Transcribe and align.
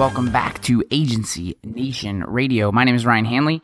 Welcome 0.00 0.32
back 0.32 0.62
to 0.62 0.82
Agency 0.90 1.58
Nation 1.62 2.24
Radio. 2.24 2.72
My 2.72 2.84
name 2.84 2.94
is 2.94 3.04
Ryan 3.04 3.26
Hanley, 3.26 3.62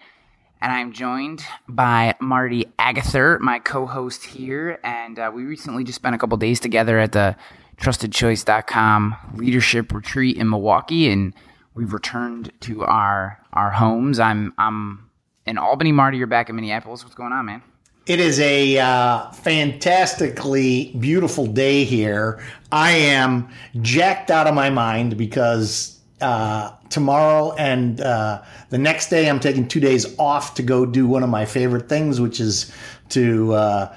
and 0.61 0.71
I'm 0.71 0.93
joined 0.93 1.43
by 1.67 2.15
Marty 2.21 2.67
Agather, 2.79 3.39
my 3.39 3.59
co-host 3.59 4.27
here. 4.27 4.79
And 4.85 5.19
uh, 5.19 5.33
we 5.35 5.45
recently 5.45 5.83
just 5.83 5.97
spent 5.97 6.15
a 6.15 6.19
couple 6.19 6.37
days 6.37 6.61
together 6.61 6.99
at 6.99 7.13
the 7.13 7.37
TrustedChoice.com 7.79 9.17
leadership 9.33 9.95
retreat 9.95 10.37
in 10.37 10.51
Milwaukee, 10.51 11.11
and 11.11 11.33
we've 11.73 11.95
returned 11.95 12.53
to 12.61 12.85
our 12.85 13.41
our 13.55 13.71
homes. 13.71 14.21
I'm 14.21 14.53
I'm 14.59 15.09
in 15.47 15.57
Albany. 15.57 15.93
Marty, 15.93 16.19
you're 16.19 16.27
back 16.27 16.51
in 16.51 16.57
Minneapolis. 16.57 17.03
What's 17.03 17.15
going 17.15 17.33
on, 17.33 17.47
man? 17.47 17.63
It 18.05 18.21
is 18.21 18.39
a 18.41 18.79
uh, 18.79 19.31
fantastically 19.31 20.95
beautiful 21.01 21.47
day 21.47 21.85
here. 21.85 22.45
I 22.71 22.91
am 22.91 23.49
jacked 23.81 24.31
out 24.31 24.47
of 24.47 24.55
my 24.55 24.69
mind 24.69 25.17
because 25.17 25.96
uh, 26.21 26.73
tomorrow 26.89 27.53
and 27.57 28.01
uh, 28.01 28.43
the 28.71 28.79
next 28.79 29.11
day 29.11 29.29
I'm 29.29 29.41
taking 29.41 29.69
two 29.69 29.81
days 29.81 30.19
off 30.19 30.55
to 30.55 30.63
go 30.63 30.87
do 30.87 31.07
one 31.07 31.23
of 31.23 31.29
my 31.29 31.45
favorite 31.45 31.89
things, 31.89 32.21
which 32.21 32.41
is 32.41 32.73
to 33.11 33.53
uh, 33.53 33.95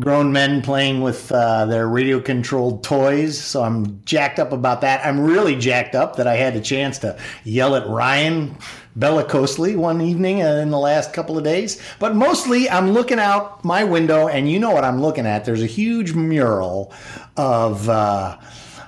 grown 0.00 0.32
men 0.32 0.60
playing 0.62 1.02
with 1.02 1.30
uh, 1.30 1.66
their 1.66 1.88
radio 1.88 2.20
controlled 2.20 2.82
toys. 2.82 3.40
So 3.40 3.62
I'm 3.62 4.02
jacked 4.04 4.38
up 4.38 4.52
about 4.52 4.80
that. 4.80 5.04
I'm 5.06 5.20
really 5.20 5.54
jacked 5.54 5.94
up 5.94 6.16
that 6.16 6.26
I 6.26 6.34
had 6.34 6.56
a 6.56 6.60
chance 6.60 6.98
to 7.00 7.16
yell 7.44 7.76
at 7.76 7.86
Ryan 7.86 8.56
bellicosely 8.98 9.76
one 9.76 10.00
evening 10.00 10.38
in 10.38 10.70
the 10.70 10.78
last 10.78 11.12
couple 11.12 11.38
of 11.38 11.44
days. 11.44 11.80
But 11.98 12.14
mostly 12.16 12.68
I'm 12.68 12.90
looking 12.90 13.18
out 13.18 13.64
my 13.64 13.84
window 13.84 14.28
and 14.28 14.50
you 14.50 14.58
know 14.58 14.70
what 14.70 14.84
I'm 14.84 15.00
looking 15.00 15.26
at. 15.26 15.44
There's 15.44 15.62
a 15.62 15.66
huge 15.66 16.14
mural 16.14 16.92
of 17.36 17.88
uh, 17.88 18.38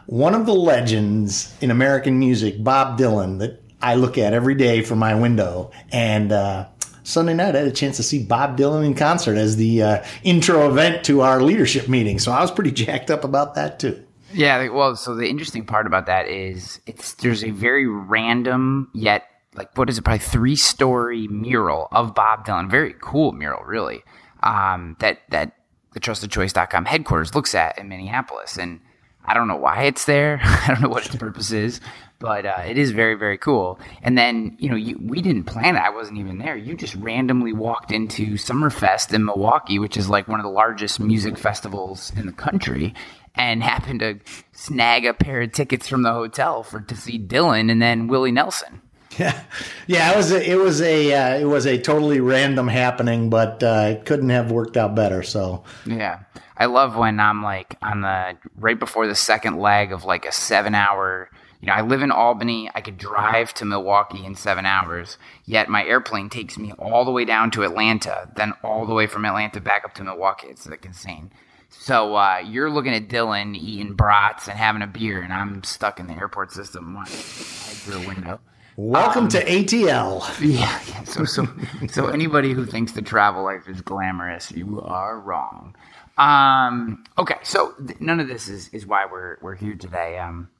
one 0.06 0.34
of 0.34 0.46
the 0.46 0.54
legends 0.54 1.54
in 1.60 1.70
American 1.70 2.18
music, 2.18 2.62
Bob 2.62 2.98
Dylan, 2.98 3.38
that 3.40 3.62
I 3.82 3.94
look 3.94 4.18
at 4.18 4.32
every 4.32 4.54
day 4.54 4.82
from 4.82 4.98
my 4.98 5.14
window. 5.14 5.70
And, 5.92 6.32
uh, 6.32 6.68
Sunday 7.02 7.34
night, 7.34 7.54
I 7.54 7.58
had 7.58 7.68
a 7.68 7.72
chance 7.72 7.98
to 7.98 8.02
see 8.02 8.24
Bob 8.24 8.58
Dylan 8.58 8.84
in 8.84 8.94
concert 8.94 9.36
as 9.36 9.56
the 9.56 9.80
uh, 9.80 10.04
intro 10.24 10.68
event 10.68 11.04
to 11.04 11.20
our 11.20 11.40
leadership 11.40 11.88
meeting. 11.88 12.18
So 12.18 12.32
I 12.32 12.40
was 12.40 12.50
pretty 12.50 12.72
jacked 12.72 13.12
up 13.12 13.22
about 13.22 13.54
that 13.54 13.78
too. 13.78 14.02
Yeah, 14.32 14.68
well, 14.70 14.96
so 14.96 15.14
the 15.14 15.28
interesting 15.28 15.64
part 15.64 15.86
about 15.86 16.06
that 16.06 16.26
is 16.26 16.80
it's 16.84 17.14
there's 17.14 17.44
a 17.44 17.50
very 17.50 17.86
random 17.86 18.90
yet 18.92 19.22
like 19.56 19.76
what 19.76 19.88
is 19.88 19.98
it 19.98 20.02
probably 20.02 20.18
three 20.18 20.56
story 20.56 21.26
mural 21.28 21.88
of 21.92 22.14
Bob 22.14 22.46
Dylan, 22.46 22.70
very 22.70 22.94
cool 23.00 23.32
mural, 23.32 23.64
really. 23.64 24.02
Um, 24.42 24.96
that 25.00 25.20
that 25.30 25.52
the 25.92 26.00
TrustedChoice.com 26.00 26.84
headquarters 26.84 27.34
looks 27.34 27.54
at 27.54 27.78
in 27.78 27.88
Minneapolis, 27.88 28.58
and 28.58 28.80
I 29.26 29.34
don't 29.34 29.48
know 29.48 29.56
why 29.56 29.84
it's 29.84 30.04
there. 30.04 30.40
I 30.44 30.68
don't 30.68 30.80
know 30.80 30.88
what 30.88 31.06
its 31.06 31.16
purpose 31.16 31.52
is, 31.52 31.80
but 32.18 32.46
uh, 32.46 32.62
it 32.66 32.78
is 32.78 32.92
very 32.92 33.14
very 33.14 33.38
cool. 33.38 33.78
And 34.02 34.16
then 34.16 34.56
you 34.58 34.68
know 34.68 34.76
you, 34.76 34.98
we 35.00 35.22
didn't 35.22 35.44
plan 35.44 35.76
it. 35.76 35.80
I 35.80 35.90
wasn't 35.90 36.18
even 36.18 36.38
there. 36.38 36.56
You 36.56 36.76
just 36.76 36.94
randomly 36.96 37.52
walked 37.52 37.92
into 37.92 38.34
Summerfest 38.34 39.12
in 39.12 39.24
Milwaukee, 39.24 39.78
which 39.78 39.96
is 39.96 40.08
like 40.08 40.28
one 40.28 40.40
of 40.40 40.44
the 40.44 40.50
largest 40.50 41.00
music 41.00 41.38
festivals 41.38 42.12
in 42.16 42.26
the 42.26 42.32
country, 42.32 42.94
and 43.34 43.62
happened 43.62 44.00
to 44.00 44.20
snag 44.52 45.04
a 45.04 45.14
pair 45.14 45.42
of 45.42 45.52
tickets 45.52 45.88
from 45.88 46.02
the 46.02 46.12
hotel 46.12 46.62
for 46.62 46.80
to 46.80 46.96
see 46.96 47.18
Dylan 47.18 47.70
and 47.70 47.82
then 47.82 48.06
Willie 48.06 48.32
Nelson. 48.32 48.82
Yeah, 49.18 49.40
yeah. 49.86 50.12
It 50.12 50.16
was 50.16 50.32
a, 50.32 50.50
it 50.50 50.56
was 50.56 50.82
a 50.82 51.12
uh, 51.14 51.38
it 51.38 51.44
was 51.44 51.66
a 51.66 51.78
totally 51.78 52.20
random 52.20 52.68
happening, 52.68 53.30
but 53.30 53.62
uh, 53.62 53.96
it 53.96 54.04
couldn't 54.04 54.28
have 54.30 54.50
worked 54.50 54.76
out 54.76 54.94
better. 54.94 55.22
So 55.22 55.64
yeah, 55.86 56.20
I 56.56 56.66
love 56.66 56.96
when 56.96 57.18
I'm 57.20 57.42
like 57.42 57.76
on 57.82 58.02
the 58.02 58.36
right 58.56 58.78
before 58.78 59.06
the 59.06 59.14
second 59.14 59.58
leg 59.58 59.92
of 59.92 60.04
like 60.04 60.26
a 60.26 60.32
seven 60.32 60.74
hour 60.74 61.30
you 61.60 61.68
know, 61.68 61.72
I 61.72 61.80
live 61.80 62.02
in 62.02 62.10
Albany. 62.10 62.70
I 62.74 62.80
could 62.80 62.98
drive 62.98 63.54
to 63.54 63.64
Milwaukee 63.64 64.24
in 64.24 64.34
seven 64.34 64.66
hours, 64.66 65.18
yet 65.44 65.68
my 65.68 65.84
airplane 65.84 66.28
takes 66.28 66.58
me 66.58 66.72
all 66.78 67.04
the 67.04 67.10
way 67.10 67.24
down 67.24 67.50
to 67.52 67.62
Atlanta, 67.62 68.30
then 68.36 68.52
all 68.62 68.86
the 68.86 68.94
way 68.94 69.06
from 69.06 69.24
Atlanta 69.24 69.60
back 69.60 69.84
up 69.84 69.94
to 69.94 70.04
Milwaukee. 70.04 70.48
It's 70.48 70.66
like 70.68 70.84
insane. 70.84 71.30
So 71.68 72.14
uh, 72.14 72.42
you're 72.44 72.70
looking 72.70 72.94
at 72.94 73.08
Dylan 73.08 73.56
eating 73.56 73.94
brats 73.94 74.48
and 74.48 74.58
having 74.58 74.82
a 74.82 74.86
beer, 74.86 75.22
and 75.22 75.32
I'm 75.32 75.64
stuck 75.64 75.98
in 75.98 76.06
the 76.06 76.14
airport 76.14 76.52
system 76.52 76.98
through 77.06 78.02
a 78.02 78.06
window. 78.06 78.40
Welcome 78.76 79.24
um, 79.24 79.28
to 79.30 79.42
ATL. 79.42 80.22
Yeah. 80.40 80.78
So 81.04 81.24
so 81.24 81.48
so 81.88 82.08
anybody 82.08 82.52
who 82.52 82.66
thinks 82.66 82.92
the 82.92 83.00
travel 83.00 83.42
life 83.42 83.68
is 83.68 83.80
glamorous, 83.80 84.52
you 84.52 84.82
are 84.82 85.18
wrong. 85.18 85.74
Um, 86.18 87.04
okay, 87.16 87.36
so 87.42 87.72
th- 87.86 88.00
none 88.00 88.20
of 88.20 88.28
this 88.28 88.48
is, 88.48 88.68
is 88.70 88.86
why 88.86 89.06
we're 89.10 89.38
we're 89.40 89.54
here 89.54 89.74
today. 89.74 90.18
Um, 90.18 90.50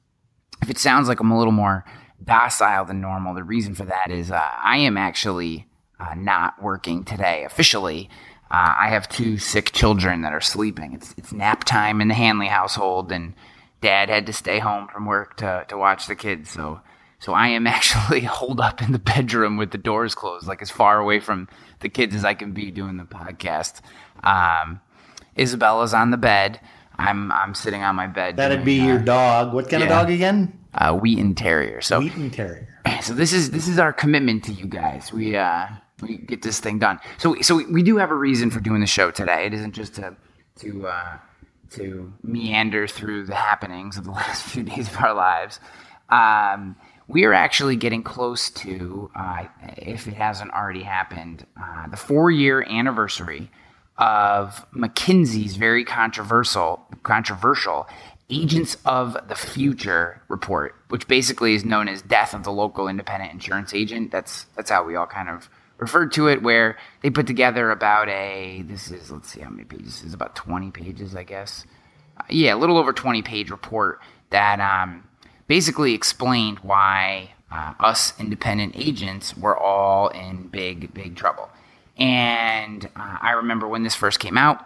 if 0.63 0.69
it 0.71 0.79
sounds 0.79 1.07
like 1.07 1.19
I'm 1.19 1.29
a 1.29 1.37
little 1.37 1.53
more 1.53 1.85
docile 2.23 2.85
than 2.85 3.01
normal, 3.01 3.35
the 3.35 3.43
reason 3.43 3.75
for 3.75 3.85
that 3.85 4.09
is 4.09 4.31
uh, 4.31 4.41
I 4.41 4.77
am 4.77 4.97
actually 4.97 5.67
uh, 5.99 6.15
not 6.15 6.61
working 6.61 7.03
today 7.03 7.43
officially. 7.43 8.09
Uh, 8.49 8.73
I 8.79 8.89
have 8.89 9.07
two 9.09 9.37
sick 9.37 9.73
children 9.73 10.21
that 10.23 10.33
are 10.33 10.41
sleeping. 10.41 10.93
It's 10.93 11.13
it's 11.17 11.31
nap 11.31 11.65
time 11.65 12.01
in 12.01 12.07
the 12.07 12.15
Hanley 12.15 12.47
household, 12.47 13.11
and 13.11 13.35
Dad 13.81 14.09
had 14.09 14.25
to 14.25 14.33
stay 14.33 14.57
home 14.57 14.87
from 14.87 15.05
work 15.05 15.37
to 15.37 15.65
to 15.67 15.77
watch 15.77 16.07
the 16.07 16.15
kids. 16.15 16.49
So 16.49 16.81
so 17.19 17.33
I 17.33 17.49
am 17.49 17.67
actually 17.77 18.21
holed 18.21 18.59
up 18.59 18.81
in 18.81 18.91
the 18.91 18.99
bedroom 18.99 19.57
with 19.57 19.71
the 19.71 19.77
doors 19.77 20.15
closed, 20.15 20.47
like 20.47 20.61
as 20.61 20.69
far 20.69 20.99
away 20.99 21.19
from 21.19 21.47
the 21.79 21.89
kids 21.89 22.15
as 22.15 22.25
I 22.25 22.33
can 22.33 22.51
be 22.51 22.71
doing 22.71 22.97
the 22.97 23.03
podcast. 23.03 23.81
Um, 24.23 24.81
Isabella's 25.35 25.93
on 25.93 26.11
the 26.11 26.17
bed. 26.17 26.59
I'm 26.97 27.31
I'm 27.31 27.53
sitting 27.53 27.83
on 27.83 27.95
my 27.95 28.07
bed. 28.07 28.37
That'd 28.37 28.59
doing, 28.59 28.65
be 28.65 28.85
your 28.85 28.99
uh, 28.99 29.03
dog. 29.03 29.53
What 29.53 29.69
kind 29.69 29.81
yeah, 29.81 29.87
of 29.87 29.89
dog 29.89 30.09
again? 30.09 30.57
Uh, 30.73 30.97
Wheaten 30.97 31.35
Terrier. 31.35 31.81
So 31.81 31.99
Wheaten 31.99 32.31
Terrier. 32.31 32.67
So 33.01 33.13
this 33.13 33.33
is 33.33 33.51
this 33.51 33.67
is 33.67 33.79
our 33.79 33.91
commitment 33.91 34.45
to 34.45 34.53
you 34.53 34.65
guys. 34.65 35.11
We 35.11 35.35
uh 35.35 35.67
we 36.01 36.17
get 36.17 36.41
this 36.41 36.61
thing 36.61 36.79
done. 36.79 36.99
So 37.17 37.35
so 37.41 37.57
we, 37.57 37.65
we 37.65 37.83
do 37.83 37.97
have 37.97 38.11
a 38.11 38.15
reason 38.15 38.49
for 38.49 38.61
doing 38.61 38.79
the 38.79 38.87
show 38.87 39.11
today. 39.11 39.45
It 39.45 39.53
isn't 39.53 39.73
just 39.73 39.95
to 39.95 40.15
to 40.59 40.87
uh, 40.87 41.17
to 41.71 42.13
meander 42.23 42.87
through 42.87 43.25
the 43.25 43.35
happenings 43.35 43.97
of 43.97 44.05
the 44.05 44.11
last 44.21 44.43
few 44.43 44.63
days 44.63 44.87
of 44.87 44.97
our 44.97 45.13
lives. 45.13 45.59
Um, 46.09 46.77
we 47.07 47.23
are 47.23 47.33
actually 47.33 47.75
getting 47.75 48.03
close 48.03 48.49
to, 48.49 49.09
uh, 49.15 49.45
if 49.77 50.07
it 50.07 50.13
hasn't 50.13 50.51
already 50.51 50.83
happened, 50.83 51.45
uh, 51.61 51.87
the 51.87 51.97
four 51.97 52.29
year 52.29 52.63
anniversary 52.63 53.49
of 53.97 54.65
McKinsey's 54.71 55.55
very 55.55 55.83
controversial 55.83 56.85
controversial 57.03 57.87
Agents 58.29 58.75
of 58.85 59.17
the 59.29 59.35
Future 59.35 60.21
report, 60.27 60.75
which 60.89 61.07
basically 61.07 61.53
is 61.55 61.63
known 61.63 61.87
as 61.87 62.01
Death 62.01 62.33
of 62.33 62.43
the 62.43 62.51
Local 62.51 62.89
Independent 62.89 63.31
Insurance 63.31 63.73
Agent. 63.73 64.11
That's 64.11 64.45
that's 64.55 64.69
how 64.69 64.83
we 64.83 64.95
all 64.95 65.07
kind 65.07 65.29
of 65.29 65.49
referred 65.77 66.11
to 66.13 66.27
it, 66.27 66.43
where 66.43 66.77
they 67.01 67.09
put 67.09 67.25
together 67.25 67.71
about 67.71 68.09
a 68.09 68.63
this 68.67 68.91
is 68.91 69.11
let's 69.11 69.31
see 69.31 69.39
how 69.39 69.49
many 69.49 69.63
pages 69.63 70.01
this 70.01 70.03
is 70.03 70.13
about 70.13 70.35
twenty 70.35 70.71
pages, 70.71 71.15
I 71.15 71.23
guess. 71.23 71.65
Uh, 72.17 72.23
yeah, 72.29 72.53
a 72.53 72.57
little 72.57 72.77
over 72.77 72.91
twenty 72.91 73.21
page 73.21 73.49
report 73.49 74.01
that 74.29 74.59
um, 74.59 75.06
basically 75.47 75.93
explained 75.93 76.59
why 76.59 77.31
uh, 77.51 77.73
us 77.79 78.13
independent 78.19 78.75
agents 78.75 79.35
were 79.37 79.57
all 79.57 80.09
in 80.09 80.47
big 80.47 80.93
big 80.93 81.15
trouble. 81.15 81.49
And 81.97 82.85
uh, 82.95 83.17
I 83.21 83.31
remember 83.31 83.67
when 83.67 83.83
this 83.83 83.95
first 83.95 84.19
came 84.19 84.37
out, 84.37 84.65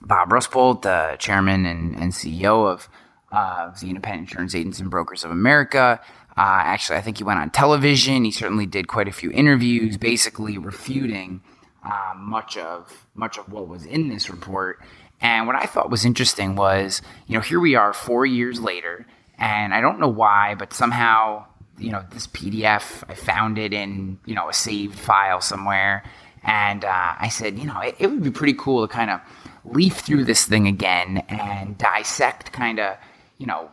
Bob 0.00 0.30
Rusbuldt, 0.30 0.82
the 0.82 1.16
chairman 1.18 1.66
and, 1.66 1.94
and 1.94 2.12
CEO 2.12 2.70
of 2.70 2.88
uh, 3.32 3.72
the 3.80 3.88
Independent 3.88 4.28
Insurance 4.28 4.54
Agents 4.54 4.78
and 4.78 4.90
Brokers 4.90 5.24
of 5.24 5.30
America, 5.30 6.00
uh, 6.36 6.62
actually, 6.64 6.98
I 6.98 7.00
think 7.00 7.18
he 7.18 7.24
went 7.24 7.38
on 7.38 7.50
television. 7.50 8.24
He 8.24 8.30
certainly 8.32 8.66
did 8.66 8.88
quite 8.88 9.06
a 9.06 9.12
few 9.12 9.30
interviews, 9.30 9.96
basically 9.96 10.58
refuting 10.58 11.42
uh, 11.84 12.14
much 12.16 12.56
of 12.56 13.06
much 13.14 13.38
of 13.38 13.52
what 13.52 13.68
was 13.68 13.84
in 13.86 14.08
this 14.08 14.28
report. 14.28 14.80
And 15.20 15.46
what 15.46 15.54
I 15.56 15.66
thought 15.66 15.90
was 15.90 16.04
interesting 16.04 16.56
was, 16.56 17.02
you 17.28 17.34
know, 17.34 17.40
here 17.40 17.60
we 17.60 17.76
are 17.76 17.92
four 17.92 18.26
years 18.26 18.60
later, 18.60 19.06
and 19.44 19.74
I 19.74 19.82
don't 19.82 20.00
know 20.00 20.08
why, 20.08 20.54
but 20.54 20.72
somehow, 20.72 21.44
you 21.78 21.92
know, 21.92 22.02
this 22.10 22.26
PDF, 22.26 23.04
I 23.10 23.14
found 23.14 23.58
it 23.58 23.74
in, 23.74 24.18
you 24.24 24.34
know, 24.34 24.48
a 24.48 24.54
saved 24.54 24.98
file 24.98 25.42
somewhere, 25.42 26.02
and 26.42 26.82
uh, 26.82 27.14
I 27.18 27.28
said, 27.28 27.58
you 27.58 27.66
know, 27.66 27.78
it, 27.80 27.94
it 27.98 28.06
would 28.06 28.22
be 28.22 28.30
pretty 28.30 28.54
cool 28.54 28.88
to 28.88 28.92
kind 28.92 29.10
of 29.10 29.20
leaf 29.66 29.98
through 29.98 30.24
this 30.24 30.46
thing 30.46 30.66
again 30.66 31.24
and 31.28 31.76
dissect 31.76 32.52
kind 32.52 32.80
of, 32.80 32.96
you 33.36 33.44
know, 33.44 33.70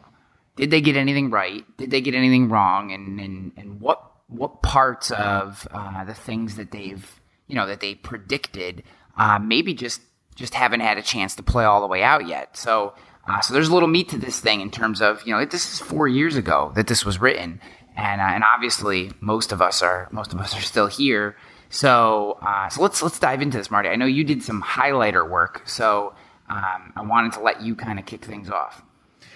did 0.57 0.71
they 0.71 0.81
get 0.81 0.97
anything 0.97 1.29
right? 1.29 1.63
Did 1.77 1.89
they 1.89 2.01
get 2.01 2.15
anything 2.15 2.49
wrong? 2.49 2.91
And, 2.91 3.17
and, 3.21 3.53
and 3.55 3.79
what, 3.79 4.11
what 4.27 4.61
parts 4.61 5.09
of 5.11 5.65
uh, 5.71 6.03
the 6.03 6.13
things 6.13 6.57
that 6.57 6.71
they've, 6.71 7.21
you 7.47 7.55
know, 7.55 7.67
that 7.67 7.79
they 7.79 7.95
predicted 7.95 8.83
uh, 9.17 9.39
maybe 9.39 9.73
just, 9.73 10.01
just 10.35 10.53
haven't 10.53 10.81
had 10.81 10.97
a 10.97 11.01
chance 11.01 11.35
to 11.35 11.43
play 11.43 11.63
all 11.63 11.79
the 11.79 11.87
way 11.87 12.03
out 12.03 12.27
yet. 12.27 12.57
So, 12.57 12.93
uh, 13.27 13.41
so 13.41 13.53
there's 13.53 13.67
a 13.67 13.73
little 13.73 13.89
meat 13.89 14.09
to 14.09 14.17
this 14.17 14.39
thing 14.39 14.61
in 14.61 14.71
terms 14.71 15.01
of, 15.01 15.21
you 15.25 15.33
know, 15.33 15.45
this 15.45 15.73
is 15.73 15.79
four 15.79 16.07
years 16.07 16.35
ago 16.35 16.71
that 16.75 16.87
this 16.87 17.05
was 17.05 17.19
written. 17.19 17.61
And, 17.95 18.21
uh, 18.21 18.25
and 18.25 18.43
obviously 18.43 19.11
most 19.19 19.51
of 19.51 19.61
us 19.61 19.81
are, 19.81 20.07
most 20.11 20.33
of 20.33 20.39
us 20.39 20.57
are 20.57 20.61
still 20.61 20.87
here 20.87 21.35
so, 21.71 22.37
uh, 22.41 22.67
so 22.67 22.81
let's 22.81 23.01
let's 23.01 23.17
dive 23.17 23.41
into 23.41 23.57
this, 23.57 23.71
Marty. 23.71 23.87
I 23.87 23.95
know 23.95 24.05
you 24.05 24.25
did 24.25 24.43
some 24.43 24.61
highlighter 24.61 25.27
work, 25.27 25.61
so 25.65 26.13
um, 26.49 26.91
I 26.97 27.01
wanted 27.01 27.31
to 27.33 27.39
let 27.39 27.61
you 27.61 27.75
kind 27.75 27.97
of 27.97 28.05
kick 28.05 28.25
things 28.25 28.49
off. 28.49 28.83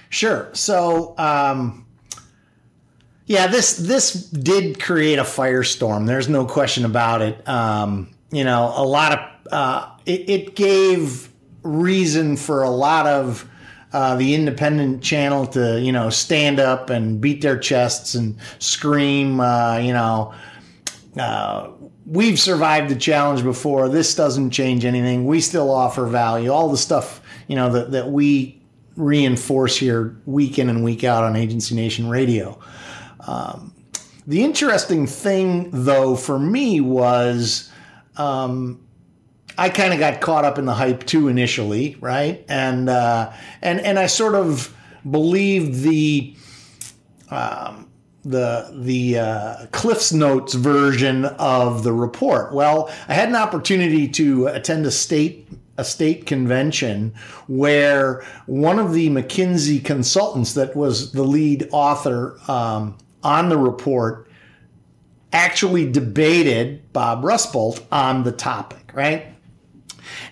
Sure. 0.10 0.50
So, 0.52 1.18
um, 1.18 1.86
Yeah, 3.26 3.48
this 3.48 3.78
this 3.78 4.14
did 4.14 4.82
create 4.82 5.18
a 5.18 5.24
firestorm. 5.24 6.08
There's 6.08 6.28
no 6.28 6.46
question 6.46 6.84
about 6.84 7.22
it. 7.22 7.48
Um, 7.48 8.14
you 8.32 8.44
know, 8.44 8.72
a 8.76 8.84
lot 8.84 9.14
of 9.14 9.20
uh, 9.52 9.90
it, 10.06 10.30
it 10.30 10.56
gave 10.56 11.30
reason 11.64 12.36
for 12.36 12.64
a 12.64 12.70
lot 12.70 13.08
of 13.08 13.50
uh, 13.94 14.16
the 14.16 14.34
independent 14.34 15.02
channel 15.02 15.46
to 15.48 15.80
you 15.80 15.92
know 15.92 16.10
stand 16.10 16.60
up 16.60 16.90
and 16.90 17.22
beat 17.22 17.42
their 17.42 17.58
chests 17.58 18.16
and 18.16 18.38
scream. 18.60 19.40
Uh, 19.40 19.78
you 19.78 19.94
know, 19.94 20.34
uh, 21.18 21.70
we've 22.06 22.40
survived 22.40 22.90
the 22.90 22.96
challenge 22.96 23.44
before. 23.44 23.90
This 23.90 24.16
doesn't 24.16 24.52
change 24.52 24.86
anything. 24.86 25.26
We 25.26 25.42
still 25.42 25.72
offer 25.72 26.06
value. 26.06 26.50
All 26.50 26.70
the 26.70 26.78
stuff 26.78 27.22
you 27.48 27.56
know 27.56 27.72
that 27.72 27.92
that 27.92 28.10
we 28.10 28.62
reinforce 28.96 29.76
here 29.78 30.16
week 30.26 30.58
in 30.58 30.70
and 30.70 30.84
week 30.84 31.04
out 31.04 31.24
on 31.24 31.36
Agency 31.36 31.76
Nation 31.76 32.10
Radio. 32.10 32.60
Um, 33.28 33.74
the 34.28 34.44
interesting 34.44 35.06
thing, 35.06 35.70
though, 35.72 36.16
for 36.16 36.40
me 36.40 36.82
was 36.82 37.72
um, 38.18 38.85
I 39.58 39.70
kind 39.70 39.94
of 39.94 40.00
got 40.00 40.22
caught 40.22 40.46
up 40.46 40.58
in 40.58 40.66
the 40.66 40.74
hype 40.74 41.06
too 41.06 41.28
initially, 41.28 41.98
right? 42.00 42.44
And 42.50 42.90
uh, 42.90 43.32
and 43.62 43.80
and 43.80 43.98
I 43.98 44.08
sort 44.08 44.36
of 44.36 44.76
believed 45.10 45.82
the 45.82 46.36
um, 47.30 47.90
the 48.24 48.72
the 48.74 49.20
uh, 49.20 49.66
Cliff's 49.72 50.12
Notes 50.12 50.54
version 50.54 51.26
of 51.26 51.84
the 51.84 51.94
report. 51.94 52.54
Well, 52.54 52.92
I 53.08 53.14
had 53.14 53.30
an 53.30 53.36
opportunity 53.36 54.08
to 54.10 54.48
attend 54.48 54.86
a 54.86 54.92
state 54.92 55.48
a 55.78 55.84
state 55.84 56.26
convention 56.26 57.14
where 57.48 58.24
one 58.46 58.80
of 58.80 58.94
the 58.94 59.10
McKinsey 59.10 59.84
consultants 59.84 60.54
that 60.54 60.76
was 60.76 61.12
the 61.12 61.24
lead 61.24 61.68
author 61.72 62.40
um, 62.48 62.98
on 63.24 63.50
the 63.50 63.58
report 63.58 64.30
actually 65.34 65.92
debated 65.92 66.94
Bob 66.94 67.24
Rusbuldt 67.24 67.84
on 67.92 68.24
the 68.24 68.32
topic, 68.32 68.90
right? 68.94 69.35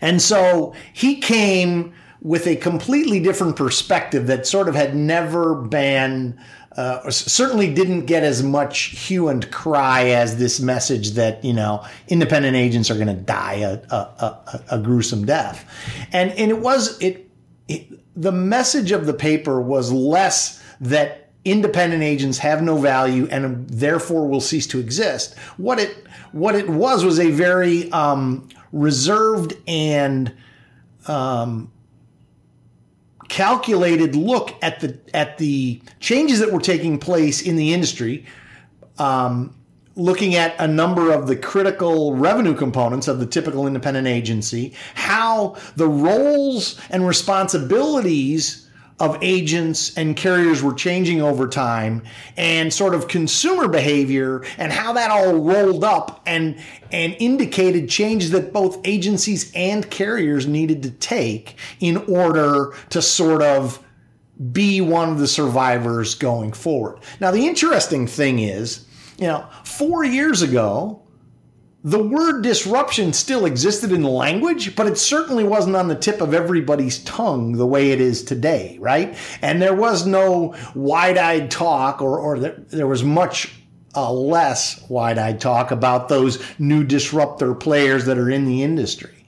And 0.02 0.22
so 0.22 0.74
he 0.94 1.20
came 1.20 1.94
with 2.22 2.48
a 2.48 2.56
completely 2.56 3.20
different 3.20 3.56
perspective 3.56 4.28
that 4.28 4.48
sort 4.48 4.70
of 4.70 4.75
had 4.75 4.96
never 4.96 5.56
been, 5.56 6.40
uh, 6.78 7.10
certainly 7.10 7.74
didn't 7.74 8.06
get 8.06 8.24
as 8.24 8.42
much 8.42 8.80
hue 8.80 9.28
and 9.28 9.52
cry 9.52 10.06
as 10.06 10.38
this 10.38 10.60
message 10.60 11.12
that, 11.12 11.44
you 11.44 11.52
know, 11.52 11.86
independent 12.08 12.56
agents 12.56 12.90
are 12.90 12.96
going 12.96 13.08
to 13.08 13.14
die 13.14 13.56
a, 13.56 13.74
a, 13.90 13.96
a, 13.96 14.64
a, 14.72 14.80
gruesome 14.80 15.25
death. 15.25 15.70
And, 16.14 16.31
and 16.31 16.50
it 16.50 16.60
was, 16.60 16.98
it, 17.02 17.30
it, 17.68 18.00
the 18.16 18.31
message 18.31 18.92
of 18.92 19.06
the 19.06 19.14
paper 19.14 19.62
was 19.62 19.92
less 19.92 20.64
that 20.80 21.24
independent 21.46 22.04
agents 22.04 22.38
have 22.38 22.62
no 22.62 22.78
value 22.78 23.28
and 23.30 23.68
therefore 23.70 24.28
will 24.28 24.42
cease 24.42 24.68
to 24.68 24.80
exist. 24.80 25.38
What 25.58 25.80
it 25.80 26.08
what 26.31 26.56
it 26.56 26.70
was 26.70 27.06
was 27.06 27.20
a 27.20 27.30
very 27.31 27.92
um, 27.92 28.48
reserved 28.74 29.54
and 29.68 30.34
um, 31.08 31.72
calculated 33.30 34.16
look 34.16 34.54
at 34.62 34.81
the 34.81 35.00
at 35.14 35.38
the 35.38 35.81
changes 36.02 36.40
that 36.40 36.52
were 36.52 36.60
taking 36.60 37.00
place 37.00 37.42
in 37.42 37.56
the 37.56 37.74
industry. 37.74 38.25
Um, 38.98 39.56
looking 39.96 40.34
at 40.36 40.56
a 40.60 40.68
number 40.68 41.12
of 41.12 41.28
the 41.28 41.36
critical 41.36 42.16
revenue 42.16 42.56
components 42.56 43.08
of 43.08 43.20
the 43.20 43.28
typical 43.28 43.68
independent 43.68 44.08
agency, 44.08 44.74
how 44.96 45.56
the 45.75 45.88
roles 45.88 46.81
and 46.90 47.08
responsibilities 47.08 48.68
of 49.03 49.17
agents 49.21 49.95
and 49.97 50.15
carriers 50.15 50.63
were 50.63 50.73
changing 50.73 51.21
over 51.21 51.47
time 51.47 52.01
and 52.38 52.73
sort 52.73 52.95
of 52.95 53.07
consumer 53.07 53.67
behavior 53.67 54.44
and 54.57 54.71
how 54.71 54.94
that 54.94 55.11
all 55.11 55.33
rolled 55.33 55.83
up 55.83 56.21
and 56.25 56.57
and 56.91 57.15
indicated 57.19 57.89
changes 57.89 58.31
that 58.31 58.53
both 58.53 58.79
agencies 58.85 59.51
and 59.53 59.91
carriers 59.91 60.47
needed 60.47 60.81
to 60.83 60.91
take 60.91 61.55
in 61.79 61.97
order 61.97 62.73
to 62.89 63.01
sort 63.01 63.41
of 63.41 63.83
be 64.51 64.81
one 64.81 65.09
of 65.09 65.19
the 65.19 65.27
survivors 65.27 66.15
going 66.15 66.53
forward. 66.53 67.00
Now 67.19 67.31
the 67.31 67.45
interesting 67.45 68.07
thing 68.07 68.39
is, 68.39 68.85
you 69.19 69.27
know, 69.27 69.45
4 69.63 70.05
years 70.05 70.41
ago, 70.41 71.02
the 71.83 72.01
word 72.01 72.44
disruption 72.44 73.12
still 73.12 73.45
existed 73.45 73.91
in 73.91 74.03
the 74.03 74.09
language, 74.09 74.75
but 74.75 74.88
it 74.88 74.97
certainly 74.97 75.44
wasn't 75.44 75.75
on 75.75 75.89
the 75.89 75.95
tip 75.95 76.21
of 76.21 76.33
everybody's 76.33 77.00
tongue 77.00 77.53
the 77.53 77.68
way 77.68 77.91
it 77.91 78.00
is 78.00 78.24
today, 78.24 78.77
right? 78.80 79.18
And 79.41 79.62
there 79.62 79.75
was 79.75 80.06
no 80.06 80.56
wide 80.75 81.18
eyed 81.18 81.51
talk, 81.51 82.01
or, 82.01 82.19
or 82.19 82.39
there, 82.39 82.88
was 82.88 83.03
much 83.03 83.53
uh, 83.95 84.12
less 84.13 84.81
wide 84.89 85.18
eyed 85.18 85.41
talk 85.41 85.71
about 85.71 86.07
those 86.07 86.41
new 86.57 86.85
disruptor 86.85 87.53
players 87.53 88.06
that 88.06 88.18
are 88.18 88.29
in 88.29 88.45
the 88.45 88.63
industry. 88.63 89.25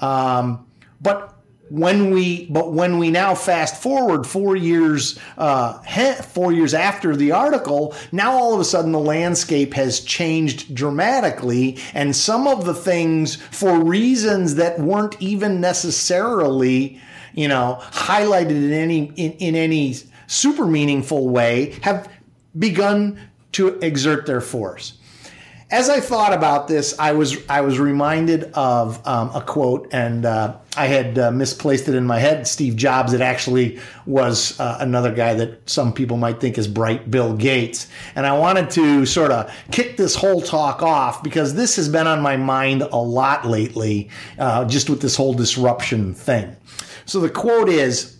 Um, 0.00 0.66
but 1.02 1.37
when 1.70 2.10
we 2.10 2.46
but 2.46 2.72
when 2.72 2.98
we 2.98 3.10
now 3.10 3.34
fast 3.34 3.80
forward 3.80 4.26
four 4.26 4.56
years 4.56 5.18
uh, 5.36 5.74
four 6.22 6.52
years 6.52 6.74
after 6.74 7.14
the 7.14 7.32
article 7.32 7.94
now 8.12 8.32
all 8.32 8.54
of 8.54 8.60
a 8.60 8.64
sudden 8.64 8.92
the 8.92 8.98
landscape 8.98 9.74
has 9.74 10.00
changed 10.00 10.74
dramatically 10.74 11.78
and 11.94 12.14
some 12.14 12.46
of 12.46 12.64
the 12.64 12.74
things 12.74 13.36
for 13.36 13.82
reasons 13.82 14.54
that 14.54 14.78
weren't 14.78 15.20
even 15.20 15.60
necessarily 15.60 17.00
you 17.34 17.48
know 17.48 17.78
highlighted 17.92 18.50
in 18.50 18.72
any 18.72 19.12
in, 19.16 19.32
in 19.32 19.54
any 19.54 19.94
super 20.26 20.66
meaningful 20.66 21.28
way 21.28 21.78
have 21.82 22.10
begun 22.58 23.18
to 23.52 23.78
exert 23.80 24.26
their 24.26 24.40
force 24.40 24.97
as 25.70 25.90
I 25.90 26.00
thought 26.00 26.32
about 26.32 26.66
this, 26.66 26.98
I 26.98 27.12
was 27.12 27.46
I 27.48 27.60
was 27.60 27.78
reminded 27.78 28.44
of 28.54 29.06
um, 29.06 29.30
a 29.34 29.42
quote, 29.42 29.88
and 29.92 30.24
uh, 30.24 30.56
I 30.78 30.86
had 30.86 31.18
uh, 31.18 31.30
misplaced 31.30 31.88
it 31.88 31.94
in 31.94 32.06
my 32.06 32.18
head. 32.18 32.46
Steve 32.46 32.74
Jobs. 32.74 33.12
It 33.12 33.20
actually 33.20 33.78
was 34.06 34.58
uh, 34.58 34.78
another 34.80 35.12
guy 35.14 35.34
that 35.34 35.68
some 35.68 35.92
people 35.92 36.16
might 36.16 36.40
think 36.40 36.56
is 36.56 36.66
bright, 36.66 37.10
Bill 37.10 37.36
Gates. 37.36 37.86
And 38.14 38.26
I 38.26 38.38
wanted 38.38 38.70
to 38.70 39.04
sort 39.04 39.30
of 39.30 39.52
kick 39.70 39.98
this 39.98 40.14
whole 40.14 40.40
talk 40.40 40.82
off 40.82 41.22
because 41.22 41.54
this 41.54 41.76
has 41.76 41.88
been 41.90 42.06
on 42.06 42.22
my 42.22 42.38
mind 42.38 42.80
a 42.82 42.96
lot 42.96 43.46
lately, 43.46 44.08
uh, 44.38 44.64
just 44.64 44.88
with 44.88 45.02
this 45.02 45.16
whole 45.16 45.34
disruption 45.34 46.14
thing. 46.14 46.56
So 47.04 47.20
the 47.20 47.30
quote 47.30 47.68
is. 47.68 48.14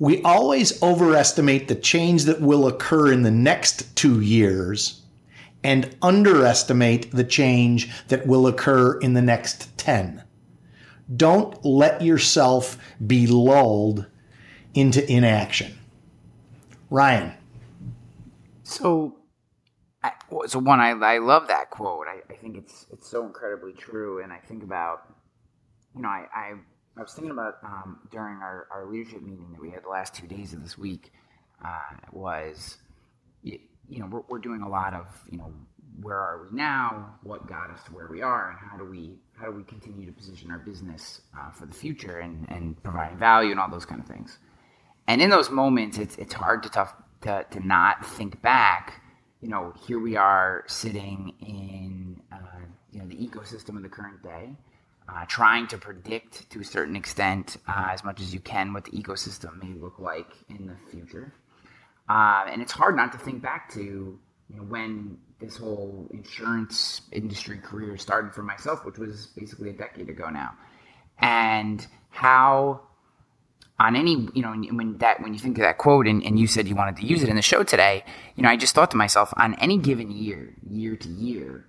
We 0.00 0.22
always 0.22 0.80
overestimate 0.80 1.66
the 1.66 1.74
change 1.74 2.26
that 2.26 2.40
will 2.40 2.68
occur 2.68 3.10
in 3.12 3.22
the 3.22 3.32
next 3.32 3.96
two 3.96 4.20
years 4.20 5.02
and 5.62 5.96
underestimate 6.02 7.10
the 7.10 7.24
change 7.24 7.90
that 8.08 8.26
will 8.26 8.46
occur 8.46 8.98
in 8.98 9.14
the 9.14 9.22
next 9.22 9.76
10. 9.78 10.22
Don't 11.16 11.64
let 11.64 12.02
yourself 12.02 12.78
be 13.06 13.26
lulled 13.26 14.06
into 14.74 15.10
inaction. 15.10 15.76
Ryan. 16.90 17.34
So, 18.62 19.16
so 20.46 20.58
one, 20.58 20.80
I, 20.80 20.90
I 20.90 21.18
love 21.18 21.48
that 21.48 21.70
quote. 21.70 22.06
I, 22.06 22.20
I 22.32 22.36
think 22.36 22.56
it's 22.56 22.86
it's 22.92 23.08
so 23.08 23.24
incredibly 23.26 23.72
true. 23.72 24.22
And 24.22 24.32
I 24.32 24.38
think 24.38 24.62
about, 24.62 25.14
you 25.94 26.02
know, 26.02 26.08
I, 26.08 26.26
I, 26.34 26.52
I 26.96 27.02
was 27.02 27.12
thinking 27.12 27.30
about 27.30 27.54
um, 27.64 28.00
during 28.10 28.36
our, 28.36 28.68
our 28.70 28.86
leadership 28.86 29.22
meeting 29.22 29.52
that 29.52 29.60
we 29.60 29.70
had 29.70 29.84
the 29.84 29.88
last 29.88 30.14
two 30.14 30.26
days 30.26 30.52
of 30.52 30.62
this 30.62 30.76
week 30.76 31.12
uh, 31.64 31.78
was 32.12 32.78
you 33.88 34.00
know, 34.00 34.06
we're, 34.06 34.22
we're 34.28 34.38
doing 34.38 34.62
a 34.62 34.68
lot 34.68 34.94
of, 34.94 35.06
you 35.30 35.38
know, 35.38 35.52
where 36.02 36.18
are 36.18 36.42
we 36.44 36.56
now? 36.56 37.14
What 37.22 37.48
got 37.48 37.70
us 37.70 37.82
to 37.84 37.92
where 37.92 38.06
we 38.06 38.22
are, 38.22 38.50
and 38.50 38.58
how 38.58 38.76
do 38.76 38.84
we 38.84 39.18
how 39.36 39.46
do 39.46 39.52
we 39.52 39.64
continue 39.64 40.06
to 40.06 40.12
position 40.12 40.50
our 40.50 40.58
business 40.58 41.22
uh, 41.36 41.50
for 41.50 41.66
the 41.66 41.74
future 41.74 42.18
and 42.18 42.46
and 42.50 42.80
providing 42.82 43.18
value 43.18 43.50
and 43.50 43.60
all 43.60 43.70
those 43.70 43.84
kind 43.84 44.00
of 44.00 44.06
things. 44.06 44.38
And 45.06 45.20
in 45.20 45.30
those 45.30 45.50
moments, 45.50 45.98
it's 45.98 46.16
it's 46.16 46.34
hard 46.34 46.62
to 46.64 46.68
tough 46.68 46.94
to, 47.22 47.44
to 47.50 47.66
not 47.66 48.06
think 48.06 48.40
back. 48.42 49.02
You 49.40 49.48
know, 49.48 49.72
here 49.86 49.98
we 49.98 50.16
are 50.16 50.64
sitting 50.66 51.34
in 51.40 52.20
uh, 52.32 52.36
you 52.92 53.00
know 53.00 53.06
the 53.06 53.16
ecosystem 53.16 53.76
of 53.76 53.82
the 53.82 53.88
current 53.88 54.22
day, 54.22 54.50
uh, 55.08 55.24
trying 55.26 55.66
to 55.68 55.78
predict 55.78 56.48
to 56.50 56.60
a 56.60 56.64
certain 56.64 56.96
extent 56.96 57.56
uh, 57.66 57.88
as 57.90 58.04
much 58.04 58.20
as 58.20 58.32
you 58.32 58.40
can 58.40 58.72
what 58.72 58.84
the 58.84 58.92
ecosystem 58.92 59.62
may 59.62 59.78
look 59.80 59.98
like 59.98 60.30
in 60.48 60.66
the 60.66 60.76
future. 60.90 61.32
Uh, 62.08 62.44
and 62.48 62.62
it's 62.62 62.72
hard 62.72 62.96
not 62.96 63.12
to 63.12 63.18
think 63.18 63.42
back 63.42 63.70
to 63.72 63.80
you 63.80 64.56
know, 64.56 64.62
when 64.62 65.18
this 65.40 65.56
whole 65.56 66.08
insurance 66.12 67.02
industry 67.12 67.58
career 67.58 67.96
started 67.96 68.34
for 68.34 68.42
myself, 68.42 68.84
which 68.84 68.98
was 68.98 69.26
basically 69.36 69.70
a 69.70 69.72
decade 69.72 70.08
ago 70.08 70.28
now, 70.30 70.52
and 71.18 71.86
how 72.10 72.80
on 73.78 73.94
any 73.94 74.28
you 74.34 74.42
know 74.42 74.52
when 74.72 74.98
that 74.98 75.20
when 75.22 75.32
you 75.32 75.38
think 75.38 75.58
of 75.58 75.62
that 75.62 75.78
quote 75.78 76.06
and, 76.06 76.24
and 76.24 76.38
you 76.38 76.46
said 76.46 76.66
you 76.66 76.74
wanted 76.74 76.96
to 76.96 77.06
use 77.06 77.22
it 77.22 77.28
in 77.28 77.36
the 77.36 77.42
show 77.42 77.62
today, 77.62 78.04
you 78.36 78.42
know 78.42 78.48
I 78.48 78.56
just 78.56 78.74
thought 78.74 78.90
to 78.92 78.96
myself 78.96 79.32
on 79.36 79.54
any 79.54 79.78
given 79.78 80.10
year, 80.10 80.54
year 80.68 80.96
to 80.96 81.08
year, 81.08 81.66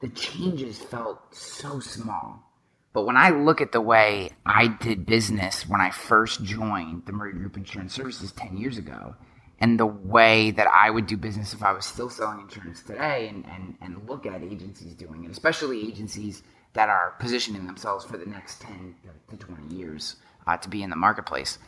the 0.00 0.08
changes 0.08 0.78
felt 0.78 1.34
so 1.34 1.80
small. 1.80 2.44
But 2.92 3.04
when 3.04 3.16
I 3.16 3.30
look 3.30 3.60
at 3.60 3.72
the 3.72 3.80
way 3.80 4.30
I 4.44 4.66
did 4.66 5.06
business 5.06 5.68
when 5.68 5.80
I 5.80 5.90
first 5.90 6.42
joined 6.42 7.06
the 7.06 7.12
Murray 7.12 7.32
Group 7.32 7.56
Insurance 7.56 7.94
Services 7.94 8.32
10 8.32 8.56
years 8.56 8.76
ago, 8.76 9.14
and 9.60 9.78
the 9.78 9.86
way 9.86 10.50
that 10.52 10.68
I 10.68 10.90
would 10.90 11.06
do 11.06 11.16
business 11.16 11.52
if 11.52 11.62
I 11.62 11.72
was 11.72 11.84
still 11.84 12.10
selling 12.10 12.40
insurance 12.40 12.82
today 12.82 13.28
and, 13.28 13.44
and, 13.46 13.76
and 13.80 14.08
look 14.08 14.24
at 14.24 14.42
agencies 14.42 14.94
doing 14.94 15.24
it, 15.24 15.30
especially 15.30 15.86
agencies 15.86 16.42
that 16.74 16.88
are 16.88 17.14
positioning 17.18 17.66
themselves 17.66 18.04
for 18.04 18.16
the 18.16 18.26
next 18.26 18.60
10 18.60 18.94
to 19.30 19.36
20 19.36 19.74
years 19.74 20.16
uh, 20.46 20.56
to 20.58 20.68
be 20.68 20.82
in 20.82 20.90
the 20.90 20.96
marketplace. 20.96 21.58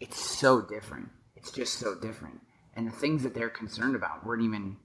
It's 0.00 0.20
so 0.20 0.60
different. 0.60 1.10
It's 1.36 1.52
just 1.52 1.74
so 1.74 1.94
different. 1.94 2.40
And 2.74 2.86
the 2.86 2.92
things 2.92 3.22
that 3.22 3.34
they're 3.34 3.50
concerned 3.50 3.94
about 3.94 4.26
weren't 4.26 4.42
even, 4.42 4.76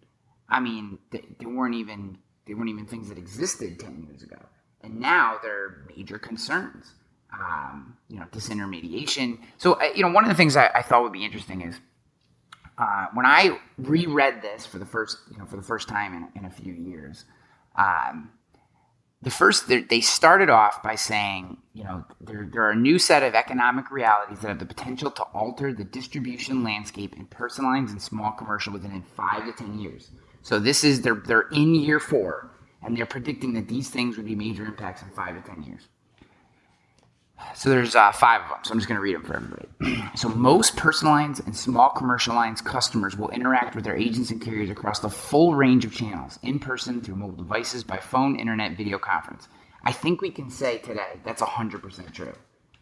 I 0.48 0.60
mean, 0.60 1.00
they, 1.12 1.24
they 1.40 1.46
weren't 1.46 1.76
even, 1.76 2.18
they 2.46 2.54
weren't 2.54 2.70
even 2.70 2.86
things 2.86 3.10
that 3.10 3.18
existed 3.18 3.80
10 3.80 4.08
years 4.08 4.22
ago. 4.22 4.38
And 4.82 5.00
now 5.00 5.38
they're 5.42 5.86
major 5.96 6.20
concerns. 6.20 6.94
Um, 7.34 7.98
you 8.10 8.20
know, 8.20 8.28
disintermediation. 8.32 9.40
So, 9.58 9.82
you 9.94 10.04
know, 10.04 10.12
one 10.12 10.24
of 10.24 10.30
the 10.30 10.36
things 10.36 10.56
I, 10.56 10.70
I 10.76 10.84
thought 10.84 11.02
would 11.02 11.14
be 11.14 11.26
interesting 11.26 11.62
is 11.62 11.80
uh, 12.78 13.08
when 13.14 13.26
I 13.26 13.60
reread 13.78 14.42
this 14.42 14.66
for 14.66 14.80
the 14.80 14.86
first, 14.86 15.18
you 15.32 15.38
know, 15.38 15.46
for 15.46 15.58
the 15.58 15.64
first 15.64 15.88
time 15.88 16.14
in, 16.14 16.40
in 16.40 16.46
a 16.46 16.50
few 16.50 16.74
years, 16.74 17.26
um, 17.76 18.32
the 19.22 19.30
first 19.30 19.68
they 19.68 20.02
started 20.02 20.50
off 20.50 20.84
by 20.84 20.96
saying, 20.96 21.58
you 21.74 21.84
know, 21.84 22.04
there, 22.20 22.48
there 22.52 22.64
are 22.64 22.72
a 22.72 22.76
new 22.76 23.00
set 23.00 23.24
of 23.24 23.36
economic 23.36 23.90
realities 23.90 24.40
that 24.40 24.50
have 24.50 24.60
the 24.60 24.66
potential 24.66 25.10
to 25.12 25.24
alter 25.34 25.72
the 25.72 25.86
distribution 25.86 26.64
landscape 26.64 27.16
in 27.16 27.26
personal 27.28 27.72
lines 27.72 27.92
and 27.92 28.02
small 28.02 28.32
commercial 28.32 28.74
within 28.74 29.02
five 29.02 29.46
to 29.46 29.54
ten 29.54 29.80
years. 29.80 30.12
So 30.42 30.60
this 30.60 30.84
is 30.84 31.02
they're 31.02 31.16
they're 31.26 31.48
in 31.50 31.74
year 31.74 32.02
four, 32.02 32.52
and 32.82 32.98
they're 32.98 33.06
predicting 33.06 33.54
that 33.54 33.70
these 33.70 33.90
things 33.90 34.18
would 34.18 34.26
be 34.26 34.36
major 34.36 34.66
impacts 34.66 35.02
in 35.02 35.10
five 35.12 35.36
to 35.36 35.50
ten 35.50 35.64
years. 35.64 35.88
So 37.56 37.70
there's 37.70 37.96
uh, 37.96 38.12
five 38.12 38.42
of 38.42 38.50
them. 38.50 38.60
So 38.64 38.72
I'm 38.72 38.80
just 38.80 38.88
going 38.88 38.98
to 38.98 39.02
read 39.02 39.16
them 39.16 39.24
for 39.24 39.36
everybody. 39.36 39.68
so 40.16 40.30
most 40.30 40.76
personal 40.76 41.14
lines 41.14 41.40
and 41.40 41.56
small 41.56 41.90
commercial 41.90 42.36
lines 42.36 42.62
customers 42.62 43.18
will 43.18 43.30
interact 43.30 43.76
with 43.76 43.84
their 43.84 43.96
agents 43.96 44.32
and 44.32 44.42
carriers 44.42 44.70
across 44.70 45.00
the 45.00 45.10
full 45.10 45.56
range 45.56 45.86
of 45.86 45.94
channels, 45.94 46.40
in 46.44 46.60
person, 46.60 47.02
through 47.02 47.16
mobile 47.16 47.36
devices, 47.36 47.84
by 47.84 47.98
phone, 47.98 48.36
internet, 48.36 48.76
video 48.78 48.98
conference. 48.98 49.48
I 49.84 49.92
think 49.92 50.22
we 50.22 50.32
can 50.32 50.50
say 50.50 50.78
today 50.78 51.20
that's 51.24 51.42
100% 51.42 52.14
true, 52.14 52.34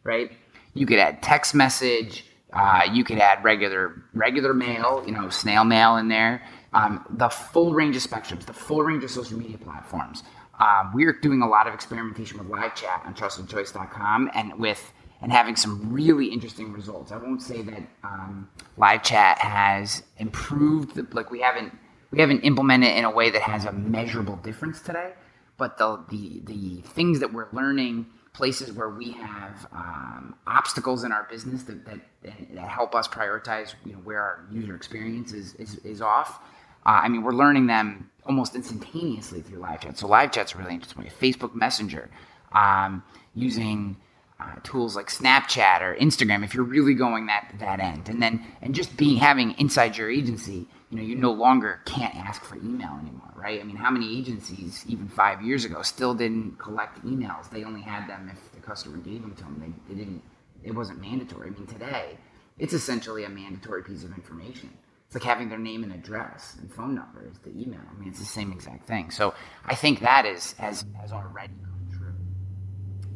right? 0.03 0.32
You 0.74 0.86
could 0.86 1.00
add 1.00 1.22
text 1.22 1.56
message. 1.56 2.25
Uh, 2.53 2.82
you 2.91 3.03
could 3.03 3.18
add 3.18 3.44
regular 3.44 4.03
regular 4.13 4.53
mail, 4.53 5.03
you 5.06 5.13
know, 5.13 5.30
snail 5.30 5.63
mail 5.63 5.96
in 5.96 6.10
there. 6.10 6.44
Um, 6.74 7.06
the 7.10 7.30
full 7.30 7.74
range 7.74 7.96
of 7.96 8.03
spectrums, 8.03 8.46
the 8.46 8.53
full 8.53 8.84
range 8.84 9.03
of 9.03 9.12
social 9.12 9.38
media 9.38 9.58
platforms. 9.58 10.24
Um, 10.60 10.91
we're 10.93 11.13
doing 11.13 11.41
a 11.41 11.48
lot 11.48 11.67
of 11.67 11.74
experimentation 11.74 12.38
with 12.38 12.48
live 12.48 12.75
chat 12.75 13.01
on 13.05 13.13
trustedchoice.com 13.15 14.31
and 14.36 14.60
with 14.60 14.93
and 15.22 15.31
having 15.31 15.55
some 15.55 15.93
really 15.93 16.27
interesting 16.27 16.74
results. 16.74 17.12
I 17.12 17.17
won't 17.17 17.41
say 17.41 17.62
that 17.62 17.84
um, 18.03 18.50
live 18.77 19.03
chat 19.03 19.38
has 19.38 20.03
improved. 20.17 20.96
The, 20.96 21.08
like 21.12 21.31
we 21.31 21.41
haven't 21.41 21.77
we 22.12 22.20
haven't 22.20 22.41
implemented 22.41 22.89
it 22.89 22.98
in 22.98 23.05
a 23.05 23.12
way 23.12 23.29
that 23.29 23.41
has 23.43 23.65
a 23.65 23.72
measurable 23.72 24.36
difference 24.38 24.81
today. 24.81 25.13
But 25.58 25.77
the 25.77 26.03
the 26.10 26.41
the 26.46 26.81
things 26.81 27.20
that 27.20 27.31
we're 27.34 27.48
learning, 27.53 28.08
places 28.34 28.72
where 28.72 28.89
we 28.89 29.12
have 29.12 29.67
um, 29.72 30.36
obstacles 30.48 31.03
in 31.03 31.12
our 31.12 31.27
business 31.29 31.63
that, 31.63 31.86
that 31.86 32.00
that 32.24 32.67
help 32.67 32.96
us 32.96 33.08
prioritize, 33.08 33.75
you 33.86 33.93
know, 33.93 34.00
where 34.00 34.22
our 34.22 34.46
user 34.51 34.75
experience 34.75 35.34
is 35.34 35.53
is, 35.55 35.75
is 35.77 36.01
off. 36.01 36.39
Uh, 36.85 37.01
I 37.03 37.09
mean, 37.09 37.23
we're 37.23 37.33
learning 37.33 37.67
them 37.67 38.09
almost 38.25 38.55
instantaneously 38.55 39.41
through 39.41 39.59
live 39.59 39.81
chat. 39.81 39.97
So 39.97 40.07
live 40.07 40.31
chat's 40.31 40.55
really 40.55 40.73
interesting. 40.73 41.03
Facebook 41.19 41.55
Messenger, 41.55 42.09
um, 42.53 43.03
using 43.33 43.97
uh, 44.39 44.55
tools 44.63 44.95
like 44.95 45.07
Snapchat 45.07 45.81
or 45.81 45.95
Instagram 45.95 46.43
if 46.43 46.53
you're 46.53 46.63
really 46.63 46.93
going 46.93 47.27
that 47.27 47.53
that 47.59 47.79
end, 47.79 48.09
and 48.09 48.21
then 48.21 48.43
and 48.61 48.73
just 48.73 48.97
being 48.97 49.17
having 49.17 49.51
inside 49.59 49.97
your 49.97 50.09
agency, 50.09 50.67
you 50.89 50.97
know, 50.97 51.03
you 51.03 51.15
no 51.15 51.31
longer 51.31 51.81
can't 51.85 52.15
ask 52.15 52.43
for 52.43 52.55
email 52.55 52.97
anymore, 53.00 53.31
right? 53.35 53.59
I 53.59 53.63
mean, 53.63 53.75
how 53.75 53.91
many 53.91 54.17
agencies 54.17 54.83
even 54.88 55.07
five 55.07 55.41
years 55.41 55.63
ago 55.65 55.81
still 55.83 56.13
didn't 56.15 56.57
collect 56.57 57.05
emails? 57.05 57.50
They 57.50 57.63
only 57.63 57.81
had 57.81 58.07
them 58.09 58.31
if 58.31 58.51
the 58.53 58.61
customer 58.61 58.97
gave 58.97 59.21
them 59.21 59.35
to 59.35 59.43
them. 59.43 59.75
They, 59.88 59.93
they 59.93 60.00
didn't. 60.00 60.23
It 60.63 60.73
wasn't 60.73 61.01
mandatory. 61.01 61.47
I 61.47 61.51
mean, 61.51 61.67
today 61.67 62.17
it's 62.57 62.73
essentially 62.73 63.23
a 63.23 63.29
mandatory 63.29 63.83
piece 63.83 64.03
of 64.03 64.13
information. 64.13 64.69
It's 65.12 65.15
like 65.18 65.25
having 65.25 65.50
their 65.50 65.60
name 65.60 65.84
and 65.84 65.91
address 65.91 66.56
and 66.58 66.74
phone 66.74 66.96
number 66.96 67.27
is 67.30 67.38
the 67.39 67.50
email. 67.50 67.82
I 67.82 68.00
mean, 68.00 68.08
it's 68.08 68.20
the 68.20 68.25
same 68.25 68.53
exact 68.53 68.88
thing. 68.88 69.12
So 69.12 69.34
I 69.65 69.75
think 69.75 70.00
that 70.00 70.25
is 70.25 70.53
has 70.53 70.86
has 71.01 71.12
already 71.12 71.51
come 71.65 71.89
true. 71.91 72.13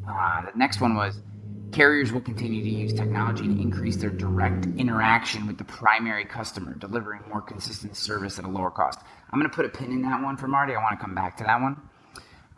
Uh, 0.05 0.51
the 0.51 0.57
next 0.57 0.81
one 0.81 0.95
was 0.95 1.21
carriers 1.71 2.11
will 2.11 2.19
continue 2.19 2.61
to 2.61 2.69
use 2.69 2.91
technology 2.91 3.43
to 3.43 3.61
increase 3.61 3.95
their 3.95 4.09
direct 4.09 4.65
interaction 4.75 5.47
with 5.47 5.57
the 5.57 5.63
primary 5.63 6.25
customer, 6.25 6.73
delivering 6.73 7.21
more 7.29 7.41
consistent 7.41 7.95
service 7.95 8.37
at 8.39 8.43
a 8.43 8.49
lower 8.49 8.71
cost. 8.71 8.99
I'm 9.31 9.39
going 9.39 9.49
to 9.49 9.55
put 9.55 9.63
a 9.63 9.69
pin 9.69 9.93
in 9.93 10.01
that 10.01 10.21
one 10.21 10.35
for 10.35 10.49
Marty. 10.49 10.73
I 10.75 10.83
want 10.83 10.99
to 10.99 11.01
come 11.01 11.15
back 11.15 11.37
to 11.37 11.45
that 11.45 11.61
one. 11.61 11.81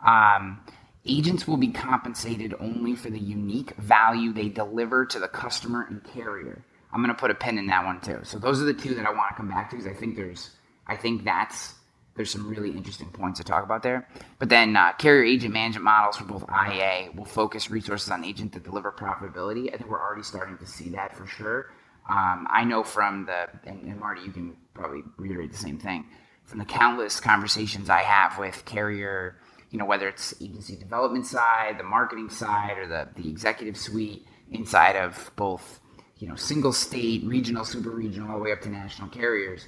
Um, 0.04 0.64
agents 1.06 1.46
will 1.46 1.58
be 1.58 1.68
compensated 1.68 2.54
only 2.58 2.96
for 2.96 3.08
the 3.08 3.20
unique 3.20 3.76
value 3.76 4.32
they 4.32 4.48
deliver 4.48 5.06
to 5.06 5.20
the 5.20 5.28
customer 5.28 5.86
and 5.88 6.02
carrier. 6.02 6.64
I'm 6.92 7.02
going 7.02 7.14
to 7.14 7.20
put 7.20 7.30
a 7.30 7.34
pin 7.34 7.58
in 7.58 7.66
that 7.66 7.84
one 7.84 8.00
too. 8.00 8.20
So 8.22 8.38
those 8.38 8.60
are 8.62 8.64
the 8.64 8.74
two 8.74 8.94
that 8.94 9.06
I 9.06 9.10
want 9.10 9.30
to 9.30 9.36
come 9.36 9.48
back 9.48 9.70
to 9.70 9.76
because 9.76 9.90
I 9.90 9.94
think 9.94 10.16
there's, 10.16 10.50
I 10.86 10.96
think 10.96 11.24
that's 11.24 11.74
there's 12.18 12.30
some 12.30 12.48
really 12.48 12.72
interesting 12.72 13.08
points 13.10 13.38
to 13.38 13.44
talk 13.44 13.62
about 13.62 13.82
there. 13.84 14.08
But 14.40 14.48
then 14.48 14.76
uh, 14.76 14.92
carrier 14.94 15.22
agent 15.24 15.54
management 15.54 15.84
models 15.84 16.16
for 16.16 16.24
both 16.24 16.44
IA 16.50 17.10
will 17.14 17.24
focus 17.24 17.70
resources 17.70 18.10
on 18.10 18.24
agent 18.24 18.52
that 18.54 18.64
deliver 18.64 18.90
profitability. 18.90 19.72
I 19.72 19.76
think 19.76 19.88
we're 19.88 20.02
already 20.02 20.24
starting 20.24 20.58
to 20.58 20.66
see 20.66 20.90
that 20.90 21.16
for 21.16 21.26
sure. 21.26 21.70
Um, 22.10 22.48
I 22.50 22.64
know 22.64 22.82
from 22.82 23.26
the 23.26 23.48
and, 23.64 23.82
and 23.84 24.00
Marty, 24.00 24.22
you 24.22 24.32
can 24.32 24.56
probably 24.74 25.02
reiterate 25.16 25.52
the 25.52 25.58
same 25.58 25.78
thing 25.78 26.06
from 26.44 26.58
the 26.58 26.64
countless 26.64 27.20
conversations 27.20 27.88
I 27.90 28.00
have 28.02 28.38
with 28.38 28.64
carrier, 28.64 29.36
you 29.70 29.78
know, 29.78 29.84
whether 29.84 30.08
it's 30.08 30.34
agency 30.40 30.74
development 30.74 31.26
side, 31.26 31.78
the 31.78 31.84
marketing 31.84 32.30
side, 32.30 32.78
or 32.78 32.86
the 32.88 33.08
the 33.14 33.28
executive 33.28 33.76
suite 33.76 34.26
inside 34.50 34.96
of 34.96 35.30
both 35.36 35.80
you 36.18 36.28
know, 36.28 36.34
single 36.34 36.72
state, 36.72 37.24
regional, 37.24 37.64
super 37.64 37.90
regional, 37.90 38.30
all 38.30 38.38
the 38.38 38.44
way 38.44 38.52
up 38.52 38.60
to 38.62 38.68
national 38.68 39.08
carriers, 39.08 39.66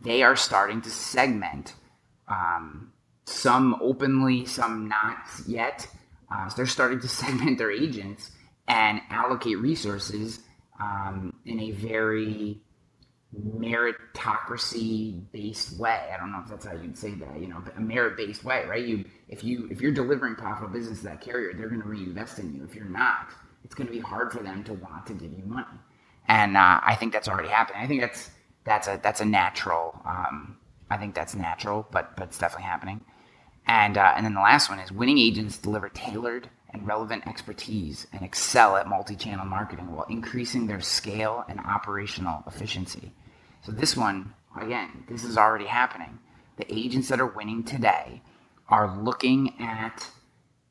they 0.00 0.22
are 0.22 0.36
starting 0.36 0.80
to 0.80 0.90
segment. 0.90 1.74
Um, 2.28 2.92
some 3.26 3.76
openly, 3.80 4.46
some 4.46 4.88
not 4.88 5.18
yet. 5.46 5.86
Uh, 6.32 6.48
so 6.48 6.56
they're 6.56 6.66
starting 6.66 7.00
to 7.00 7.08
segment 7.22 7.58
their 7.58 7.70
agents 7.70 8.30
and 8.66 9.00
allocate 9.10 9.58
resources 9.58 10.40
um, 10.80 11.34
in 11.44 11.60
a 11.60 11.70
very 11.72 12.60
meritocracy 13.38 15.22
based 15.32 15.78
way. 15.78 16.10
I 16.12 16.16
don't 16.16 16.32
know 16.32 16.40
if 16.42 16.48
that's 16.48 16.66
how 16.66 16.72
you'd 16.72 16.98
say 16.98 17.14
that, 17.14 17.40
you 17.40 17.46
know, 17.46 17.62
a 17.76 17.80
merit 17.80 18.16
based 18.16 18.42
way, 18.42 18.64
right? 18.66 18.84
You 18.84 19.04
if 19.28 19.44
you 19.44 19.68
if 19.70 19.80
you're 19.80 19.92
delivering 19.92 20.34
profitable 20.34 20.72
business 20.72 20.98
to 21.00 21.04
that 21.04 21.20
carrier, 21.20 21.52
they're 21.54 21.68
going 21.68 21.82
to 21.82 21.88
reinvest 21.88 22.38
in 22.38 22.54
you. 22.54 22.64
If 22.64 22.74
you're 22.74 22.86
not, 22.86 23.32
it's 23.64 23.74
going 23.74 23.86
to 23.86 23.92
be 23.92 24.00
hard 24.00 24.32
for 24.32 24.42
them 24.42 24.64
to 24.64 24.74
want 24.74 25.06
to 25.06 25.14
give 25.14 25.32
you 25.32 25.44
money 25.44 25.78
and 26.28 26.56
uh, 26.56 26.80
I 26.82 26.94
think 26.94 27.12
that's 27.12 27.28
already 27.28 27.48
happening. 27.48 27.82
I 27.82 27.86
think 27.86 28.00
that's 28.00 28.30
that's 28.64 28.88
a 28.88 29.00
that's 29.02 29.20
a 29.20 29.24
natural. 29.24 30.00
Um, 30.06 30.58
I 30.90 30.96
think 30.96 31.14
that's 31.14 31.34
natural, 31.34 31.86
but 31.90 32.16
but 32.16 32.28
it's 32.28 32.38
definitely 32.38 32.66
happening. 32.66 33.04
And 33.66 33.96
uh, 33.96 34.12
and 34.16 34.24
then 34.24 34.34
the 34.34 34.40
last 34.40 34.68
one 34.68 34.78
is 34.78 34.92
winning 34.92 35.18
agents 35.18 35.58
deliver 35.58 35.88
tailored 35.88 36.50
and 36.72 36.86
relevant 36.86 37.26
expertise 37.26 38.06
and 38.12 38.22
excel 38.22 38.76
at 38.76 38.88
multi-channel 38.88 39.44
marketing 39.44 39.90
while 39.92 40.06
increasing 40.08 40.66
their 40.66 40.80
scale 40.80 41.44
and 41.48 41.58
operational 41.60 42.44
efficiency. 42.46 43.12
So 43.62 43.72
this 43.72 43.96
one, 43.96 44.34
again, 44.60 45.04
this 45.08 45.24
is 45.24 45.36
already 45.36 45.66
happening. 45.66 46.20
The 46.58 46.72
agents 46.72 47.08
that 47.08 47.20
are 47.20 47.26
winning 47.26 47.64
today 47.64 48.22
are 48.68 49.02
looking 49.02 49.60
at 49.60 50.06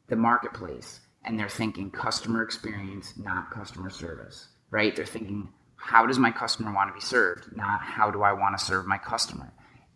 the 0.08 0.16
marketplace 0.16 1.02
and 1.26 1.38
they're 1.38 1.50
thinking 1.50 1.92
customer 1.92 2.44
experience, 2.44 3.14
not 3.18 3.52
customer 3.52 3.90
service 3.90 4.48
right? 4.72 4.96
They're 4.96 5.06
thinking, 5.06 5.50
how 5.76 6.06
does 6.06 6.20
my 6.20 6.32
customer 6.32 6.74
want 6.74 6.90
to 6.90 6.94
be 6.94 7.02
served? 7.02 7.56
Not 7.56 7.82
how 7.82 8.12
do 8.12 8.22
I 8.22 8.34
want 8.34 8.58
to 8.58 8.64
serve 8.64 8.86
my 8.86 8.98
customer? 8.98 9.52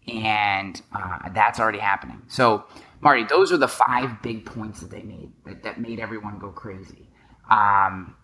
And 0.07 0.81
uh, 0.93 1.29
that's 1.33 1.59
already 1.59 1.79
happening. 1.79 2.21
So, 2.27 2.65
Marty, 3.01 3.23
those 3.23 3.51
are 3.51 3.57
the 3.57 3.67
five 3.67 4.21
big 4.21 4.45
points 4.45 4.81
that 4.81 4.91
they 4.91 5.01
made 5.01 5.31
that, 5.45 5.63
that 5.63 5.79
made 5.79 5.99
everyone 5.99 6.39
go 6.39 6.49
crazy. 6.49 7.09
Um, 7.49 8.15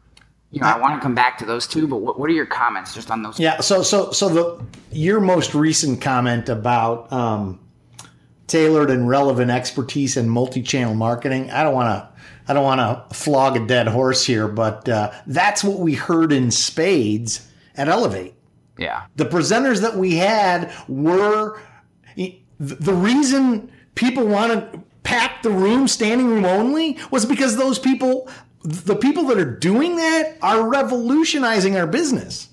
you 0.51 0.61
know, 0.61 0.67
I 0.67 0.79
want 0.79 0.95
to 0.95 1.01
come 1.01 1.13
back 1.13 1.37
to 1.39 1.45
those 1.45 1.67
two, 1.67 1.87
but 1.87 1.97
what, 1.97 2.19
what 2.19 2.29
are 2.29 2.33
your 2.33 2.47
comments 2.47 2.95
just 2.95 3.11
on 3.11 3.21
those? 3.21 3.39
Yeah. 3.39 3.59
So, 3.59 3.83
so, 3.83 4.11
so 4.11 4.29
the 4.29 4.65
your 4.91 5.19
most 5.19 5.53
recent 5.53 6.01
comment 6.01 6.49
about 6.49 7.11
um, 7.13 7.59
tailored 8.47 8.89
and 8.89 9.07
relevant 9.07 9.51
expertise 9.51 10.17
in 10.17 10.27
multi-channel 10.27 10.95
marketing. 10.95 11.51
I 11.51 11.63
don't 11.63 11.75
want 11.75 11.89
to 11.89 12.09
I 12.49 12.53
don't 12.53 12.63
want 12.63 12.79
to 13.09 13.15
flog 13.15 13.55
a 13.55 13.65
dead 13.65 13.87
horse 13.87 14.25
here, 14.25 14.47
but 14.47 14.89
uh, 14.89 15.11
that's 15.27 15.63
what 15.63 15.79
we 15.79 15.93
heard 15.93 16.33
in 16.33 16.49
spades 16.49 17.47
at 17.75 17.87
Elevate. 17.87 18.33
Yeah. 18.77 19.03
The 19.15 19.25
presenters 19.25 19.81
that 19.81 19.95
we 19.95 20.15
had 20.15 20.73
were 20.87 21.61
the 22.59 22.93
reason 22.93 23.71
people 23.95 24.25
wanted 24.25 24.73
to 24.73 24.83
pack 25.03 25.43
the 25.43 25.51
room, 25.51 25.87
standing 25.87 26.27
room 26.27 26.43
only, 26.43 26.97
was 27.11 27.25
because 27.25 27.55
those 27.55 27.77
people, 27.79 28.27
the 28.63 28.95
people 28.95 29.25
that 29.25 29.37
are 29.37 29.57
doing 29.57 29.95
that, 29.97 30.37
are 30.41 30.67
revolutionizing 30.67 31.77
our 31.77 31.87
business 31.87 32.49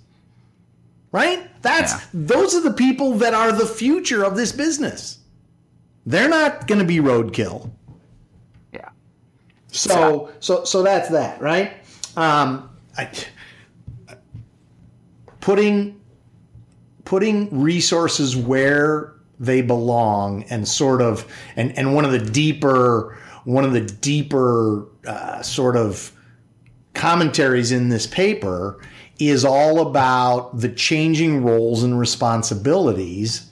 right? 1.12 1.48
That's 1.62 1.92
Yeah. 1.92 2.00
those 2.12 2.54
are 2.54 2.60
the 2.60 2.72
people 2.72 3.12
that 3.18 3.32
are 3.32 3.50
the 3.50 3.64
future 3.64 4.22
of 4.22 4.36
this 4.36 4.52
business. 4.52 5.18
They're 6.04 6.28
not 6.28 6.66
going 6.66 6.78
to 6.78 6.84
be 6.84 6.98
roadkill. 6.98 7.70
So 9.76 10.32
so 10.40 10.64
so 10.64 10.82
that's 10.82 11.08
that, 11.10 11.40
right? 11.40 11.72
Um, 12.16 12.70
I, 12.96 13.10
putting 15.40 16.00
putting 17.04 17.60
resources 17.60 18.36
where 18.36 19.14
they 19.38 19.62
belong 19.62 20.42
and 20.44 20.66
sort 20.66 21.02
of 21.02 21.30
and 21.56 21.76
and 21.78 21.94
one 21.94 22.04
of 22.04 22.12
the 22.12 22.18
deeper 22.18 23.16
one 23.44 23.64
of 23.64 23.72
the 23.72 23.80
deeper 23.80 24.86
uh, 25.06 25.40
sort 25.42 25.76
of 25.76 26.10
commentaries 26.94 27.70
in 27.70 27.90
this 27.90 28.06
paper 28.06 28.80
is 29.20 29.44
all 29.44 29.80
about 29.88 30.58
the 30.58 30.68
changing 30.68 31.44
roles 31.44 31.82
and 31.82 31.98
responsibilities 31.98 33.50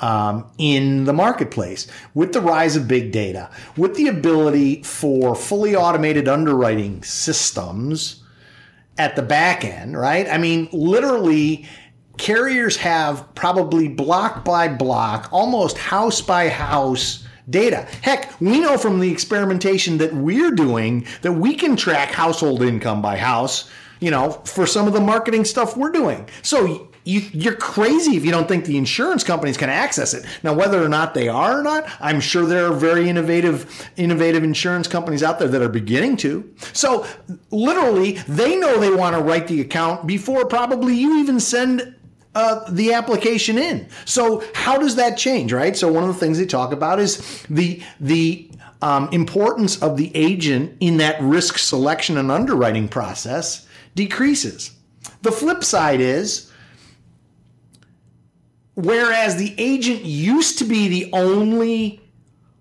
um, 0.00 0.50
in 0.58 1.04
the 1.04 1.12
marketplace 1.12 1.86
with 2.14 2.32
the 2.32 2.40
rise 2.40 2.76
of 2.76 2.88
big 2.88 3.12
data, 3.12 3.50
with 3.76 3.94
the 3.96 4.08
ability 4.08 4.82
for 4.82 5.34
fully 5.34 5.76
automated 5.76 6.28
underwriting 6.28 7.02
systems 7.02 8.22
at 8.98 9.16
the 9.16 9.22
back 9.22 9.64
end, 9.64 9.96
right? 9.96 10.28
I 10.28 10.38
mean, 10.38 10.68
literally, 10.72 11.66
carriers 12.18 12.76
have 12.76 13.34
probably 13.34 13.88
block 13.88 14.44
by 14.44 14.68
block, 14.68 15.28
almost 15.32 15.78
house 15.78 16.20
by 16.20 16.48
house 16.48 17.26
data. 17.48 17.86
Heck, 18.02 18.38
we 18.40 18.60
know 18.60 18.76
from 18.78 19.00
the 19.00 19.10
experimentation 19.10 19.98
that 19.98 20.14
we're 20.14 20.52
doing 20.52 21.06
that 21.22 21.32
we 21.32 21.54
can 21.54 21.76
track 21.76 22.10
household 22.10 22.62
income 22.62 23.02
by 23.02 23.16
house, 23.16 23.70
you 24.00 24.10
know, 24.10 24.32
for 24.44 24.66
some 24.66 24.86
of 24.86 24.92
the 24.92 25.00
marketing 25.00 25.44
stuff 25.44 25.76
we're 25.76 25.90
doing. 25.90 26.28
So 26.42 26.89
you, 27.04 27.20
you're 27.32 27.56
crazy 27.56 28.16
if 28.16 28.24
you 28.24 28.30
don't 28.30 28.46
think 28.46 28.64
the 28.64 28.76
insurance 28.76 29.24
companies 29.24 29.56
can 29.56 29.70
access 29.70 30.12
it. 30.14 30.24
Now, 30.42 30.52
whether 30.52 30.82
or 30.82 30.88
not 30.88 31.14
they 31.14 31.28
are 31.28 31.60
or 31.60 31.62
not, 31.62 31.90
I'm 32.00 32.20
sure 32.20 32.44
there 32.46 32.66
are 32.66 32.74
very 32.74 33.08
innovative, 33.08 33.90
innovative 33.96 34.44
insurance 34.44 34.86
companies 34.86 35.22
out 35.22 35.38
there 35.38 35.48
that 35.48 35.62
are 35.62 35.68
beginning 35.68 36.16
to. 36.18 36.52
So, 36.72 37.06
literally, 37.50 38.12
they 38.28 38.56
know 38.56 38.78
they 38.78 38.94
want 38.94 39.16
to 39.16 39.22
write 39.22 39.48
the 39.48 39.60
account 39.60 40.06
before 40.06 40.46
probably 40.46 40.94
you 40.94 41.20
even 41.20 41.40
send 41.40 41.94
uh, 42.34 42.70
the 42.70 42.92
application 42.92 43.58
in. 43.58 43.88
So, 44.04 44.44
how 44.54 44.78
does 44.78 44.96
that 44.96 45.16
change, 45.16 45.52
right? 45.52 45.76
So, 45.76 45.90
one 45.90 46.04
of 46.04 46.08
the 46.08 46.20
things 46.20 46.38
they 46.38 46.46
talk 46.46 46.72
about 46.72 47.00
is 47.00 47.44
the 47.48 47.82
the 47.98 48.50
um, 48.82 49.08
importance 49.12 49.82
of 49.82 49.96
the 49.96 50.14
agent 50.14 50.76
in 50.80 50.98
that 50.98 51.20
risk 51.20 51.58
selection 51.58 52.16
and 52.16 52.30
underwriting 52.30 52.88
process 52.88 53.66
decreases. 53.94 54.72
The 55.22 55.32
flip 55.32 55.64
side 55.64 56.00
is 56.00 56.49
whereas 58.84 59.36
the 59.36 59.54
agent 59.58 60.04
used 60.04 60.58
to 60.58 60.64
be 60.64 60.88
the 60.88 61.10
only 61.12 62.00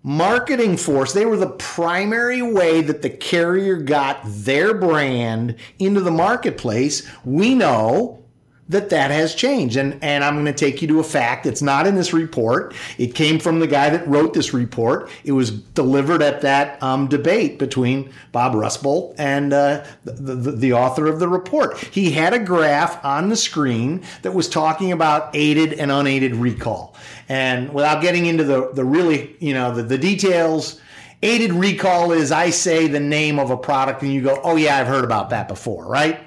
marketing 0.04 0.78
force, 0.78 1.14
they 1.14 1.26
were 1.26 1.38
the 1.38 1.48
primary 1.48 2.42
way 2.42 2.82
that 2.82 3.02
the 3.02 3.10
carrier 3.10 3.78
got 3.78 4.22
their 4.24 4.74
brand 4.74 5.56
into 5.78 6.02
the 6.02 6.12
marketplace. 6.12 7.10
We 7.26 7.56
know 7.56 8.24
that 8.70 8.90
that 8.90 9.10
has 9.10 9.34
changed. 9.34 9.76
And, 9.76 10.02
and 10.04 10.24
I'm 10.24 10.36
going 10.36 10.46
to 10.46 10.54
take 10.54 10.82
you 10.82 10.88
to 10.90 11.00
a 11.00 11.04
fact 11.04 11.44
that's 11.44 11.62
not 11.62 11.88
in 11.88 11.96
this 11.96 12.14
report. 12.14 12.76
It 12.98 13.16
came 13.16 13.40
from 13.40 13.60
the 13.60 13.68
guy 13.68 13.90
that 13.90 14.08
wrote 14.08 14.34
this 14.36 14.54
report. 14.54 15.10
It 15.24 15.32
was 15.32 15.52
delivered 15.52 16.22
at 16.22 16.42
that 16.42 16.82
um, 16.82 17.08
debate 17.08 17.58
between 17.58 18.14
Bob 18.32 18.54
Rusbuldt 18.54 19.16
and 19.18 19.52
uh, 19.52 19.84
the, 20.06 20.36
the, 20.36 20.52
the 20.52 20.74
author 20.74 21.08
of 21.08 21.20
the 21.20 21.28
report. 21.28 21.78
He 21.78 22.12
had 22.12 22.34
a 22.34 22.40
graph 22.40 23.04
on 23.04 23.30
the 23.30 23.36
screen 23.36 24.04
that 24.22 24.34
was 24.34 24.48
talking 24.48 24.92
about 24.92 25.36
aided 25.36 25.74
and 25.74 25.92
unaided 25.92 26.36
recall. 26.36 26.96
And 27.28 27.74
without 27.74 28.02
getting 28.02 28.28
into 28.28 28.44
the, 28.44 28.72
the 28.74 28.86
really, 28.86 29.36
you 29.40 29.54
know, 29.54 29.74
the, 29.74 29.82
the 29.82 29.98
details, 29.98 30.80
aided 31.24 31.54
recall 31.54 32.12
is 32.12 32.32
I 32.32 32.52
say 32.52 32.88
the 32.88 33.00
name 33.00 33.40
of 33.40 33.50
a 33.50 33.58
product 33.58 34.04
and 34.04 34.14
you 34.14 34.22
go, 34.22 34.40
oh 34.44 34.58
yeah, 34.58 34.78
I've 34.78 34.88
heard 34.88 35.04
about 35.04 35.32
that 35.32 35.48
before, 35.48 35.86
right? 35.86 36.20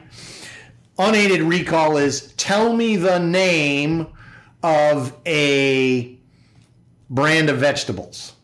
Unaided 1.03 1.43
recall 1.43 1.97
is 1.97 2.33
tell 2.35 2.75
me 2.75 2.97
the 2.97 3.19
name 3.19 4.07
of 4.63 5.17
a 5.27 6.19
brand 7.11 7.51
of 7.51 7.59
vegetables. 7.59 8.35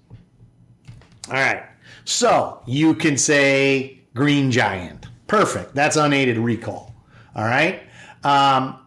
All 1.29 1.35
right. 1.35 1.63
So 2.05 2.63
you 2.67 2.95
can 2.95 3.17
say 3.17 4.01
Green 4.15 4.51
Giant. 4.51 5.07
Perfect. 5.27 5.75
That's 5.75 5.97
unaided 5.97 6.39
recall. 6.39 6.95
All 7.37 7.45
right. 7.45 7.83
Um, 8.25 8.79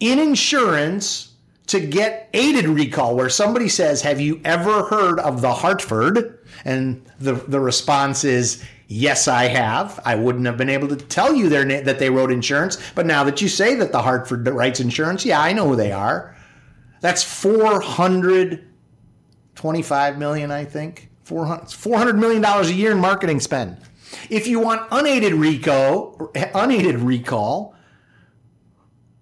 in 0.00 0.18
insurance, 0.18 1.32
to 1.68 1.80
get 1.80 2.28
aided 2.34 2.66
recall, 2.66 3.16
where 3.16 3.30
somebody 3.30 3.68
says, 3.68 4.02
Have 4.02 4.20
you 4.20 4.40
ever 4.44 4.84
heard 4.84 5.18
of 5.20 5.40
the 5.40 5.52
Hartford? 5.52 6.40
And 6.64 7.04
the, 7.18 7.32
the 7.32 7.60
response 7.60 8.24
is, 8.24 8.62
Yes, 8.96 9.26
I 9.26 9.48
have. 9.48 9.98
I 10.04 10.14
wouldn't 10.14 10.46
have 10.46 10.56
been 10.56 10.68
able 10.68 10.86
to 10.86 10.94
tell 10.94 11.34
you 11.34 11.48
their 11.48 11.64
na- 11.64 11.80
that 11.80 11.98
they 11.98 12.10
wrote 12.10 12.30
insurance, 12.30 12.78
but 12.94 13.06
now 13.06 13.24
that 13.24 13.42
you 13.42 13.48
say 13.48 13.74
that 13.74 13.90
the 13.90 14.02
Hartford 14.02 14.46
writes 14.46 14.78
insurance, 14.78 15.26
yeah, 15.26 15.40
I 15.40 15.52
know 15.52 15.66
who 15.66 15.74
they 15.74 15.90
are. 15.90 16.36
That's 17.00 17.24
425 17.24 20.16
million, 20.16 20.52
I 20.52 20.64
think. 20.64 21.10
400, 21.24 21.72
400 21.72 22.16
million 22.16 22.40
dollars 22.40 22.70
a 22.70 22.72
year 22.72 22.92
in 22.92 22.98
marketing 22.98 23.40
spend. 23.40 23.78
If 24.30 24.46
you 24.46 24.60
want 24.60 24.86
unaided 24.92 25.32
recall, 25.32 26.30
unaided 26.54 27.00
recall, 27.00 27.74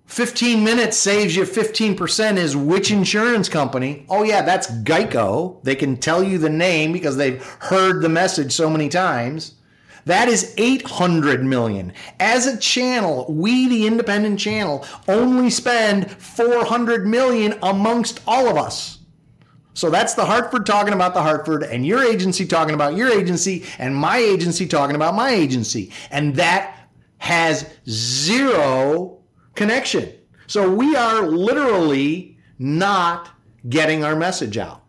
15 0.04 0.62
minutes 0.62 0.98
saves 0.98 1.34
you 1.34 1.44
15% 1.44 2.36
is 2.36 2.54
which 2.54 2.90
insurance 2.90 3.48
company? 3.48 4.04
Oh, 4.10 4.22
yeah, 4.22 4.42
that's 4.42 4.70
Geico. 4.82 5.64
They 5.64 5.76
can 5.76 5.96
tell 5.96 6.22
you 6.22 6.36
the 6.36 6.50
name 6.50 6.92
because 6.92 7.16
they've 7.16 7.42
heard 7.60 8.02
the 8.02 8.10
message 8.10 8.52
so 8.52 8.68
many 8.68 8.90
times. 8.90 9.54
That 10.04 10.28
is 10.28 10.54
800 10.56 11.44
million. 11.44 11.92
As 12.18 12.46
a 12.46 12.58
channel, 12.58 13.26
we, 13.28 13.68
the 13.68 13.86
independent 13.86 14.38
channel, 14.38 14.86
only 15.08 15.50
spend 15.50 16.10
400 16.10 17.06
million 17.06 17.58
amongst 17.62 18.20
all 18.26 18.48
of 18.48 18.56
us. 18.56 18.98
So 19.74 19.88
that's 19.90 20.14
the 20.14 20.24
Hartford 20.24 20.66
talking 20.66 20.92
about 20.92 21.14
the 21.14 21.22
Hartford, 21.22 21.62
and 21.62 21.86
your 21.86 22.04
agency 22.04 22.46
talking 22.46 22.74
about 22.74 22.94
your 22.94 23.08
agency, 23.08 23.64
and 23.78 23.96
my 23.96 24.18
agency 24.18 24.66
talking 24.66 24.96
about 24.96 25.14
my 25.14 25.30
agency. 25.30 25.92
And 26.10 26.34
that 26.36 26.88
has 27.18 27.72
zero 27.88 29.18
connection. 29.54 30.12
So 30.46 30.70
we 30.70 30.94
are 30.96 31.22
literally 31.22 32.36
not 32.58 33.30
getting 33.68 34.04
our 34.04 34.16
message 34.16 34.58
out. 34.58 34.82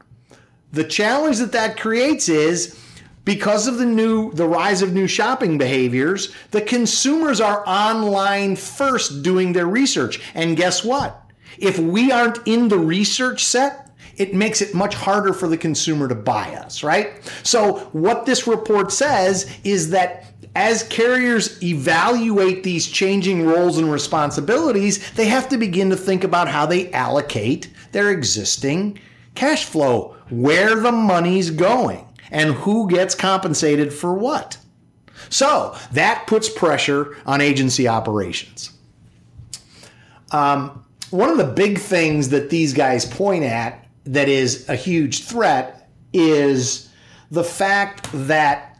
The 0.74 0.84
challenge 0.84 1.38
that 1.38 1.52
that 1.52 1.80
creates 1.80 2.28
is 2.28 2.83
because 3.26 3.68
of 3.68 3.78
the 3.78 3.86
new 3.86 4.32
the 4.34 4.48
rise 4.48 4.82
of 4.82 4.94
new 4.94 5.08
shopping 5.08 5.58
behaviors, 5.58 6.34
the 6.52 6.62
consumers 6.62 7.40
are 7.40 7.68
online 7.68 8.56
first 8.56 9.24
doing 9.24 9.54
their 9.54 9.68
research. 9.68 10.22
And 10.36 10.58
guess 10.58 10.84
what? 10.84 11.20
If 11.58 11.80
we 11.80 12.12
aren't 12.12 12.40
in 12.48 12.68
the 12.68 12.80
research 12.80 13.44
set, 13.44 13.92
it 14.18 14.34
makes 14.34 14.62
it 14.62 14.74
much 14.74 14.96
harder 14.96 15.34
for 15.34 15.48
the 15.48 15.58
consumer 15.58 16.08
to 16.08 16.16
buy 16.16 16.56
us, 16.56 16.84
right? 16.84 17.14
So, 17.44 17.80
what 17.94 18.26
this 18.26 18.48
report 18.48 18.92
says 18.92 19.50
is 19.64 19.90
that 19.92 20.26
as 20.56 20.84
carriers 20.84 21.62
evaluate 21.64 22.64
these 22.64 22.88
changing 22.88 23.46
roles 23.46 23.80
and 23.80 23.92
responsibilities, 23.92 25.12
they 25.14 25.26
have 25.26 25.50
to 25.50 25.58
begin 25.58 25.90
to 25.90 25.96
think 25.96 26.24
about 26.24 26.48
how 26.48 26.66
they 26.66 26.92
allocate 26.92 27.70
their 27.92 28.12
existing 28.12 29.00
cash 29.34 29.66
flow, 29.66 30.16
where 30.30 30.76
the 30.76 30.92
money's 30.92 31.50
going, 31.50 32.06
and 32.34 32.56
who 32.56 32.90
gets 32.90 33.16
compensated 33.16 33.94
for 33.94 34.14
what. 34.14 34.58
So, 35.30 35.78
that 35.94 36.28
puts 36.28 36.50
pressure 36.50 37.16
on 37.26 37.40
agency 37.40 37.88
operations. 37.88 38.72
Um, 40.32 40.84
one 41.12 41.30
of 41.30 41.38
the 41.38 41.46
big 41.46 41.78
things 41.78 42.30
that 42.30 42.50
these 42.50 42.74
guys 42.74 43.06
point 43.06 43.44
at 43.44 43.88
that 44.06 44.28
is 44.28 44.68
a 44.68 44.76
huge 44.76 45.24
threat 45.24 45.90
is 46.12 46.90
the 47.32 47.44
fact 47.44 48.10
that 48.14 48.80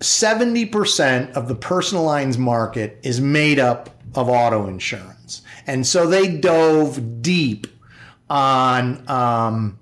70% 0.00 1.32
of 1.32 1.48
the 1.48 1.54
personal 1.54 2.04
lines 2.04 2.36
market 2.36 2.98
is 3.02 3.20
made 3.20 3.58
up 3.58 3.90
of 4.14 4.28
auto 4.28 4.66
insurance. 4.66 5.42
And 5.66 5.86
so 5.86 6.06
they 6.06 6.36
dove 6.36 7.22
deep 7.22 7.66
on 8.28 9.08
um, 9.08 9.78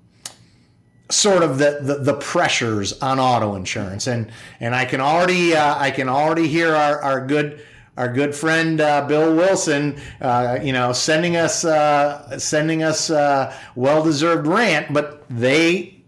sort 1.11 1.43
of 1.43 1.57
the, 1.57 1.79
the, 1.81 1.95
the 1.95 2.13
pressures 2.13 2.99
on 3.01 3.19
auto 3.19 3.55
insurance. 3.55 4.07
And 4.07 4.31
and 4.59 4.73
I 4.73 4.85
can 4.85 5.01
already 5.01 5.55
uh, 5.55 5.77
I 5.77 5.91
can 5.91 6.09
already 6.09 6.47
hear 6.47 6.73
our, 6.73 7.01
our 7.01 7.27
good 7.27 7.61
our 7.97 8.11
good 8.11 8.33
friend 8.33 8.79
uh, 8.79 9.05
Bill 9.07 9.35
Wilson, 9.35 9.99
uh, 10.21 10.59
you 10.63 10.73
know, 10.73 10.93
sending 10.93 11.35
us 11.35 11.65
uh, 11.65 12.39
sending 12.39 12.83
us 12.83 13.09
uh, 13.09 13.55
well-deserved 13.75 14.47
rant, 14.47 14.93
but 14.93 15.23
they 15.29 16.01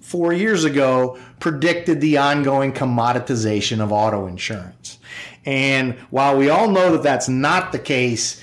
four 0.00 0.32
years 0.32 0.64
ago 0.64 1.18
predicted 1.38 2.00
the 2.00 2.18
ongoing 2.18 2.72
commoditization 2.72 3.80
of 3.80 3.90
auto 3.92 4.26
insurance. 4.26 4.98
And 5.46 5.94
while 6.10 6.36
we 6.36 6.50
all 6.50 6.70
know 6.70 6.92
that 6.92 7.02
that's 7.02 7.28
not 7.28 7.72
the 7.72 7.78
case, 7.78 8.42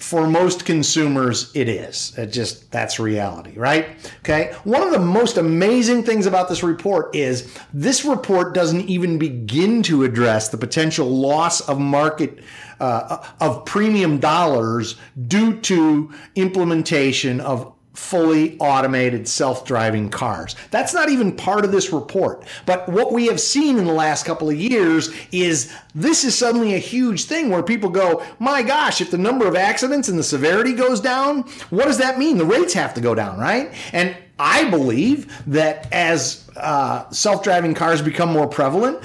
for 0.00 0.26
most 0.26 0.64
consumers, 0.64 1.54
it 1.54 1.68
is. 1.68 2.16
It 2.18 2.32
just 2.32 2.70
that's 2.72 2.98
reality, 2.98 3.52
right? 3.56 3.86
Okay. 4.20 4.54
One 4.64 4.82
of 4.82 4.92
the 4.92 4.98
most 4.98 5.36
amazing 5.36 6.04
things 6.04 6.26
about 6.26 6.48
this 6.48 6.62
report 6.62 7.14
is 7.14 7.54
this 7.74 8.04
report 8.04 8.54
doesn't 8.54 8.88
even 8.88 9.18
begin 9.18 9.82
to 9.84 10.04
address 10.04 10.48
the 10.48 10.56
potential 10.56 11.06
loss 11.06 11.60
of 11.60 11.78
market 11.78 12.40
uh, 12.80 13.24
of 13.40 13.64
premium 13.66 14.18
dollars 14.18 14.96
due 15.28 15.60
to 15.60 16.10
implementation 16.34 17.40
of 17.40 17.72
fully 18.00 18.56
automated 18.58 19.28
self-driving 19.28 20.08
cars. 20.08 20.56
That's 20.70 20.94
not 20.94 21.10
even 21.10 21.36
part 21.36 21.66
of 21.66 21.70
this 21.70 21.92
report. 21.92 22.44
But 22.64 22.88
what 22.88 23.12
we 23.12 23.26
have 23.26 23.38
seen 23.38 23.78
in 23.78 23.84
the 23.84 23.92
last 23.92 24.24
couple 24.24 24.48
of 24.48 24.56
years 24.56 25.14
is 25.30 25.70
this 25.94 26.24
is 26.24 26.36
suddenly 26.36 26.74
a 26.74 26.78
huge 26.78 27.26
thing 27.26 27.50
where 27.50 27.62
people 27.62 27.90
go, 27.90 28.22
"My 28.38 28.62
gosh, 28.62 29.02
if 29.02 29.10
the 29.10 29.18
number 29.18 29.46
of 29.46 29.54
accidents 29.54 30.08
and 30.08 30.18
the 30.18 30.24
severity 30.24 30.72
goes 30.72 30.98
down, 31.00 31.42
what 31.68 31.84
does 31.84 31.98
that 31.98 32.18
mean? 32.18 32.38
The 32.38 32.44
rates 32.46 32.72
have 32.72 32.94
to 32.94 33.02
go 33.02 33.14
down, 33.14 33.38
right?" 33.38 33.70
And 33.92 34.16
I 34.38 34.64
believe 34.70 35.30
that 35.48 35.86
as 35.92 36.48
uh, 36.56 37.08
self-driving 37.10 37.74
cars 37.74 38.00
become 38.00 38.32
more 38.32 38.46
prevalent, 38.46 38.98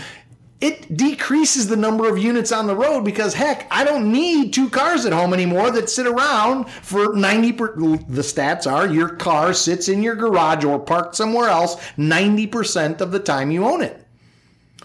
it 0.65 0.97
decreases 0.97 1.67
the 1.67 1.75
number 1.75 2.09
of 2.09 2.17
units 2.17 2.51
on 2.51 2.65
the 2.65 2.75
road 2.75 3.01
because 3.01 3.35
heck, 3.35 3.67
I 3.69 3.83
don't 3.83 4.11
need 4.11 4.51
two 4.51 4.69
cars 4.69 5.05
at 5.05 5.13
home 5.13 5.31
anymore 5.31 5.69
that 5.69 5.91
sit 5.91 6.07
around 6.07 6.69
for 6.69 7.15
90 7.15 7.51
per, 7.53 7.75
the 7.75 8.21
stats 8.23 8.69
are 8.69 8.87
your 8.87 9.09
car 9.09 9.53
sits 9.53 9.89
in 9.89 10.01
your 10.01 10.15
garage 10.15 10.65
or 10.65 10.79
parked 10.79 11.15
somewhere 11.15 11.49
else 11.49 11.75
90% 11.97 12.99
of 12.99 13.11
the 13.11 13.19
time 13.19 13.51
you 13.51 13.63
own 13.63 13.83
it. 13.83 14.04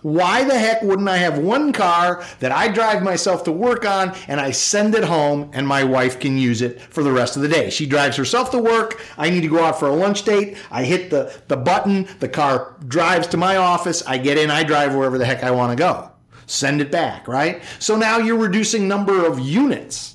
Why 0.02 0.44
the 0.44 0.58
heck 0.58 0.82
wouldn't 0.82 1.08
I 1.08 1.18
have 1.18 1.38
one 1.38 1.72
car 1.72 2.24
that 2.40 2.52
I 2.52 2.68
drive 2.68 3.02
myself 3.02 3.44
to 3.44 3.52
work 3.52 3.84
on 3.84 4.14
and 4.28 4.40
I 4.40 4.50
send 4.50 4.94
it 4.94 5.04
home 5.04 5.50
and 5.52 5.66
my 5.66 5.84
wife 5.84 6.18
can 6.18 6.38
use 6.38 6.62
it 6.62 6.80
for 6.80 7.02
the 7.02 7.12
rest 7.12 7.36
of 7.36 7.42
the 7.42 7.48
day? 7.48 7.70
She 7.70 7.86
drives 7.86 8.16
herself 8.16 8.50
to 8.52 8.58
work. 8.58 9.02
I 9.18 9.30
need 9.30 9.42
to 9.42 9.48
go 9.48 9.62
out 9.62 9.78
for 9.78 9.88
a 9.88 9.94
lunch 9.94 10.24
date. 10.24 10.56
I 10.70 10.84
hit 10.84 11.10
the, 11.10 11.34
the 11.48 11.56
button. 11.56 12.08
The 12.18 12.28
car 12.28 12.76
drives 12.86 13.26
to 13.28 13.36
my 13.36 13.56
office. 13.56 14.02
I 14.06 14.18
get 14.18 14.38
in. 14.38 14.50
I 14.50 14.62
drive 14.62 14.94
wherever 14.94 15.18
the 15.18 15.26
heck 15.26 15.44
I 15.44 15.50
want 15.50 15.76
to 15.76 15.76
go. 15.76 16.10
Send 16.46 16.80
it 16.80 16.90
back, 16.90 17.28
right? 17.28 17.62
So 17.78 17.96
now 17.96 18.18
you're 18.18 18.38
reducing 18.38 18.88
number 18.88 19.24
of 19.24 19.38
units 19.38 20.09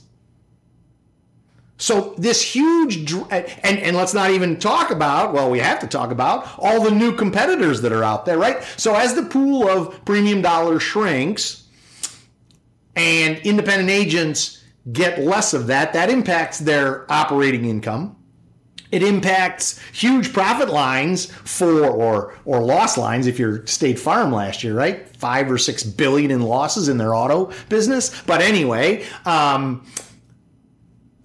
so 1.78 2.16
this 2.18 2.42
huge, 2.42 3.12
and, 3.14 3.80
and 3.80 3.98
let's 3.98 4.14
not 4.14 4.32
even 4.32 4.58
talk 4.58 4.92
about, 4.92 5.34
well, 5.34 5.50
we 5.50 5.60
have 5.60 5.80
to 5.80 5.88
talk 5.88 6.12
about 6.12 6.58
all 6.58 6.82
the 6.82 6.92
new 6.92 7.14
competitors 7.14 7.82
that 7.82 7.92
are 7.92 8.04
out 8.04 8.26
there, 8.26 8.38
right? 8.38 8.64
So 8.78 8.96
as 8.96 9.14
the 9.14 9.24
pool 9.24 9.68
of 9.68 10.04
premium 10.06 10.42
dollars 10.42 10.84
shrinks 10.84 11.68
and 12.96 13.38
independent 13.40 13.90
agents 13.90 14.64
get 14.94 15.20
less 15.20 15.54
of 15.54 15.68
that, 15.68 15.92
that 15.94 16.10
impacts 16.10 16.60
their 16.60 17.12
operating 17.12 17.66
income. 17.66 18.16
It 18.92 19.04
impacts 19.04 19.80
huge 19.92 20.32
profit 20.32 20.70
lines 20.70 21.26
for 21.26 21.86
or 21.86 22.36
or 22.46 22.62
loss 22.62 22.98
lines 22.98 23.28
if 23.28 23.38
you're 23.38 23.66
State 23.66 24.00
Farm 24.00 24.32
last 24.32 24.64
year, 24.64 24.74
right? 24.74 25.10
Five 25.18 25.52
or 25.52 25.58
six 25.58 25.84
billion 25.84 26.32
in 26.32 26.42
losses 26.42 26.88
in 26.88 26.98
their 26.98 27.14
auto 27.14 27.52
business. 27.68 28.22
But 28.24 28.42
anyway, 28.42 29.04
um, 29.26 29.86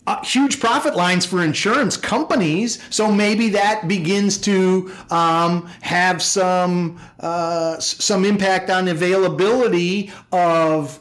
uh, 0.07 0.25
huge 0.25 0.61
profit 0.61 0.97
lines 0.97 1.27
for 1.27 1.43
insurance 1.43 1.97
companies. 1.97 2.83
So 2.91 3.13
maybe 3.13 3.51
that 3.51 3.87
begins 3.87 4.39
to 4.39 4.93
um, 5.11 5.67
have 5.83 6.23
some 6.23 7.01
uh, 7.21 7.79
some 7.79 8.25
impact 8.25 8.71
on 8.71 8.89
availability 8.89 10.11
of 10.33 10.99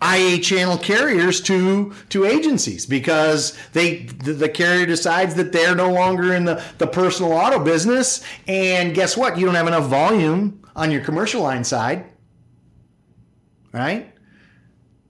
IA 0.00 0.38
channel 0.38 0.78
carriers 0.78 1.40
to 1.42 1.92
to 2.10 2.24
agencies 2.24 2.86
because 2.86 3.58
they 3.72 4.04
the, 4.04 4.32
the, 4.32 4.48
carrier 4.48 4.86
decides 4.86 5.34
that 5.34 5.50
they're 5.50 5.74
no 5.74 5.90
longer 5.92 6.34
in 6.34 6.44
the, 6.44 6.62
the 6.78 6.86
personal 6.86 7.32
auto 7.32 7.58
business. 7.58 8.22
And 8.46 8.94
guess 8.94 9.16
what? 9.16 9.36
You 9.38 9.46
don't 9.46 9.56
have 9.56 9.66
enough 9.66 9.86
volume 9.86 10.64
on 10.76 10.92
your 10.92 11.00
commercial 11.00 11.42
line 11.42 11.64
side. 11.64 12.04
Right 13.72 14.12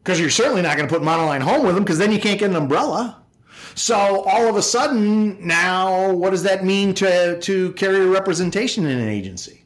because 0.09 0.19
you're 0.19 0.31
certainly 0.31 0.63
not 0.63 0.75
going 0.75 0.89
to 0.89 0.95
put 0.95 1.03
monoline 1.03 1.43
home 1.43 1.67
with 1.67 1.75
them 1.75 1.85
because 1.85 1.99
then 1.99 2.11
you 2.11 2.19
can't 2.19 2.41
get 2.41 2.49
an 2.49 2.57
umbrella. 2.57 3.23
So 3.75 3.95
all 3.95 4.49
of 4.49 4.57
a 4.57 4.63
sudden, 4.63 5.47
now 5.47 6.15
what 6.15 6.31
does 6.31 6.45
that 6.45 6.65
mean 6.65 6.95
to, 6.95 7.39
to 7.39 7.73
carrier 7.75 8.09
representation 8.09 8.87
in 8.87 8.99
an 8.99 9.09
agency? 9.11 9.65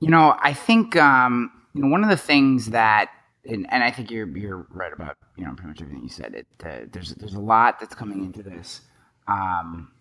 You 0.00 0.10
know, 0.10 0.36
I 0.42 0.52
think 0.52 0.96
um, 0.96 1.50
you 1.72 1.80
know 1.80 1.88
one 1.88 2.04
of 2.04 2.10
the 2.10 2.16
things 2.18 2.66
that, 2.66 3.10
and, 3.46 3.66
and, 3.72 3.82
I 3.82 3.90
think 3.90 4.10
you're 4.10 4.28
you're 4.36 4.66
right 4.70 4.92
about 4.92 5.16
you 5.38 5.46
know 5.46 5.54
pretty 5.54 5.68
much 5.68 5.80
everything 5.80 6.02
you 6.02 6.10
said. 6.10 6.34
It 6.34 6.46
uh, 6.62 6.86
there's 6.92 7.14
there's 7.14 7.34
a 7.34 7.40
lot 7.40 7.80
that's 7.80 7.94
coming 7.94 8.22
into 8.22 8.42
this. 8.42 8.82
Um, 9.28 9.92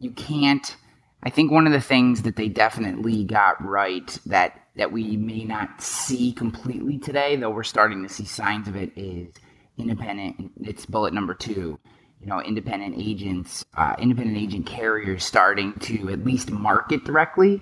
you 0.00 0.10
can't. 0.10 0.76
I 1.22 1.30
think 1.30 1.50
one 1.52 1.66
of 1.66 1.72
the 1.72 1.80
things 1.80 2.22
that 2.22 2.34
they 2.36 2.48
definitely 2.48 3.24
got 3.24 3.64
right 3.64 4.18
that 4.26 4.67
that 4.78 4.92
we 4.92 5.16
may 5.16 5.44
not 5.44 5.82
see 5.82 6.32
completely 6.32 6.98
today, 6.98 7.36
though 7.36 7.50
we're 7.50 7.64
starting 7.64 8.02
to 8.04 8.08
see 8.08 8.24
signs 8.24 8.68
of 8.68 8.76
it, 8.76 8.92
is 8.96 9.28
independent. 9.76 10.52
It's 10.62 10.86
bullet 10.86 11.12
number 11.12 11.34
two. 11.34 11.78
You 12.20 12.26
know, 12.26 12.40
independent 12.40 12.94
agents, 12.96 13.64
uh, 13.76 13.94
independent 13.98 14.38
agent 14.38 14.66
carriers 14.66 15.24
starting 15.24 15.72
to 15.80 16.10
at 16.10 16.24
least 16.24 16.50
market 16.50 17.04
directly, 17.04 17.60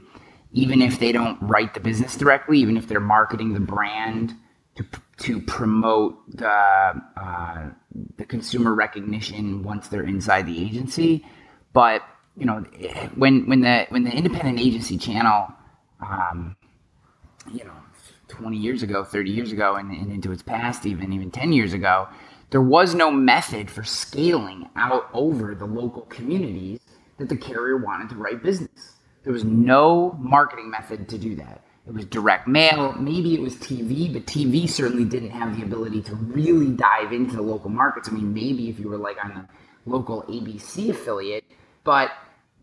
even 0.53 0.81
if 0.81 0.99
they 0.99 1.13
don't 1.13 1.39
write 1.43 1.75
the 1.75 1.81
business 1.81 2.17
directly, 2.17 2.59
even 2.59 2.77
if 2.77 2.87
they're 2.87 3.01
marketing 3.01 3.53
the 3.53 3.61
brand 3.61 4.35
to 4.77 4.87
to 5.19 5.41
promote 5.41 6.19
the 6.37 6.49
uh, 6.49 7.69
the 8.17 8.25
consumer 8.25 8.75
recognition 8.75 9.63
once 9.63 9.89
they're 9.89 10.07
inside 10.07 10.47
the 10.47 10.63
agency. 10.63 11.25
But 11.73 12.03
you 12.37 12.47
know, 12.47 12.65
when 13.15 13.47
when 13.47 13.61
the 13.61 13.87
when 13.89 14.05
the 14.05 14.13
independent 14.13 14.59
agency 14.59 14.97
channel 14.97 15.49
um, 16.01 16.56
you 17.53 17.65
know, 17.65 17.73
20 18.29 18.57
years 18.57 18.83
ago, 18.83 19.05
30 19.05 19.31
years 19.31 19.53
ago, 19.53 19.77
and, 19.77 19.91
and 19.91 20.13
into 20.13 20.33
its 20.33 20.43
past, 20.43 20.87
even 20.87 21.13
even 21.13 21.31
10 21.31 21.53
years 21.53 21.73
ago, 21.73 22.09
there 22.51 22.63
was 22.63 22.95
no 22.95 23.11
method 23.11 23.71
for 23.71 23.83
scaling 23.83 24.69
out 24.77 25.09
over 25.13 25.55
the 25.55 25.67
local 25.67 26.03
communities 26.03 26.81
that 27.19 27.29
the 27.29 27.37
carrier 27.37 27.77
wanted 27.77 28.09
to 28.11 28.17
write 28.17 28.43
business. 28.43 28.97
There 29.25 29.33
was 29.33 29.45
no 29.45 30.17
marketing 30.21 30.71
method 30.71 31.09
to 31.09 31.19
do 31.19 31.35
that. 31.37 31.63
It 31.87 31.95
was 31.95 32.05
direct 32.05 32.49
mail, 32.49 32.95
maybe 32.95 33.35
it 33.35 33.41
was 33.41 33.55
TV, 33.57 34.13
but 34.13 34.27
TV 34.27 34.69
certainly 34.69 35.05
didn't 35.05 35.31
have 35.31 35.57
the 35.57 35.63
ability 35.63 36.03
to 36.03 36.17
really 36.17 36.71
dive 36.71 37.13
into 37.13 37.37
the 37.37 37.43
local 37.43 37.71
markets. 37.71 38.09
I 38.09 38.13
mean, 38.13 38.35
maybe 38.35 38.69
if 38.69 38.81
you 38.81 38.89
were 38.89 38.97
like 38.97 39.25
on 39.25 39.35
the 39.35 39.91
local 39.91 40.23
ABC 40.25 40.91
affiliate, 40.91 41.45
but 41.85 42.11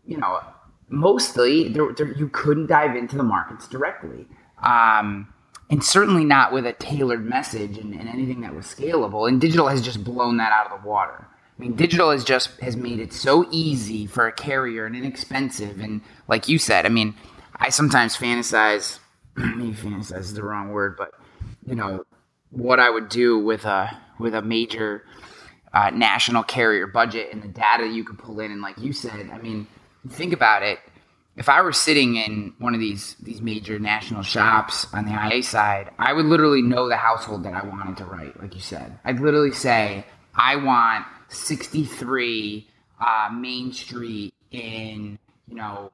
you 0.06 0.18
know, 0.18 0.40
mostly 0.88 1.70
there, 1.70 1.92
there, 1.94 2.12
you 2.12 2.28
couldn't 2.28 2.66
dive 2.66 2.96
into 2.96 3.16
the 3.16 3.22
markets 3.22 3.66
directly 3.66 4.26
um, 4.64 5.28
and 5.70 5.84
certainly 5.84 6.24
not 6.24 6.52
with 6.52 6.66
a 6.66 6.72
tailored 6.72 7.24
message 7.24 7.78
and, 7.78 7.94
and, 7.94 8.08
anything 8.08 8.40
that 8.40 8.54
was 8.54 8.66
scalable. 8.66 9.28
And 9.28 9.40
digital 9.40 9.68
has 9.68 9.82
just 9.82 10.02
blown 10.02 10.38
that 10.38 10.52
out 10.52 10.70
of 10.70 10.82
the 10.82 10.88
water. 10.88 11.26
I 11.26 11.62
mean, 11.62 11.76
digital 11.76 12.10
has 12.10 12.24
just 12.24 12.58
has 12.60 12.76
made 12.76 12.98
it 12.98 13.12
so 13.12 13.46
easy 13.50 14.06
for 14.06 14.26
a 14.26 14.32
carrier 14.32 14.86
and 14.86 14.96
inexpensive. 14.96 15.80
And 15.80 16.00
like 16.26 16.48
you 16.48 16.58
said, 16.58 16.86
I 16.86 16.88
mean, 16.88 17.14
I 17.56 17.68
sometimes 17.68 18.16
fantasize. 18.16 18.98
Maybe 19.36 19.72
fantasize 19.72 20.20
is 20.20 20.34
the 20.34 20.42
wrong 20.42 20.70
word, 20.70 20.96
but 20.96 21.12
you 21.66 21.74
know 21.74 22.04
what 22.50 22.80
I 22.80 22.90
would 22.90 23.08
do 23.08 23.38
with 23.38 23.64
a 23.64 23.96
with 24.18 24.34
a 24.34 24.42
major 24.42 25.04
uh, 25.72 25.90
national 25.90 26.42
carrier 26.42 26.86
budget 26.86 27.32
and 27.32 27.42
the 27.42 27.48
data 27.48 27.86
you 27.86 28.04
could 28.04 28.18
pull 28.18 28.40
in. 28.40 28.50
And 28.50 28.62
like 28.62 28.78
you 28.78 28.92
said, 28.92 29.30
I 29.32 29.38
mean, 29.38 29.66
think 30.08 30.32
about 30.32 30.62
it 30.62 30.78
if 31.36 31.48
I 31.48 31.62
were 31.62 31.72
sitting 31.72 32.16
in 32.16 32.54
one 32.58 32.74
of 32.74 32.80
these 32.80 33.16
these 33.20 33.40
major 33.42 33.78
national 33.78 34.22
shops 34.22 34.86
on 34.92 35.04
the 35.04 35.12
IA 35.12 35.42
side, 35.42 35.90
I 35.98 36.12
would 36.12 36.26
literally 36.26 36.62
know 36.62 36.88
the 36.88 36.96
household 36.96 37.44
that 37.44 37.54
I 37.54 37.66
wanted 37.66 37.96
to 37.98 38.04
write, 38.04 38.40
like 38.40 38.54
you 38.54 38.60
said. 38.60 38.98
I'd 39.04 39.20
literally 39.20 39.52
say, 39.52 40.06
I 40.34 40.56
want 40.56 41.06
63 41.28 42.68
uh, 43.00 43.28
Main 43.32 43.72
Street 43.72 44.32
in, 44.50 45.18
you 45.48 45.54
know, 45.56 45.90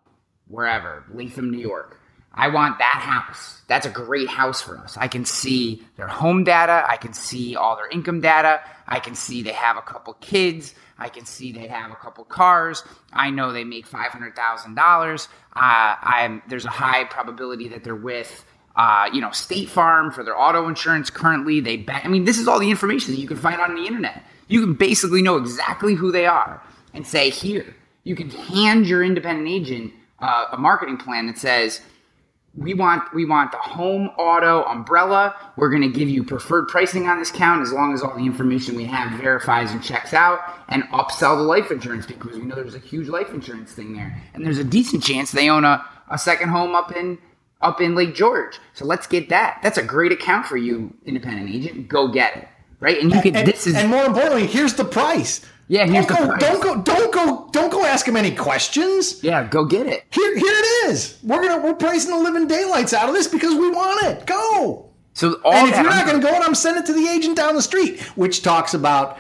wherever, 0.49 1.05
Latham, 1.13 1.51
New 1.51 1.59
York. 1.59 1.99
I 2.33 2.49
want 2.49 2.79
that 2.79 3.01
house. 3.01 3.63
That's 3.67 3.87
a 3.87 3.91
great 3.91 4.29
house 4.29 4.63
for 4.63 4.79
us. 4.79 4.97
I 4.97 5.09
can 5.09 5.25
see 5.25 5.83
their 5.97 6.07
home 6.07 6.45
data. 6.45 6.85
I 6.89 6.97
can 6.97 7.13
see 7.13 7.57
all 7.57 7.77
their 7.77 7.89
income 7.89 8.21
data. 8.21 8.61
I 8.91 8.99
can 8.99 9.15
see 9.15 9.43
they 9.43 9.53
have 9.53 9.77
a 9.77 9.83
couple 9.83 10.15
kids. 10.15 10.75
I 10.99 11.09
can 11.09 11.25
see 11.25 11.53
they 11.53 11.69
have 11.69 11.91
a 11.91 11.95
couple 11.95 12.25
cars. 12.25 12.85
I 13.13 13.31
know 13.31 13.53
they 13.53 13.65
make 13.65 13.87
five 13.87 14.11
hundred 14.11 14.37
thousand 14.37 14.79
uh, 14.79 14.83
dollars. 14.83 15.29
I'm 15.55 16.43
there's 16.49 16.67
a 16.67 16.71
high 16.71 17.05
probability 17.05 17.69
that 17.69 17.85
they're 17.85 17.95
with. 17.95 18.45
Uh, 18.77 19.11
you 19.13 19.21
know, 19.21 19.31
State 19.31 19.69
Farm 19.69 20.13
for 20.13 20.23
their 20.23 20.39
auto 20.39 20.69
insurance 20.69 21.11
currently. 21.11 21.61
They, 21.61 21.85
I 21.89 22.09
mean, 22.09 22.25
this 22.25 22.39
is 22.39 22.47
all 22.47 22.59
the 22.59 22.71
information 22.71 23.13
that 23.13 23.21
you 23.21 23.27
can 23.27 23.37
find 23.37 23.61
on 23.61 23.75
the 23.75 23.85
internet. 23.85 24.25
You 24.49 24.61
can 24.61 24.75
basically 24.75 25.23
know 25.23 25.37
exactly 25.37 25.95
who 25.95 26.13
they 26.13 26.27
are 26.27 26.63
and 26.95 27.07
say, 27.07 27.31
here, 27.31 27.75
you 28.05 28.15
can 28.15 28.31
hand 28.31 28.87
your 28.87 29.03
independent 29.03 29.49
agent 29.49 29.93
uh, 30.21 30.47
a 30.53 30.57
marketing 30.57 30.99
plan 30.99 31.27
that 31.27 31.39
says, 31.39 31.81
we 32.57 32.75
want 32.75 33.13
we 33.15 33.25
want 33.25 33.53
the 33.53 33.59
home 33.59 34.09
auto 34.19 34.65
umbrella. 34.65 35.35
We're 35.57 35.71
going 35.71 35.83
to 35.83 35.99
give 35.99 36.09
you 36.09 36.25
preferred 36.25 36.69
pricing 36.69 37.07
on 37.07 37.19
this 37.19 37.31
count 37.31 37.63
as 37.63 37.73
long 37.73 37.95
as 37.95 38.03
all 38.03 38.17
the 38.17 38.25
information 38.27 38.75
we 38.77 38.85
have 38.87 39.19
verifies 39.21 39.71
and 39.71 39.83
checks 39.83 40.13
out, 40.13 40.41
and 40.69 40.83
upsell 40.85 41.37
the 41.37 41.43
life 41.43 41.71
insurance 41.71 42.07
because 42.07 42.37
we 42.37 42.43
know 42.43 42.57
there's 42.57 42.75
a 42.75 42.81
huge 42.81 43.09
life 43.09 43.31
insurance 43.31 43.73
thing 43.73 43.95
there, 43.95 44.21
and 44.35 44.45
there's 44.45 44.59
a 44.59 44.65
decent 44.65 45.03
chance 45.03 45.31
they 45.31 45.49
own 45.49 45.65
a, 45.65 45.85
a 46.11 46.19
second 46.19 46.49
home 46.49 46.75
up 46.75 46.95
in 46.97 47.19
up 47.63 47.81
in 47.81 47.95
Lake 47.95 48.15
George. 48.15 48.59
So 48.75 48.85
let's 48.85 49.07
get 49.07 49.29
that. 49.29 49.61
That's 49.63 49.79
a 49.79 49.83
great 49.85 50.11
account 50.11 50.47
for 50.47 50.57
you, 50.57 50.95
independent 51.05 51.51
agent. 51.51 51.89
Go 51.89 52.09
get 52.09 52.37
it, 52.37 52.49
right? 52.81 53.01
And 53.01 53.13
you 53.13 53.23
can. 53.23 53.37
And, 53.37 53.47
this 53.47 53.69
is 53.69 53.77
and 53.77 53.89
more 53.89 54.05
importantly, 54.05 54.47
here's 54.49 54.75
the 54.75 54.85
price. 54.85 55.41
Yeah, 55.71 55.87
here's 55.87 56.05
don't 56.05 56.19
the 56.19 56.27
go, 56.27 56.27
price. 56.27 56.43
Don't 56.43 56.63
go, 56.63 56.83
don't 56.83 57.13
go, 57.13 57.49
don't 57.53 57.71
go. 57.71 57.85
Ask 57.85 58.09
him 58.09 58.17
any 58.17 58.35
questions. 58.35 59.23
yeah, 59.23 59.47
go 59.47 59.65
get 59.65 59.87
it. 59.87 60.05
Here, 60.11 60.37
here 60.37 60.53
it 60.53 60.91
is. 60.91 61.17
We're 61.23 61.41
gonna 61.41 61.65
we're 61.65 61.75
pricing 61.75 62.11
the 62.11 62.19
living 62.19 62.49
daylights 62.49 62.93
out 62.93 63.09
of 63.09 63.15
this 63.15 63.29
because 63.29 63.55
we 63.55 63.71
want 63.71 64.05
it. 64.05 64.27
Go. 64.27 64.91
So 65.13 65.41
all 65.45 65.53
and 65.53 65.69
if 65.69 65.75
that 65.77 65.83
you're 65.83 65.91
not 65.93 66.07
going 66.07 66.21
to 66.21 66.27
go, 66.27 66.35
and 66.35 66.43
I'm 66.43 66.57
sending 66.57 66.83
it 66.83 66.87
to 66.87 66.93
the 66.93 67.07
agent 67.07 67.37
down 67.37 67.55
the 67.55 67.63
street, 67.63 68.01
which 68.17 68.43
talks 68.43 68.75
about 68.75 69.19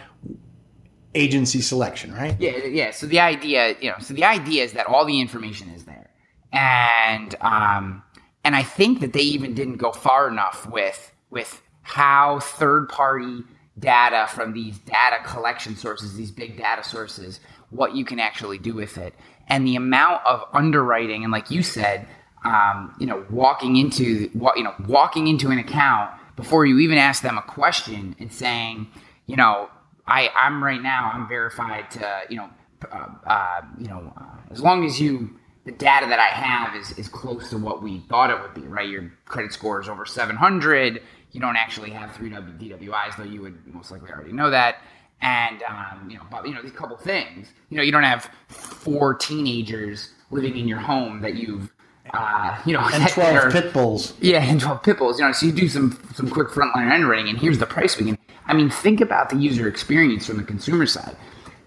agency 1.14 1.60
selection, 1.60 2.12
right? 2.12 2.36
Yeah, 2.40 2.64
yeah. 2.64 2.90
So 2.90 3.06
the 3.06 3.20
idea, 3.20 3.76
you 3.80 3.90
know, 3.90 3.96
so 4.00 4.14
the 4.14 4.24
idea 4.24 4.64
is 4.64 4.72
that 4.72 4.86
all 4.86 5.04
the 5.04 5.20
information 5.20 5.70
is 5.70 5.84
there, 5.84 6.10
and 6.52 7.32
um, 7.40 8.02
and 8.42 8.56
I 8.56 8.64
think 8.64 9.00
that 9.00 9.12
they 9.12 9.20
even 9.20 9.54
didn't 9.54 9.76
go 9.76 9.92
far 9.92 10.28
enough 10.28 10.68
with 10.68 11.12
with 11.30 11.62
how 11.82 12.40
third 12.40 12.88
party 12.88 13.44
data 13.80 14.26
from 14.28 14.52
these 14.52 14.78
data 14.78 15.16
collection 15.24 15.76
sources, 15.76 16.14
these 16.14 16.30
big 16.30 16.56
data 16.56 16.84
sources, 16.84 17.40
what 17.70 17.94
you 17.94 18.04
can 18.04 18.20
actually 18.20 18.58
do 18.58 18.74
with 18.74 18.98
it, 18.98 19.14
and 19.48 19.66
the 19.66 19.76
amount 19.76 20.24
of 20.26 20.44
underwriting, 20.52 21.24
and 21.24 21.32
like 21.32 21.50
you 21.50 21.62
said, 21.62 22.06
um, 22.44 22.94
you 22.98 23.06
know, 23.06 23.24
walking 23.30 23.76
into 23.76 24.30
what 24.32 24.56
you 24.56 24.64
know, 24.64 24.74
walking 24.86 25.26
into 25.26 25.50
an 25.50 25.58
account 25.58 26.10
before 26.36 26.64
you 26.64 26.78
even 26.78 26.98
ask 26.98 27.22
them 27.22 27.36
a 27.36 27.42
question 27.42 28.16
and 28.18 28.32
saying, 28.32 28.86
you 29.26 29.36
know, 29.36 29.68
I, 30.06 30.30
I'm 30.34 30.62
right 30.62 30.80
now. 30.80 31.10
I'm 31.12 31.28
verified 31.28 31.90
to 31.92 32.22
you 32.30 32.36
know, 32.36 32.50
uh, 32.90 33.06
uh, 33.26 33.60
you 33.78 33.88
know, 33.88 34.12
uh, 34.16 34.24
as 34.50 34.60
long 34.60 34.84
as 34.84 35.00
you 35.00 35.38
the 35.64 35.72
data 35.72 36.06
that 36.06 36.18
I 36.18 36.26
have 36.26 36.74
is 36.74 36.92
is 36.98 37.08
close 37.08 37.50
to 37.50 37.58
what 37.58 37.82
we 37.82 38.00
thought 38.08 38.30
it 38.30 38.40
would 38.40 38.54
be. 38.54 38.66
Right, 38.66 38.88
your 38.88 39.12
credit 39.26 39.52
score 39.52 39.80
is 39.80 39.88
over 39.88 40.06
700. 40.06 41.02
You 41.32 41.40
don't 41.40 41.56
actually 41.56 41.90
have 41.90 42.14
three 42.14 42.28
W 42.30 42.52
DWIs, 42.76 43.16
though 43.16 43.24
you 43.24 43.40
would 43.42 43.58
most 43.74 43.90
likely 43.90 44.10
already 44.10 44.32
know 44.32 44.50
that. 44.50 44.76
And 45.22 45.62
um, 45.64 46.08
you 46.10 46.16
know, 46.16 46.24
but 46.30 46.46
you 46.46 46.54
know, 46.54 46.62
these 46.62 46.72
couple 46.72 46.96
things. 46.96 47.48
You 47.68 47.76
know, 47.76 47.82
you 47.82 47.92
don't 47.92 48.02
have 48.04 48.30
four 48.48 49.14
teenagers 49.14 50.12
living 50.30 50.56
in 50.56 50.66
your 50.68 50.78
home 50.78 51.20
that 51.20 51.34
you've. 51.34 51.70
Uh, 52.12 52.58
you 52.66 52.72
know, 52.72 52.80
And 52.92 53.06
12 53.12 53.36
are- 53.36 53.50
pit 53.52 53.72
bulls. 53.72 54.14
yeah, 54.20 54.42
and 54.42 54.60
12 54.60 54.82
pit 54.82 54.98
bulls. 54.98 55.20
You 55.20 55.26
know, 55.26 55.32
so 55.32 55.46
you 55.46 55.52
do 55.52 55.68
some 55.68 55.96
some 56.14 56.28
quick 56.28 56.48
frontline 56.48 56.90
underwriting, 56.90 57.28
and 57.28 57.38
here's 57.38 57.58
the 57.58 57.66
price 57.66 57.96
we 57.98 58.06
can. 58.06 58.18
I 58.46 58.54
mean, 58.54 58.68
think 58.70 59.00
about 59.00 59.30
the 59.30 59.36
user 59.36 59.68
experience 59.68 60.26
from 60.26 60.38
the 60.38 60.42
consumer 60.42 60.86
side. 60.86 61.16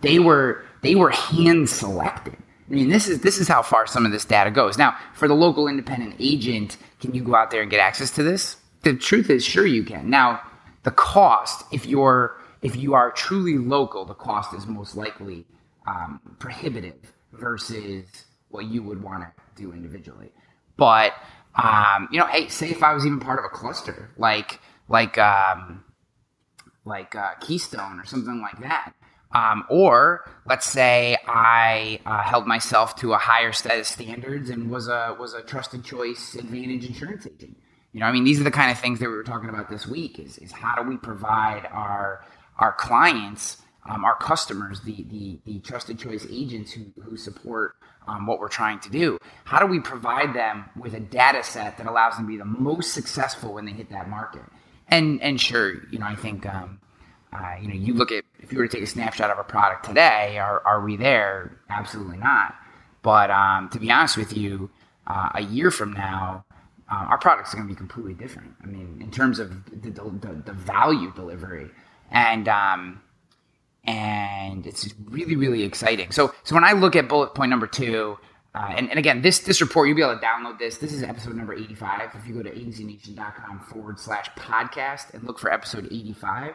They 0.01 0.19
were 0.19 0.65
they 0.81 0.95
were 0.95 1.11
hand 1.11 1.69
selected. 1.69 2.35
I 2.69 2.73
mean, 2.73 2.89
this 2.89 3.07
is 3.07 3.19
this 3.21 3.37
is 3.37 3.47
how 3.47 3.61
far 3.61 3.85
some 3.87 4.05
of 4.05 4.11
this 4.11 4.25
data 4.25 4.51
goes. 4.51 4.77
Now, 4.77 4.97
for 5.13 5.27
the 5.27 5.35
local 5.35 5.67
independent 5.67 6.15
agent, 6.19 6.75
can 6.99 7.13
you 7.13 7.23
go 7.23 7.35
out 7.35 7.51
there 7.51 7.61
and 7.61 7.69
get 7.71 7.79
access 7.79 8.09
to 8.11 8.23
this? 8.23 8.57
The 8.83 8.95
truth 8.95 9.29
is, 9.29 9.43
sure 9.45 9.65
you 9.65 9.83
can. 9.83 10.09
Now, 10.09 10.41
the 10.83 10.91
cost, 10.91 11.65
if 11.71 11.85
you're 11.85 12.37
if 12.61 12.75
you 12.75 12.93
are 12.93 13.11
truly 13.11 13.57
local, 13.57 14.05
the 14.05 14.13
cost 14.13 14.53
is 14.53 14.65
most 14.67 14.95
likely 14.95 15.45
um, 15.85 16.19
prohibitive 16.39 17.13
versus 17.33 18.05
what 18.49 18.65
you 18.65 18.81
would 18.83 19.03
want 19.03 19.23
to 19.23 19.31
do 19.61 19.73
individually. 19.73 20.31
But 20.77 21.13
um, 21.55 22.07
you 22.11 22.19
know, 22.19 22.25
hey, 22.27 22.47
say 22.47 22.69
if 22.69 22.83
I 22.83 22.93
was 22.93 23.05
even 23.05 23.19
part 23.19 23.39
of 23.39 23.45
a 23.45 23.49
cluster, 23.49 24.09
like 24.17 24.59
like 24.89 25.17
um, 25.17 25.83
like 26.85 27.15
uh, 27.15 27.35
Keystone 27.41 27.99
or 27.99 28.05
something 28.05 28.41
like 28.41 28.59
that. 28.61 28.93
Um, 29.35 29.63
or 29.67 30.29
let's 30.45 30.67
say 30.67 31.17
I 31.27 31.99
uh, 32.05 32.21
held 32.21 32.45
myself 32.45 32.95
to 32.97 33.13
a 33.13 33.17
higher 33.17 33.51
set 33.51 33.79
of 33.79 33.87
standards 33.87 34.51
and 34.51 34.69
was 34.69 34.87
a 34.87 35.15
was 35.19 35.33
a 35.33 35.41
trusted 35.41 35.83
choice 35.83 36.35
advantage 36.35 36.85
insurance 36.85 37.25
agent. 37.25 37.57
You 37.93 37.99
know, 37.99 38.07
I 38.07 38.11
mean, 38.11 38.23
these 38.23 38.41
are 38.41 38.43
the 38.43 38.51
kind 38.51 38.71
of 38.71 38.79
things 38.79 38.99
that 38.99 39.07
we 39.07 39.15
were 39.15 39.23
talking 39.23 39.49
about 39.49 39.69
this 39.69 39.87
week. 39.87 40.19
Is, 40.19 40.37
is 40.39 40.51
how 40.51 40.75
do 40.81 40.89
we 40.89 40.97
provide 40.97 41.67
our 41.71 42.25
our 42.57 42.73
clients, 42.73 43.57
um, 43.87 44.03
our 44.03 44.15
customers, 44.15 44.81
the, 44.81 45.05
the 45.09 45.39
the 45.45 45.59
trusted 45.59 45.99
choice 45.99 46.25
agents 46.29 46.71
who 46.71 46.85
who 47.03 47.15
support 47.15 47.75
um, 48.07 48.25
what 48.25 48.39
we're 48.39 48.49
trying 48.49 48.79
to 48.79 48.89
do? 48.89 49.19
How 49.45 49.59
do 49.59 49.67
we 49.67 49.79
provide 49.79 50.33
them 50.33 50.65
with 50.75 50.95
a 50.95 50.99
data 50.99 51.43
set 51.43 51.77
that 51.77 51.85
allows 51.85 52.17
them 52.17 52.25
to 52.25 52.31
be 52.31 52.37
the 52.37 52.45
most 52.45 52.93
successful 52.93 53.53
when 53.53 53.65
they 53.65 53.73
hit 53.73 53.91
that 53.91 54.09
market? 54.09 54.43
And 54.87 55.21
and 55.21 55.39
sure, 55.39 55.73
you 55.91 55.99
know, 55.99 56.07
I 56.07 56.15
think 56.15 56.47
um, 56.47 56.79
uh, 57.31 57.55
you 57.61 57.67
know, 57.67 57.75
you 57.75 57.93
look 57.93 58.11
at 58.11 58.23
if 58.39 58.51
you 58.51 58.57
were 58.57 58.67
to 58.67 58.75
take 58.75 58.83
a 58.83 58.89
snapshot 58.89 59.29
of 59.29 59.37
a 59.37 59.43
product 59.43 59.85
today, 59.85 60.39
are 60.39 60.61
are 60.65 60.81
we 60.83 60.97
there? 60.97 61.59
Absolutely 61.69 62.17
not. 62.17 62.55
But 63.03 63.29
um, 63.29 63.69
to 63.69 63.79
be 63.79 63.91
honest 63.91 64.17
with 64.17 64.35
you, 64.35 64.71
uh, 65.05 65.29
a 65.35 65.41
year 65.41 65.69
from 65.69 65.93
now, 65.93 66.45
uh, 66.91 67.05
our 67.09 67.17
products 67.17 67.53
are 67.53 67.57
going 67.57 67.67
to 67.67 67.73
be 67.73 67.77
completely 67.77 68.13
different. 68.13 68.55
I 68.63 68.67
mean, 68.67 68.99
in 69.01 69.11
terms 69.11 69.39
of 69.39 69.65
the 69.65 69.89
the, 69.89 70.43
the 70.45 70.53
value 70.53 71.11
delivery, 71.13 71.69
and 72.11 72.47
um, 72.47 73.01
and 73.83 74.65
it's 74.65 74.93
really 75.09 75.35
really 75.35 75.63
exciting. 75.63 76.11
So 76.11 76.33
so 76.43 76.55
when 76.55 76.63
I 76.63 76.73
look 76.73 76.95
at 76.95 77.07
bullet 77.07 77.33
point 77.35 77.49
number 77.49 77.67
two. 77.67 78.17
Uh, 78.55 78.71
and, 78.77 78.87
and 78.91 78.99
again, 78.99 79.23
this 79.23 79.39
this 79.39 79.61
report 79.61 79.87
you'll 79.87 79.95
be 79.95 80.03
able 80.03 80.13
to 80.13 80.23
download 80.23 80.59
this. 80.59 80.77
This 80.77 80.93
is 80.93 81.01
episode 81.01 81.35
number 81.35 81.55
eighty 81.55 81.73
five. 81.73 82.11
If 82.13 82.27
you 82.27 82.35
go 82.35 82.43
to 82.43 82.51
agencynation.com 82.51 83.61
forward 83.61 83.99
slash 83.99 84.29
podcast 84.37 85.11
and 85.15 85.23
look 85.23 85.39
for 85.39 85.51
episode 85.51 85.85
eighty 85.87 86.13
five, 86.13 86.53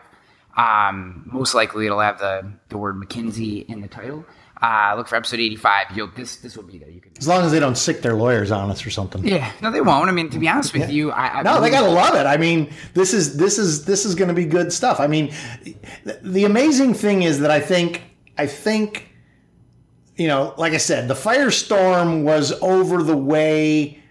um, 0.56 1.28
most 1.32 1.54
likely 1.54 1.86
it'll 1.86 1.98
have 1.98 2.20
the, 2.20 2.52
the 2.68 2.78
word 2.78 2.94
McKinsey 2.94 3.68
in 3.68 3.80
the 3.80 3.88
title. 3.88 4.24
Uh, 4.60 4.94
look 4.96 5.06
for 5.06 5.14
episode 5.16 5.38
eighty 5.38 5.56
five. 5.56 5.86
You'll 5.94 6.08
this 6.08 6.36
this 6.36 6.56
will 6.56 6.64
be 6.64 6.78
there. 6.78 6.90
You 6.90 7.00
can. 7.00 7.12
As 7.18 7.28
long 7.28 7.44
as 7.44 7.52
they 7.52 7.60
don't 7.60 7.76
sic 7.76 8.02
their 8.02 8.14
lawyers 8.14 8.50
on 8.50 8.70
us 8.70 8.84
or 8.84 8.90
something. 8.90 9.26
Yeah, 9.26 9.52
no, 9.62 9.70
they 9.70 9.80
won't. 9.80 10.08
I 10.08 10.12
mean, 10.12 10.30
to 10.30 10.38
be 10.38 10.48
honest 10.48 10.72
with 10.74 10.90
you, 10.90 11.12
I, 11.12 11.38
I 11.38 11.42
No, 11.42 11.60
they 11.60 11.70
gotta 11.70 11.90
love 11.90 12.14
it. 12.16 12.26
I 12.26 12.36
mean, 12.36 12.72
this 12.94 13.14
is 13.14 13.36
this 13.36 13.58
is 13.58 13.84
this 13.84 14.04
is 14.04 14.14
going 14.16 14.28
to 14.28 14.34
be 14.34 14.44
good 14.44 14.72
stuff. 14.72 14.98
I 14.98 15.06
mean, 15.06 15.32
th- 15.62 16.18
the 16.22 16.44
amazing 16.44 16.94
thing 16.94 17.22
is 17.22 17.38
that 17.40 17.50
I 17.52 17.60
think 17.60 18.02
I 18.36 18.46
think 18.46 19.08
you 20.16 20.26
know, 20.26 20.54
like 20.58 20.72
I 20.72 20.78
said, 20.78 21.06
the 21.06 21.14
firestorm 21.14 22.24
was 22.24 22.50
over 22.60 23.02
the 23.04 23.16
way 23.16 24.02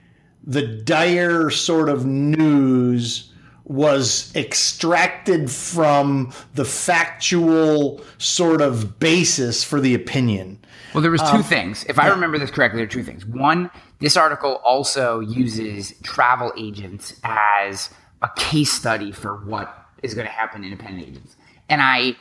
the 0.46 0.66
dire 0.66 1.50
sort 1.50 1.90
of 1.90 2.06
news 2.06 3.27
was 3.68 4.34
extracted 4.36 5.52
from 5.52 6.32
the 6.56 6.64
factual 6.64 8.02
sort 8.18 8.62
of 8.62 8.98
basis 9.00 9.64
for 9.64 9.82
the 9.82 9.94
opinion. 9.94 10.58
Well, 10.94 11.02
there 11.02 11.12
was 11.12 11.22
two 11.22 11.28
um, 11.28 11.44
things. 11.44 11.86
If 11.90 12.00
I 12.00 12.08
remember 12.08 12.38
this 12.38 12.50
correctly, 12.50 12.78
there 12.78 12.86
are 12.86 12.90
two 12.90 13.04
things. 13.04 13.26
One, 13.26 13.70
this 14.00 14.16
article 14.16 14.62
also 14.64 15.20
uses 15.20 15.94
travel 16.02 16.54
agents 16.58 17.20
as 17.24 17.90
a 18.22 18.30
case 18.38 18.72
study 18.72 19.12
for 19.12 19.36
what 19.46 19.86
is 20.02 20.14
going 20.14 20.28
to 20.28 20.34
happen 20.34 20.62
to 20.62 20.68
independent 20.68 21.08
agents. 21.08 21.36
And 21.70 21.82
I, 21.82 22.16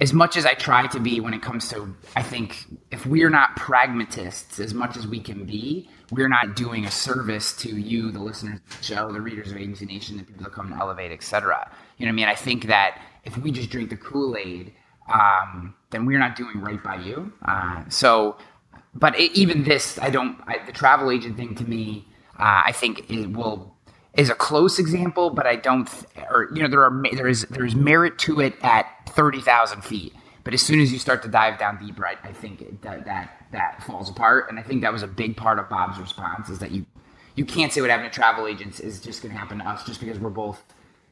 as 0.00 0.12
much 0.12 0.36
as 0.36 0.44
I 0.44 0.54
try 0.54 0.86
to 0.88 0.98
be 0.98 1.20
when 1.20 1.34
it 1.34 1.42
comes 1.42 1.68
to, 1.68 1.94
I 2.16 2.22
think 2.22 2.66
if 2.90 3.06
we're 3.06 3.30
not 3.30 3.54
pragmatists 3.54 4.58
as 4.58 4.74
much 4.74 4.96
as 4.96 5.06
we 5.06 5.20
can 5.20 5.44
be, 5.44 5.88
we're 6.10 6.28
not 6.28 6.56
doing 6.56 6.84
a 6.84 6.90
service 6.90 7.56
to 7.58 7.68
you, 7.68 8.10
the 8.10 8.18
listeners 8.18 8.58
of 8.58 8.78
the 8.78 8.84
show, 8.84 9.12
the 9.12 9.20
readers 9.20 9.52
of 9.52 9.56
Agency 9.56 9.86
Nation, 9.86 10.16
the 10.16 10.24
people 10.24 10.42
that 10.44 10.52
come 10.52 10.70
to 10.70 10.76
Elevate, 10.76 11.12
et 11.12 11.22
cetera. 11.22 11.70
You 11.96 12.06
know 12.06 12.10
what 12.10 12.14
I 12.14 12.16
mean? 12.16 12.28
I 12.28 12.34
think 12.34 12.66
that 12.66 13.00
if 13.24 13.38
we 13.38 13.52
just 13.52 13.70
drink 13.70 13.90
the 13.90 13.96
Kool 13.96 14.36
Aid, 14.36 14.72
um, 15.12 15.74
then 15.90 16.06
we're 16.06 16.18
not 16.18 16.34
doing 16.34 16.60
right 16.60 16.82
by 16.82 16.96
you. 16.96 17.32
Uh, 17.44 17.84
so, 17.88 18.36
but 18.94 19.18
it, 19.18 19.32
even 19.32 19.64
this, 19.64 19.98
I 19.98 20.10
don't. 20.10 20.38
I, 20.46 20.58
the 20.66 20.72
travel 20.72 21.10
agent 21.10 21.36
thing 21.36 21.54
to 21.56 21.64
me, 21.64 22.08
uh, 22.38 22.62
I 22.66 22.72
think 22.72 23.10
it 23.10 23.28
will 23.28 23.73
is 24.16 24.30
a 24.30 24.34
close 24.34 24.78
example, 24.78 25.30
but 25.30 25.46
I 25.46 25.56
don't. 25.56 25.86
th- 25.88 26.26
Or 26.30 26.48
you 26.54 26.62
know, 26.62 26.68
there 26.68 26.82
are 26.84 27.02
there 27.14 27.28
is 27.28 27.42
there 27.50 27.64
is 27.64 27.74
merit 27.74 28.18
to 28.20 28.40
it 28.40 28.54
at 28.62 28.86
thirty 29.08 29.40
thousand 29.40 29.82
feet. 29.82 30.12
But 30.44 30.52
as 30.52 30.60
soon 30.60 30.80
as 30.80 30.92
you 30.92 30.98
start 30.98 31.22
to 31.22 31.28
dive 31.28 31.58
down 31.58 31.78
deeper, 31.84 32.06
I, 32.06 32.16
I 32.22 32.32
think 32.32 32.60
it, 32.60 32.82
that 32.82 33.06
that 33.06 33.46
that 33.52 33.82
falls 33.82 34.10
apart. 34.10 34.50
And 34.50 34.58
I 34.58 34.62
think 34.62 34.82
that 34.82 34.92
was 34.92 35.02
a 35.02 35.06
big 35.06 35.36
part 35.36 35.58
of 35.58 35.68
Bob's 35.70 35.98
response 35.98 36.48
is 36.50 36.58
that 36.60 36.70
you 36.70 36.84
you 37.34 37.44
can't 37.44 37.72
say 37.72 37.80
what 37.80 37.90
happened 37.90 38.12
to 38.12 38.14
travel 38.14 38.46
agents 38.46 38.78
is 38.78 39.00
just 39.00 39.22
going 39.22 39.32
to 39.32 39.38
happen 39.38 39.58
to 39.58 39.64
us 39.68 39.84
just 39.84 40.00
because 40.00 40.18
we're 40.18 40.30
both 40.30 40.62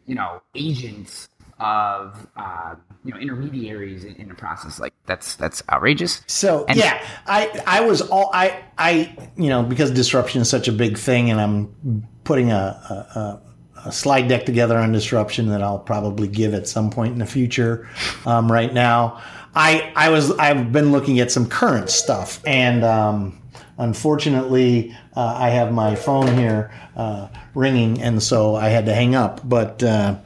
you 0.06 0.14
know 0.14 0.42
agents 0.54 1.28
of 1.58 2.26
uh, 2.36 2.74
you 3.04 3.12
know 3.14 3.18
intermediaries 3.20 4.04
in, 4.04 4.16
in 4.16 4.28
the 4.28 4.34
process. 4.34 4.78
Like 4.78 4.92
that's 5.06 5.34
that's 5.36 5.62
outrageous. 5.70 6.22
So 6.26 6.64
And- 6.68 6.76
yeah, 6.78 7.02
I 7.26 7.62
I 7.66 7.80
was 7.80 8.02
all 8.02 8.30
I 8.34 8.62
I 8.78 9.16
you 9.36 9.48
know 9.48 9.62
because 9.62 9.90
disruption 9.90 10.42
is 10.42 10.50
such 10.50 10.68
a 10.68 10.72
big 10.72 10.98
thing, 10.98 11.30
and 11.30 11.40
I'm 11.40 12.06
putting 12.24 12.50
a, 12.50 12.54
a, 12.54 13.40
a 13.87 13.92
slide 13.92 14.28
deck 14.28 14.46
together 14.46 14.76
on 14.78 14.92
disruption 14.92 15.48
that 15.48 15.62
I'll 15.62 15.78
probably 15.78 16.28
give 16.28 16.54
at 16.54 16.68
some 16.68 16.90
point 16.90 17.12
in 17.12 17.18
the 17.18 17.26
future. 17.26 17.88
Um, 18.26 18.50
right 18.50 18.72
now, 18.72 19.22
I 19.54 19.92
I 19.96 20.08
was 20.08 20.30
I've 20.32 20.72
been 20.72 20.92
looking 20.92 21.20
at 21.20 21.30
some 21.30 21.48
current 21.48 21.90
stuff, 21.90 22.40
and 22.46 22.85
um, 22.85 23.38
unfortunately, 23.78 24.96
uh, 25.14 25.35
I 25.38 25.50
have 25.50 25.72
my 25.72 25.94
phone 25.94 26.37
here 26.37 26.72
uh, 26.96 27.28
ringing, 27.54 28.00
and 28.00 28.22
so 28.22 28.54
I 28.54 28.68
had 28.68 28.87
to 28.87 28.94
hang 28.94 29.14
up. 29.14 29.40
But 29.46 29.82
uh, 29.82 30.16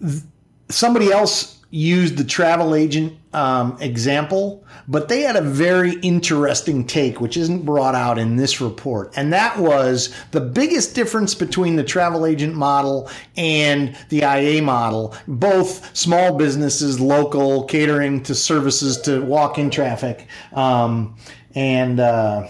th- 0.00 0.22
somebody 0.68 1.12
else 1.12 1.53
used 1.74 2.16
the 2.16 2.24
travel 2.24 2.72
agent 2.72 3.18
um, 3.32 3.76
example, 3.80 4.64
but 4.86 5.08
they 5.08 5.22
had 5.22 5.34
a 5.34 5.40
very 5.40 5.94
interesting 6.02 6.86
take, 6.86 7.20
which 7.20 7.36
isn't 7.36 7.64
brought 7.64 7.96
out 7.96 8.16
in 8.16 8.36
this 8.36 8.60
report. 8.60 9.12
And 9.16 9.32
that 9.32 9.58
was 9.58 10.14
the 10.30 10.40
biggest 10.40 10.94
difference 10.94 11.34
between 11.34 11.74
the 11.74 11.82
travel 11.82 12.26
agent 12.26 12.54
model 12.54 13.10
and 13.36 13.96
the 14.10 14.18
IA 14.18 14.62
model. 14.62 15.16
Both 15.26 15.96
small 15.96 16.36
businesses, 16.36 17.00
local, 17.00 17.64
catering 17.64 18.22
to 18.22 18.36
services 18.36 19.00
to 19.00 19.20
walk 19.22 19.58
in 19.58 19.68
traffic. 19.68 20.28
Um, 20.52 21.16
and, 21.56 21.98
uh, 21.98 22.46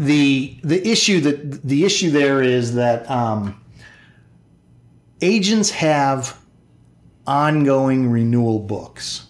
the 0.00 0.58
the 0.64 0.88
issue 0.90 1.20
that 1.20 1.62
the 1.62 1.84
issue 1.84 2.10
there 2.10 2.42
is 2.42 2.74
that 2.76 3.08
um, 3.10 3.62
agents 5.20 5.70
have 5.70 6.40
ongoing 7.30 8.10
renewal 8.10 8.58
books, 8.58 9.28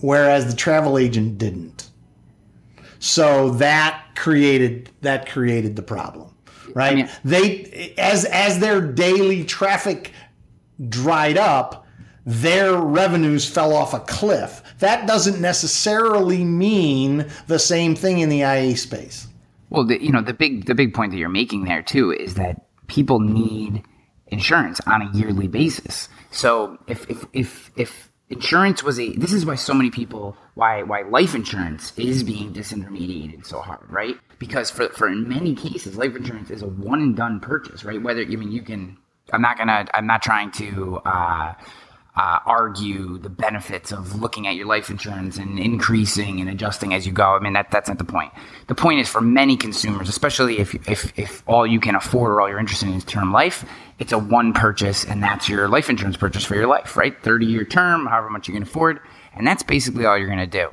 whereas 0.00 0.46
the 0.46 0.54
travel 0.54 0.98
agent 0.98 1.38
didn't. 1.38 1.88
So 2.98 3.50
that 3.52 4.04
created 4.14 4.90
that 5.00 5.28
created 5.28 5.74
the 5.74 5.82
problem, 5.82 6.34
right? 6.74 6.92
I 6.92 6.94
mean, 6.94 7.10
they 7.24 7.94
as 7.96 8.26
as 8.26 8.58
their 8.58 8.80
daily 8.80 9.42
traffic 9.44 10.12
dried 10.88 11.38
up, 11.38 11.86
their 12.26 12.76
revenues 12.76 13.48
fell 13.48 13.72
off 13.74 13.94
a 13.94 14.00
cliff. 14.00 14.62
That 14.80 15.06
doesn't 15.06 15.40
necessarily 15.40 16.44
mean 16.44 17.26
the 17.46 17.58
same 17.58 17.94
thing 17.94 18.18
in 18.18 18.28
the 18.28 18.40
IA 18.40 18.76
space. 18.76 19.28
Well, 19.70 19.84
the, 19.84 20.02
you 20.02 20.12
know 20.12 20.20
the 20.22 20.34
big 20.34 20.66
the 20.66 20.74
big 20.74 20.92
point 20.92 21.12
that 21.12 21.18
you're 21.18 21.28
making 21.30 21.64
there 21.64 21.82
too 21.82 22.12
is 22.12 22.34
that 22.34 22.66
people 22.86 23.20
need 23.20 23.82
insurance 24.26 24.80
on 24.86 25.00
a 25.00 25.10
yearly 25.12 25.48
basis. 25.48 26.08
So 26.34 26.78
if 26.88 27.08
if 27.08 27.24
if 27.32 27.70
if 27.76 28.10
insurance 28.28 28.82
was 28.82 28.98
a 28.98 29.12
this 29.16 29.32
is 29.32 29.46
why 29.46 29.54
so 29.54 29.72
many 29.72 29.90
people 29.90 30.36
why 30.54 30.82
why 30.82 31.02
life 31.02 31.34
insurance 31.34 31.92
is 31.96 32.24
being 32.24 32.52
disintermediated 32.52 33.46
so 33.46 33.60
hard, 33.60 33.90
right? 33.90 34.16
Because 34.40 34.70
for 34.70 34.88
for 34.90 35.08
in 35.08 35.28
many 35.28 35.54
cases 35.54 35.96
life 35.96 36.16
insurance 36.16 36.50
is 36.50 36.62
a 36.62 36.66
one 36.68 37.00
and 37.00 37.16
done 37.16 37.40
purchase, 37.40 37.84
right? 37.84 38.02
Whether 38.02 38.22
I 38.22 38.26
mean 38.26 38.50
you 38.50 38.62
can 38.62 38.98
I'm 39.32 39.42
not 39.42 39.58
gonna 39.58 39.86
I'm 39.94 40.08
not 40.08 40.22
trying 40.22 40.50
to 40.52 40.96
uh 41.04 41.54
uh, 42.16 42.38
argue 42.46 43.18
the 43.18 43.28
benefits 43.28 43.90
of 43.90 44.20
looking 44.20 44.46
at 44.46 44.54
your 44.54 44.66
life 44.66 44.88
insurance 44.88 45.36
and 45.36 45.58
increasing 45.58 46.40
and 46.40 46.48
adjusting 46.48 46.94
as 46.94 47.06
you 47.06 47.12
go. 47.12 47.34
I 47.34 47.40
mean, 47.40 47.54
that, 47.54 47.72
that's 47.72 47.88
not 47.88 47.98
the 47.98 48.04
point. 48.04 48.32
The 48.68 48.74
point 48.74 49.00
is 49.00 49.08
for 49.08 49.20
many 49.20 49.56
consumers, 49.56 50.08
especially 50.08 50.58
if, 50.58 50.74
if, 50.88 51.18
if 51.18 51.42
all 51.46 51.66
you 51.66 51.80
can 51.80 51.96
afford 51.96 52.30
or 52.30 52.40
all 52.40 52.48
you're 52.48 52.60
interested 52.60 52.88
in 52.88 52.94
is 52.94 53.04
term 53.04 53.32
life, 53.32 53.64
it's 53.98 54.12
a 54.12 54.18
one 54.18 54.52
purchase 54.52 55.04
and 55.04 55.22
that's 55.22 55.48
your 55.48 55.68
life 55.68 55.90
insurance 55.90 56.16
purchase 56.16 56.44
for 56.44 56.54
your 56.54 56.68
life, 56.68 56.96
right? 56.96 57.20
30 57.22 57.46
year 57.46 57.64
term, 57.64 58.06
however 58.06 58.30
much 58.30 58.46
you 58.46 58.54
can 58.54 58.62
afford. 58.62 59.00
And 59.34 59.44
that's 59.44 59.64
basically 59.64 60.06
all 60.06 60.16
you're 60.16 60.28
going 60.28 60.38
to 60.38 60.46
do. 60.46 60.70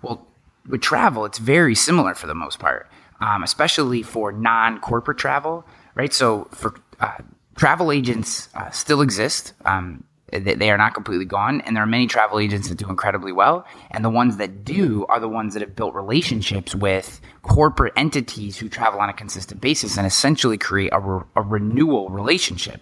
Well, 0.00 0.26
with 0.66 0.80
travel, 0.80 1.26
it's 1.26 1.38
very 1.38 1.74
similar 1.74 2.14
for 2.14 2.26
the 2.26 2.34
most 2.34 2.58
part, 2.58 2.88
um, 3.20 3.42
especially 3.42 4.02
for 4.02 4.32
non 4.32 4.80
corporate 4.80 5.18
travel, 5.18 5.66
right? 5.94 6.12
So 6.14 6.44
for 6.52 6.74
uh, 7.00 7.18
travel 7.56 7.92
agents 7.92 8.48
uh, 8.54 8.70
still 8.70 9.02
exist. 9.02 9.52
Um, 9.66 10.04
they 10.32 10.70
are 10.70 10.76
not 10.76 10.94
completely 10.94 11.24
gone, 11.24 11.60
and 11.62 11.74
there 11.74 11.82
are 11.82 11.86
many 11.86 12.06
travel 12.06 12.38
agents 12.38 12.68
that 12.68 12.76
do 12.76 12.88
incredibly 12.88 13.32
well. 13.32 13.66
And 13.90 14.04
the 14.04 14.10
ones 14.10 14.36
that 14.36 14.64
do 14.64 15.06
are 15.08 15.20
the 15.20 15.28
ones 15.28 15.54
that 15.54 15.60
have 15.60 15.74
built 15.74 15.94
relationships 15.94 16.74
with 16.74 17.20
corporate 17.42 17.94
entities 17.96 18.58
who 18.58 18.68
travel 18.68 19.00
on 19.00 19.08
a 19.08 19.14
consistent 19.14 19.60
basis 19.60 19.96
and 19.96 20.06
essentially 20.06 20.58
create 20.58 20.90
a, 20.92 21.00
re- 21.00 21.24
a 21.36 21.42
renewal 21.42 22.10
relationship, 22.10 22.80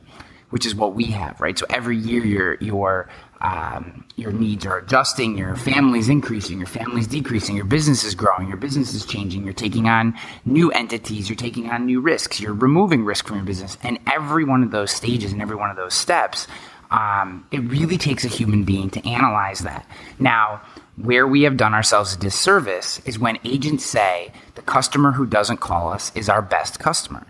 which 0.51 0.67
is 0.67 0.75
what 0.75 0.95
we 0.95 1.05
have, 1.05 1.41
right? 1.41 1.59
So 1.59 1.67
every 1.71 1.97
year 1.97 2.25
your 2.25 2.55
your 2.61 3.09
um, 3.41 4.05
your 4.17 4.33
needs 4.33 4.65
are 4.65 4.79
adjusting, 4.79 5.37
your 5.37 5.57
family's 5.57 6.09
increasing, 6.09 6.59
your 6.59 6.67
family's 6.67 7.07
decreasing, 7.07 7.55
your 7.55 7.67
business 7.67 8.03
is 8.03 8.15
growing, 8.15 8.49
your 8.49 8.57
business 8.57 8.95
is 8.95 9.05
changing, 9.05 9.45
you're 9.45 9.53
taking 9.53 9.89
on 9.89 10.19
new 10.47 10.71
entities, 10.73 11.29
you're 11.29 11.37
taking 11.37 11.71
on 11.71 11.85
new 11.85 12.01
risks, 12.01 12.41
you're 12.41 12.55
removing 12.55 13.05
risk 13.05 13.27
from 13.27 13.37
your 13.37 13.45
business, 13.45 13.77
and 13.83 13.99
every 14.07 14.45
one 14.45 14.63
of 14.63 14.71
those 14.71 14.91
stages 14.91 15.33
and 15.33 15.43
every 15.43 15.57
one 15.57 15.71
of 15.71 15.77
those 15.77 15.95
steps 15.95 16.47
um, 16.91 17.47
it 17.51 17.59
really 17.61 17.99
takes 17.99 18.25
a 18.25 18.29
human 18.29 18.65
being 18.65 18.91
to 18.91 19.09
analyze 19.09 19.61
that. 19.61 19.89
Now, 20.19 20.63
where 20.97 21.27
we 21.27 21.43
have 21.43 21.57
done 21.57 21.75
ourselves 21.75 22.15
a 22.15 22.19
disservice 22.19 23.01
is 23.05 23.19
when 23.19 23.39
agents 23.45 23.85
say 23.85 24.33
the 24.55 24.63
customer 24.63 25.13
who 25.13 25.27
doesn't 25.27 25.59
call 25.59 25.93
us 25.93 26.11
is 26.15 26.29
our 26.29 26.43
best 26.43 26.79
customer, 26.79 27.27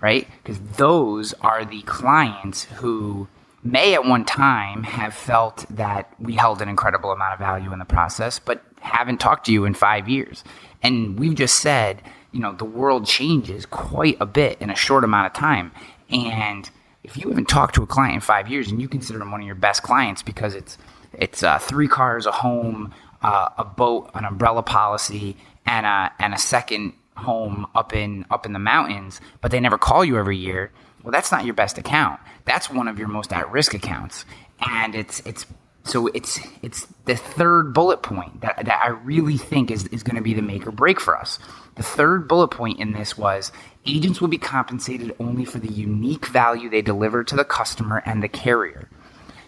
right? 0.00 0.28
Because 0.42 0.60
those 0.76 1.32
are 1.40 1.64
the 1.64 1.82
clients 1.82 2.64
who 2.64 3.28
may 3.64 3.94
at 3.94 4.04
one 4.04 4.24
time 4.24 4.84
have 4.84 5.14
felt 5.14 5.64
that 5.70 6.12
we 6.20 6.34
held 6.34 6.62
an 6.62 6.68
incredible 6.68 7.10
amount 7.10 7.32
of 7.32 7.38
value 7.38 7.72
in 7.72 7.78
the 7.78 7.84
process, 7.84 8.38
but 8.38 8.62
haven't 8.80 9.18
talked 9.18 9.46
to 9.46 9.52
you 9.52 9.64
in 9.64 9.74
five 9.74 10.08
years. 10.08 10.44
And 10.82 11.18
we've 11.18 11.34
just 11.34 11.58
said, 11.58 12.02
you 12.30 12.40
know, 12.40 12.52
the 12.52 12.64
world 12.64 13.06
changes 13.06 13.66
quite 13.66 14.16
a 14.20 14.26
bit 14.26 14.60
in 14.60 14.70
a 14.70 14.76
short 14.76 15.02
amount 15.02 15.26
of 15.26 15.32
time. 15.32 15.72
And 16.10 16.70
if 17.04 17.16
you 17.16 17.28
haven't 17.28 17.48
talked 17.48 17.74
to 17.76 17.82
a 17.82 17.86
client 17.86 18.14
in 18.14 18.20
five 18.20 18.48
years 18.48 18.70
and 18.70 18.80
you 18.80 18.88
consider 18.88 19.18
them 19.18 19.30
one 19.30 19.40
of 19.40 19.46
your 19.46 19.56
best 19.56 19.82
clients 19.82 20.22
because 20.22 20.54
it's 20.54 20.78
it's 21.12 21.42
uh, 21.42 21.58
three 21.58 21.88
cars, 21.88 22.26
a 22.26 22.32
home, 22.32 22.94
uh, 23.22 23.48
a 23.56 23.64
boat, 23.64 24.10
an 24.14 24.24
umbrella 24.24 24.62
policy, 24.62 25.36
and 25.66 25.86
a 25.86 26.12
and 26.18 26.34
a 26.34 26.38
second 26.38 26.92
home 27.16 27.66
up 27.74 27.94
in 27.94 28.24
up 28.30 28.46
in 28.46 28.52
the 28.52 28.58
mountains, 28.58 29.20
but 29.40 29.50
they 29.50 29.60
never 29.60 29.78
call 29.78 30.04
you 30.04 30.18
every 30.18 30.36
year. 30.36 30.72
Well, 31.02 31.12
that's 31.12 31.32
not 31.32 31.44
your 31.44 31.54
best 31.54 31.78
account. 31.78 32.20
That's 32.44 32.70
one 32.70 32.88
of 32.88 32.98
your 32.98 33.08
most 33.08 33.32
at 33.32 33.50
risk 33.50 33.74
accounts, 33.74 34.24
and 34.60 34.94
it's 34.94 35.20
it's 35.20 35.46
so 35.84 36.08
it's 36.08 36.38
it's 36.62 36.86
the 37.06 37.16
third 37.16 37.72
bullet 37.72 38.02
point 38.02 38.42
that, 38.42 38.64
that 38.66 38.82
I 38.84 38.88
really 38.88 39.38
think 39.38 39.70
is, 39.70 39.86
is 39.86 40.02
going 40.02 40.16
to 40.16 40.22
be 40.22 40.34
the 40.34 40.42
make 40.42 40.66
or 40.66 40.70
break 40.70 41.00
for 41.00 41.16
us. 41.16 41.38
The 41.76 41.82
third 41.82 42.28
bullet 42.28 42.48
point 42.48 42.78
in 42.78 42.92
this 42.92 43.16
was 43.16 43.52
agents 43.88 44.20
will 44.20 44.28
be 44.28 44.38
compensated 44.38 45.14
only 45.18 45.44
for 45.44 45.58
the 45.58 45.72
unique 45.72 46.26
value 46.26 46.68
they 46.68 46.82
deliver 46.82 47.24
to 47.24 47.36
the 47.36 47.44
customer 47.44 48.02
and 48.04 48.22
the 48.22 48.28
carrier. 48.28 48.88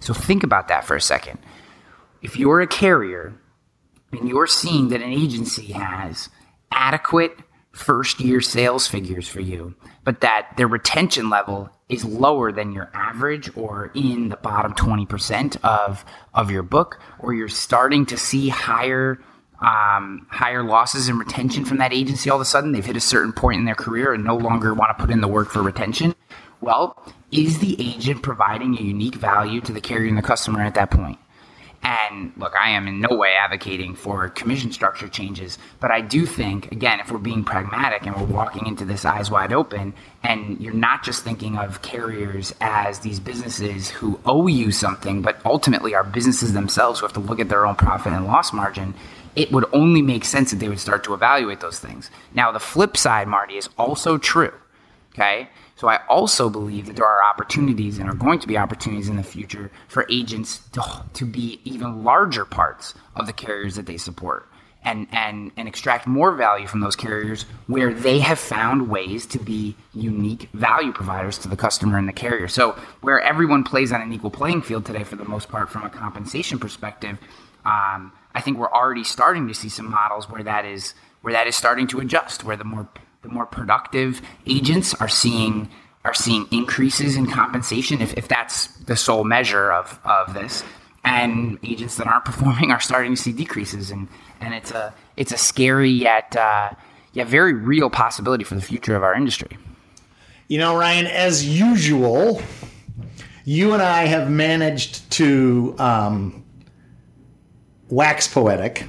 So 0.01 0.15
think 0.15 0.43
about 0.43 0.69
that 0.69 0.85
for 0.85 0.97
a 0.97 1.01
second. 1.01 1.39
If 2.23 2.37
you're 2.39 2.61
a 2.61 2.67
carrier 2.67 3.35
and 4.13 4.29
you're 4.29 4.47
seeing 4.47 4.89
that 4.89 5.03
an 5.03 5.13
agency 5.13 5.73
has 5.73 6.29
adequate 6.73 7.37
first 7.73 8.21
year 8.21 8.41
sales 8.41 8.87
figures 8.87 9.29
for 9.29 9.41
you, 9.41 9.75
but 10.05 10.21
that 10.21 10.49
their 10.57 10.67
retention 10.67 11.31
level 11.31 11.71
is 11.89 12.05
lower 12.05 12.51
than 12.53 12.73
your 12.73 12.91
average 12.95 13.55
or 13.57 13.91
in 13.95 14.29
the 14.29 14.37
bottom 14.37 14.75
20% 14.75 15.57
of, 15.63 16.05
of 16.35 16.51
your 16.51 16.63
book, 16.63 17.01
or 17.19 17.33
you're 17.35 17.49
starting 17.49 18.07
to 18.07 18.17
see 18.17 18.49
higher 18.49 19.21
um, 19.61 20.27
higher 20.31 20.63
losses 20.63 21.09
and 21.09 21.19
retention 21.19 21.65
from 21.65 21.79
that 21.79 21.93
agency 21.93 22.31
all 22.31 22.37
of 22.37 22.43
a 22.43 22.47
sudden, 22.47 22.73
they've 22.73 22.85
hit 22.85 22.97
a 22.97 23.01
certain 23.01 23.33
point 23.33 23.59
in 23.59 23.65
their 23.65 23.75
career 23.75 24.13
and 24.13 24.25
no 24.25 24.37
longer 24.37 24.75
want 24.75 24.97
to 24.97 25.03
put 25.03 25.13
in 25.13 25.21
the 25.21 25.29
work 25.29 25.51
for 25.51 25.63
retention. 25.63 26.15
Well, 26.61 26.97
is 27.31 27.59
the 27.59 27.77
agent 27.79 28.23
providing 28.23 28.77
a 28.79 28.83
unique 28.83 29.15
value 29.15 29.61
to 29.63 29.73
the 29.73 29.81
carrier 29.81 30.09
and 30.09 30.19
the 30.19 30.23
customer 30.23 30.63
at 30.63 30.75
that 30.75 30.91
point? 30.91 31.19
And 31.83 32.33
look, 32.37 32.55
I 32.55 32.71
am 32.71 32.87
in 32.89 33.01
no 33.01 33.17
way 33.17 33.35
advocating 33.43 33.95
for 33.95 34.29
commission 34.29 34.71
structure 34.71 35.09
changes, 35.09 35.57
but 35.81 35.91
I 35.91 36.03
do 36.03 36.27
think, 36.27 36.71
again, 36.73 37.01
if 37.01 37.11
we're 37.11 37.19
being 37.19 37.43
pragmatic 37.43 38.07
and 38.07 38.15
we're 38.15 38.25
walking 38.25 38.67
into 38.67 38.85
this 38.85 39.07
eyes 39.07 39.31
wide 39.31 39.55
open, 39.55 39.95
and 40.23 40.61
you're 40.61 40.75
not 40.75 41.03
just 41.03 41.25
thinking 41.25 41.57
of 41.57 41.81
carriers 41.81 42.55
as 42.61 42.99
these 42.99 43.19
businesses 43.19 43.89
who 43.89 44.21
owe 44.27 44.47
you 44.47 44.73
something, 44.73 45.23
but 45.23 45.41
ultimately 45.47 45.95
are 45.95 46.05
businesses 46.05 46.53
themselves 46.53 47.01
who 47.01 47.07
have 47.07 47.15
to 47.15 47.21
look 47.21 47.41
at 47.41 47.49
their 47.49 47.67
own 47.67 47.77
profit 47.77 48.13
and 48.13 48.27
loss 48.27 48.53
margin, 48.53 48.93
it 49.37 49.53
would 49.53 49.65
only 49.73 50.03
make 50.03 50.25
sense 50.25 50.51
that 50.51 50.59
they 50.59 50.69
would 50.69 50.81
start 50.81 51.05
to 51.05 51.15
evaluate 51.15 51.61
those 51.61 51.79
things. 51.79 52.11
Now, 52.35 52.53
the 52.53 52.61
flip 52.61 52.97
side, 52.97 53.29
Marty, 53.29 53.57
is 53.57 53.69
also 53.79 54.19
true. 54.19 54.53
Okay. 55.15 55.49
So 55.77 55.89
I 55.89 56.01
also 56.09 56.51
believe 56.51 56.87
that 56.87 56.97
there 56.97 57.07
are 57.07 57.25
opportunities 57.25 57.99
and 57.99 58.11
are 58.11 58.15
going 58.15 58.39
to 58.41 58.47
be 58.47 58.59
opportunities 58.59 59.09
in 59.09 59.17
the 59.17 59.23
future 59.23 59.71
for 59.89 60.07
agents 60.11 60.61
to, 60.73 60.83
to 61.15 61.25
be 61.25 61.59
even 61.65 62.05
larger 62.05 62.45
parts 62.45 62.93
of 63.17 63.27
the 63.27 63.33
carriers 63.33 63.77
that 63.77 63.87
they 63.87 63.97
support 63.97 64.47
and, 64.85 65.07
and, 65.11 65.53
and 65.57 65.69
extract 65.69 66.07
more 66.07 66.33
value 66.33 66.67
from 66.67 66.81
those 66.81 66.97
carriers 66.97 67.45
where 67.67 67.95
they 67.95 68.19
have 68.19 68.39
found 68.39 68.91
ways 68.91 69.25
to 69.27 69.39
be 69.39 69.75
unique 69.95 70.49
value 70.53 70.93
providers 70.93 71.39
to 71.39 71.49
the 71.49 71.57
customer 71.57 71.97
and 71.97 72.07
the 72.07 72.13
carrier. 72.13 72.49
So 72.49 72.79
where 73.01 73.21
everyone 73.21 73.65
plays 73.65 73.91
on 73.93 74.03
an 74.03 74.13
equal 74.13 74.31
playing 74.31 74.63
field 74.63 74.85
today 74.85 75.05
for 75.05 75.17
the 75.17 75.25
most 75.25 75.49
part 75.49 75.71
from 75.71 75.85
a 75.85 75.91
compensation 75.91 76.59
perspective, 76.59 77.19
um, 77.65 78.13
I 78.35 78.41
think 78.41 78.59
we're 78.59 78.73
already 78.73 79.05
starting 79.05 79.49
to 79.49 79.55
see 79.55 79.69
some 79.69 79.91
models 79.91 80.29
where 80.29 80.43
that 80.43 80.65
is 80.65 80.95
where 81.23 81.33
that 81.33 81.47
is 81.47 81.57
starting 81.57 81.87
to 81.89 82.01
adjust, 82.01 82.45
where 82.45 82.57
the 82.57 82.65
more 82.65 82.89
the 83.23 83.29
more 83.29 83.47
productive 83.47 84.23
agents 84.47 84.95
are 84.95 85.09
seeing 85.09 85.69
are 86.05 86.15
seeing 86.15 86.47
increases 86.51 87.17
in 87.17 87.27
compensation 87.31 88.01
if, 88.01 88.17
if 88.17 88.27
that's 88.27 88.69
the 88.85 88.97
sole 88.97 89.23
measure 89.23 89.71
of, 89.71 90.01
of 90.05 90.33
this 90.33 90.65
and 91.05 91.59
agents 91.63 91.97
that 91.97 92.07
aren't 92.07 92.25
performing 92.31 92.71
are 92.71 92.81
starting 92.81 93.15
to 93.15 93.21
see 93.21 93.33
decreases, 93.33 93.91
and 93.91 94.09
and 94.41 94.55
it's 94.55 94.71
a 94.71 94.95
it's 95.17 95.33
a 95.33 95.37
scary 95.37 95.91
yet 95.91 96.35
uh, 96.37 96.71
yet 97.13 97.27
very 97.27 97.53
real 97.53 97.91
possibility 97.91 98.45
for 98.45 98.55
the 98.55 98.63
future 98.63 98.97
of 98.97 99.03
our 99.03 99.15
industry. 99.15 99.57
You 100.49 100.59
know, 100.59 100.77
Ryan, 100.77 101.07
as 101.07 101.47
usual, 101.47 102.43
you 103.45 103.73
and 103.73 103.83
I 103.83 104.07
have 104.07 104.31
managed 104.31 105.11
to 105.13 105.77
um, 105.79 106.45
wax 107.91 108.29
poetic, 108.29 108.87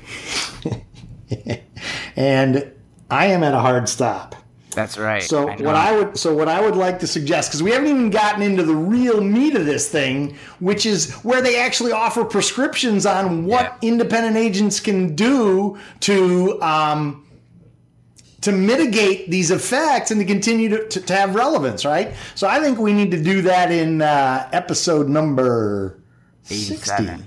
and 2.16 2.72
I 3.10 3.28
am 3.28 3.44
at 3.44 3.54
a 3.54 3.60
hard 3.60 3.90
stop. 3.90 4.36
That's 4.76 4.98
right. 4.98 5.22
So 5.22 5.50
I 5.50 5.56
what 5.58 5.76
I 5.76 5.98
would 5.98 6.18
so 6.18 6.34
what 6.34 6.48
I 6.48 6.62
would 6.62 6.76
like 6.76 7.00
to 7.00 7.08
suggest 7.08 7.50
because 7.50 7.62
we 7.62 7.72
haven't 7.72 7.90
even 7.90 8.10
gotten 8.10 8.42
into 8.42 8.64
the 8.64 8.76
real 8.76 9.22
meat 9.22 9.56
of 9.56 9.66
this 9.66 9.90
thing, 9.90 10.38
which 10.60 10.86
is 10.86 11.14
where 11.16 11.42
they 11.42 11.60
actually 11.60 11.92
offer 11.92 12.24
prescriptions 12.24 13.06
on 13.06 13.46
what 13.46 13.78
yeah. 13.82 13.90
independent 13.90 14.38
agents 14.38 14.80
can 14.80 15.14
do 15.16 15.78
to 16.02 16.62
um, 16.62 17.28
to 18.42 18.52
mitigate 18.52 19.30
these 19.30 19.52
effects 19.52 20.10
and 20.10 20.20
to 20.20 20.26
continue 20.26 20.70
to, 20.70 20.88
to, 20.88 21.02
to, 21.02 21.14
have 21.14 21.36
relevance, 21.36 21.86
right? 21.86 22.14
So 22.36 22.48
I 22.48 22.60
think 22.60 22.80
we 22.80 22.92
need 22.92 23.12
to 23.12 23.22
do 23.22 23.44
that 23.44 23.72
in 23.72 24.02
uh, 24.02 24.50
episode 24.52 25.08
number 25.10 26.02
60. 26.44 27.24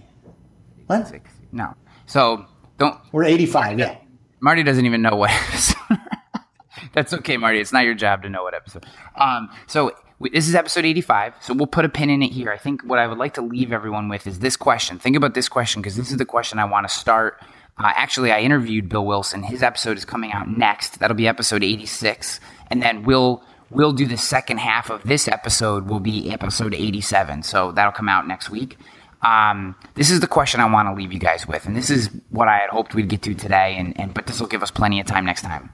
What? 0.86 1.08
60. 1.08 1.33
No. 1.54 1.74
So 2.06 2.44
don't. 2.78 2.98
We're 3.12 3.24
85, 3.24 3.78
yeah. 3.78 3.96
Marty 4.40 4.62
doesn't 4.62 4.84
even 4.84 5.00
know 5.00 5.16
what 5.16 5.30
episode. 5.48 5.76
That's 6.92 7.14
okay, 7.14 7.36
Marty. 7.36 7.60
It's 7.60 7.72
not 7.72 7.84
your 7.84 7.94
job 7.94 8.22
to 8.22 8.28
know 8.28 8.42
what 8.42 8.54
episode. 8.54 8.84
Um, 9.16 9.48
so 9.66 9.92
this 10.20 10.48
is 10.48 10.54
episode 10.54 10.84
85. 10.84 11.34
So 11.40 11.54
we'll 11.54 11.66
put 11.66 11.84
a 11.84 11.88
pin 11.88 12.10
in 12.10 12.22
it 12.22 12.32
here. 12.32 12.50
I 12.50 12.58
think 12.58 12.82
what 12.82 12.98
I 12.98 13.06
would 13.06 13.18
like 13.18 13.34
to 13.34 13.42
leave 13.42 13.72
everyone 13.72 14.08
with 14.08 14.26
is 14.26 14.40
this 14.40 14.56
question. 14.56 14.98
Think 14.98 15.16
about 15.16 15.34
this 15.34 15.48
question 15.48 15.80
because 15.80 15.96
this 15.96 16.10
is 16.10 16.18
the 16.18 16.26
question 16.26 16.58
I 16.58 16.64
want 16.64 16.88
to 16.88 16.94
start. 16.94 17.40
Uh, 17.78 17.92
actually, 17.96 18.30
I 18.30 18.40
interviewed 18.40 18.88
Bill 18.88 19.04
Wilson. 19.04 19.42
His 19.42 19.62
episode 19.62 19.96
is 19.96 20.04
coming 20.04 20.32
out 20.32 20.48
next. 20.48 20.98
That'll 20.98 21.16
be 21.16 21.26
episode 21.26 21.64
86. 21.64 22.38
And 22.70 22.82
then 22.82 23.04
we'll 23.04 23.42
we'll 23.70 23.92
do 23.92 24.06
the 24.06 24.16
second 24.16 24.58
half 24.58 24.90
of 24.90 25.02
this 25.04 25.26
episode 25.26 25.88
will 25.88 26.00
be 26.00 26.30
episode 26.30 26.74
87. 26.74 27.42
So 27.42 27.72
that'll 27.72 27.92
come 27.92 28.08
out 28.08 28.26
next 28.28 28.50
week. 28.50 28.76
Um, 29.24 29.74
this 29.94 30.10
is 30.10 30.20
the 30.20 30.26
question 30.26 30.60
I 30.60 30.70
want 30.70 30.88
to 30.88 30.94
leave 30.94 31.12
you 31.12 31.18
guys 31.18 31.48
with, 31.48 31.64
and 31.66 31.74
this 31.74 31.88
is 31.88 32.10
what 32.28 32.46
I 32.46 32.58
had 32.58 32.70
hoped 32.70 32.94
we'd 32.94 33.08
get 33.08 33.22
to 33.22 33.34
today, 33.34 33.76
and, 33.78 33.98
and 33.98 34.12
but 34.12 34.26
this 34.26 34.38
will 34.38 34.48
give 34.48 34.62
us 34.62 34.70
plenty 34.70 35.00
of 35.00 35.06
time 35.06 35.24
next 35.24 35.42
time. 35.42 35.70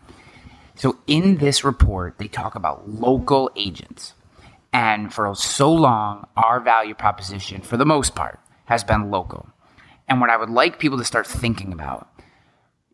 So 0.77 0.99
in 1.07 1.39
this 1.39 1.65
report, 1.65 2.19
they 2.19 2.29
talk 2.29 2.55
about 2.55 2.89
local 2.89 3.51
agents. 3.57 4.15
And 4.73 5.13
for 5.13 5.35
so 5.35 5.73
long, 5.73 6.27
our 6.37 6.61
value 6.61 6.95
proposition, 6.95 7.61
for 7.61 7.77
the 7.77 7.85
most 7.85 8.15
part, 8.15 8.39
has 8.67 8.85
been 8.85 9.11
local. 9.11 9.49
And 10.09 10.21
what 10.21 10.31
I 10.31 10.37
would 10.37 10.49
like 10.49 10.79
people 10.79 10.99
to 10.99 11.05
start 11.05 11.27
thinking 11.27 11.73
about 11.73 12.09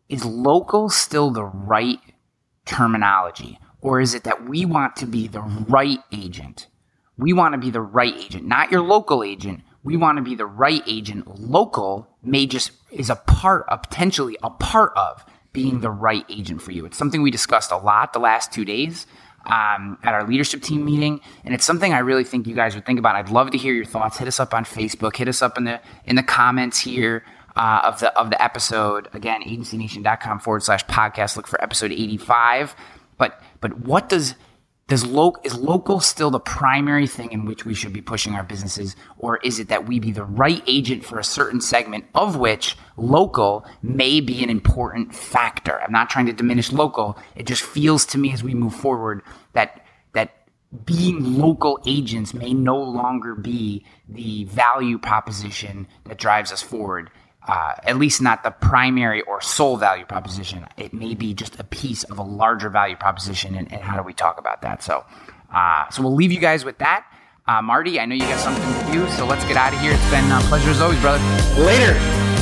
is 0.09 0.25
local 0.25 0.89
still 0.89 1.29
the 1.29 1.45
right 1.45 1.99
terminology? 2.65 3.59
Or 3.81 4.01
is 4.01 4.15
it 4.15 4.23
that 4.23 4.49
we 4.49 4.65
want 4.65 4.95
to 4.97 5.05
be 5.05 5.27
the 5.27 5.41
right 5.41 5.99
agent? 6.11 6.67
We 7.17 7.31
want 7.31 7.53
to 7.53 7.59
be 7.59 7.69
the 7.69 7.81
right 7.81 8.15
agent, 8.15 8.45
not 8.45 8.71
your 8.71 8.81
local 8.81 9.23
agent. 9.23 9.61
We 9.87 9.95
want 9.95 10.17
to 10.17 10.21
be 10.21 10.35
the 10.35 10.45
right 10.45 10.83
agent. 10.85 11.39
Local 11.39 12.09
may 12.21 12.45
just 12.45 12.71
is 12.91 13.09
a 13.09 13.15
part, 13.15 13.65
of, 13.69 13.83
potentially 13.83 14.37
a 14.43 14.49
part 14.49 14.91
of 14.97 15.23
being 15.53 15.79
the 15.79 15.89
right 15.89 16.25
agent 16.27 16.61
for 16.61 16.71
you. 16.73 16.85
It's 16.85 16.97
something 16.97 17.21
we 17.21 17.31
discussed 17.31 17.71
a 17.71 17.77
lot 17.77 18.11
the 18.11 18.19
last 18.19 18.51
two 18.51 18.65
days 18.65 19.07
um, 19.45 19.97
at 20.03 20.13
our 20.13 20.27
leadership 20.27 20.61
team 20.61 20.83
meeting, 20.83 21.21
and 21.45 21.53
it's 21.53 21.63
something 21.63 21.93
I 21.93 21.99
really 21.99 22.25
think 22.25 22.47
you 22.47 22.53
guys 22.53 22.75
would 22.75 22.85
think 22.85 22.99
about. 22.99 23.15
I'd 23.15 23.29
love 23.29 23.51
to 23.51 23.57
hear 23.57 23.73
your 23.73 23.85
thoughts. 23.85 24.17
Hit 24.17 24.27
us 24.27 24.41
up 24.41 24.53
on 24.53 24.65
Facebook. 24.65 25.15
Hit 25.15 25.29
us 25.29 25.41
up 25.41 25.57
in 25.57 25.63
the 25.63 25.79
in 26.03 26.17
the 26.17 26.23
comments 26.23 26.79
here. 26.79 27.23
Uh, 27.55 27.79
of 27.85 27.99
the 28.01 28.15
of 28.19 28.29
the 28.29 28.39
episode 28.39 29.09
again 29.13 29.41
agencynation.com 29.41 30.39
forward 30.39 30.61
slash 30.61 30.85
podcast 30.85 31.35
look 31.35 31.47
for 31.47 31.59
episode 31.63 31.91
85 31.91 32.75
but 33.17 33.41
but 33.61 33.79
what 33.79 34.09
does 34.09 34.35
does 34.87 35.05
lo- 35.05 35.35
is 35.43 35.55
local 35.57 35.99
still 35.99 36.31
the 36.31 36.39
primary 36.39 37.07
thing 37.07 37.31
in 37.31 37.45
which 37.45 37.65
we 37.65 37.73
should 37.73 37.91
be 37.91 38.01
pushing 38.01 38.35
our 38.35 38.43
businesses? 38.43 38.95
Or 39.17 39.37
is 39.37 39.59
it 39.59 39.67
that 39.67 39.85
we 39.85 39.99
be 39.99 40.11
the 40.11 40.23
right 40.23 40.63
agent 40.65 41.03
for 41.03 41.19
a 41.19 41.23
certain 41.23 41.59
segment 41.59 42.05
of 42.15 42.37
which 42.37 42.77
local 42.95 43.65
may 43.81 44.21
be 44.21 44.43
an 44.43 44.49
important 44.49 45.13
factor? 45.13 45.81
I'm 45.81 45.91
not 45.91 46.09
trying 46.09 46.27
to 46.27 46.33
diminish 46.33 46.71
local. 46.71 47.17
It 47.35 47.47
just 47.47 47.63
feels 47.63 48.05
to 48.07 48.17
me 48.17 48.31
as 48.31 48.43
we 48.43 48.53
move 48.53 48.73
forward 48.73 49.23
that 49.53 49.85
that 50.13 50.47
being 50.85 51.37
local 51.37 51.79
agents 51.85 52.33
may 52.33 52.53
no 52.53 52.77
longer 52.77 53.35
be 53.35 53.85
the 54.07 54.45
value 54.45 54.97
proposition 54.97 55.87
that 56.05 56.17
drives 56.17 56.51
us 56.51 56.61
forward 56.61 57.09
uh, 57.47 57.73
at 57.83 57.97
least 57.97 58.21
not 58.21 58.43
the 58.43 58.51
primary 58.51 59.21
or 59.21 59.41
sole 59.41 59.77
value 59.77 60.05
proposition. 60.05 60.65
It 60.77 60.93
may 60.93 61.15
be 61.15 61.33
just 61.33 61.59
a 61.59 61.63
piece 61.63 62.03
of 62.05 62.17
a 62.17 62.23
larger 62.23 62.69
value 62.69 62.95
proposition, 62.95 63.55
and, 63.55 63.71
and 63.71 63.81
how 63.81 63.97
do 63.97 64.03
we 64.03 64.13
talk 64.13 64.39
about 64.39 64.61
that? 64.61 64.83
So, 64.83 65.05
uh, 65.53 65.89
so 65.89 66.01
we'll 66.03 66.15
leave 66.15 66.31
you 66.31 66.39
guys 66.39 66.65
with 66.65 66.77
that. 66.79 67.05
Uh, 67.47 67.61
Marty, 67.61 67.99
I 67.99 68.05
know 68.05 68.15
you 68.15 68.21
got 68.21 68.39
something 68.39 68.85
to 68.85 68.91
do, 68.91 69.09
so 69.11 69.25
let's 69.25 69.45
get 69.45 69.55
out 69.55 69.73
of 69.73 69.79
here. 69.79 69.93
It's 69.93 70.09
been 70.09 70.29
a 70.29 70.39
pleasure 70.41 70.69
as 70.69 70.81
always, 70.81 70.99
brother. 70.99 71.23
Later. 71.61 72.36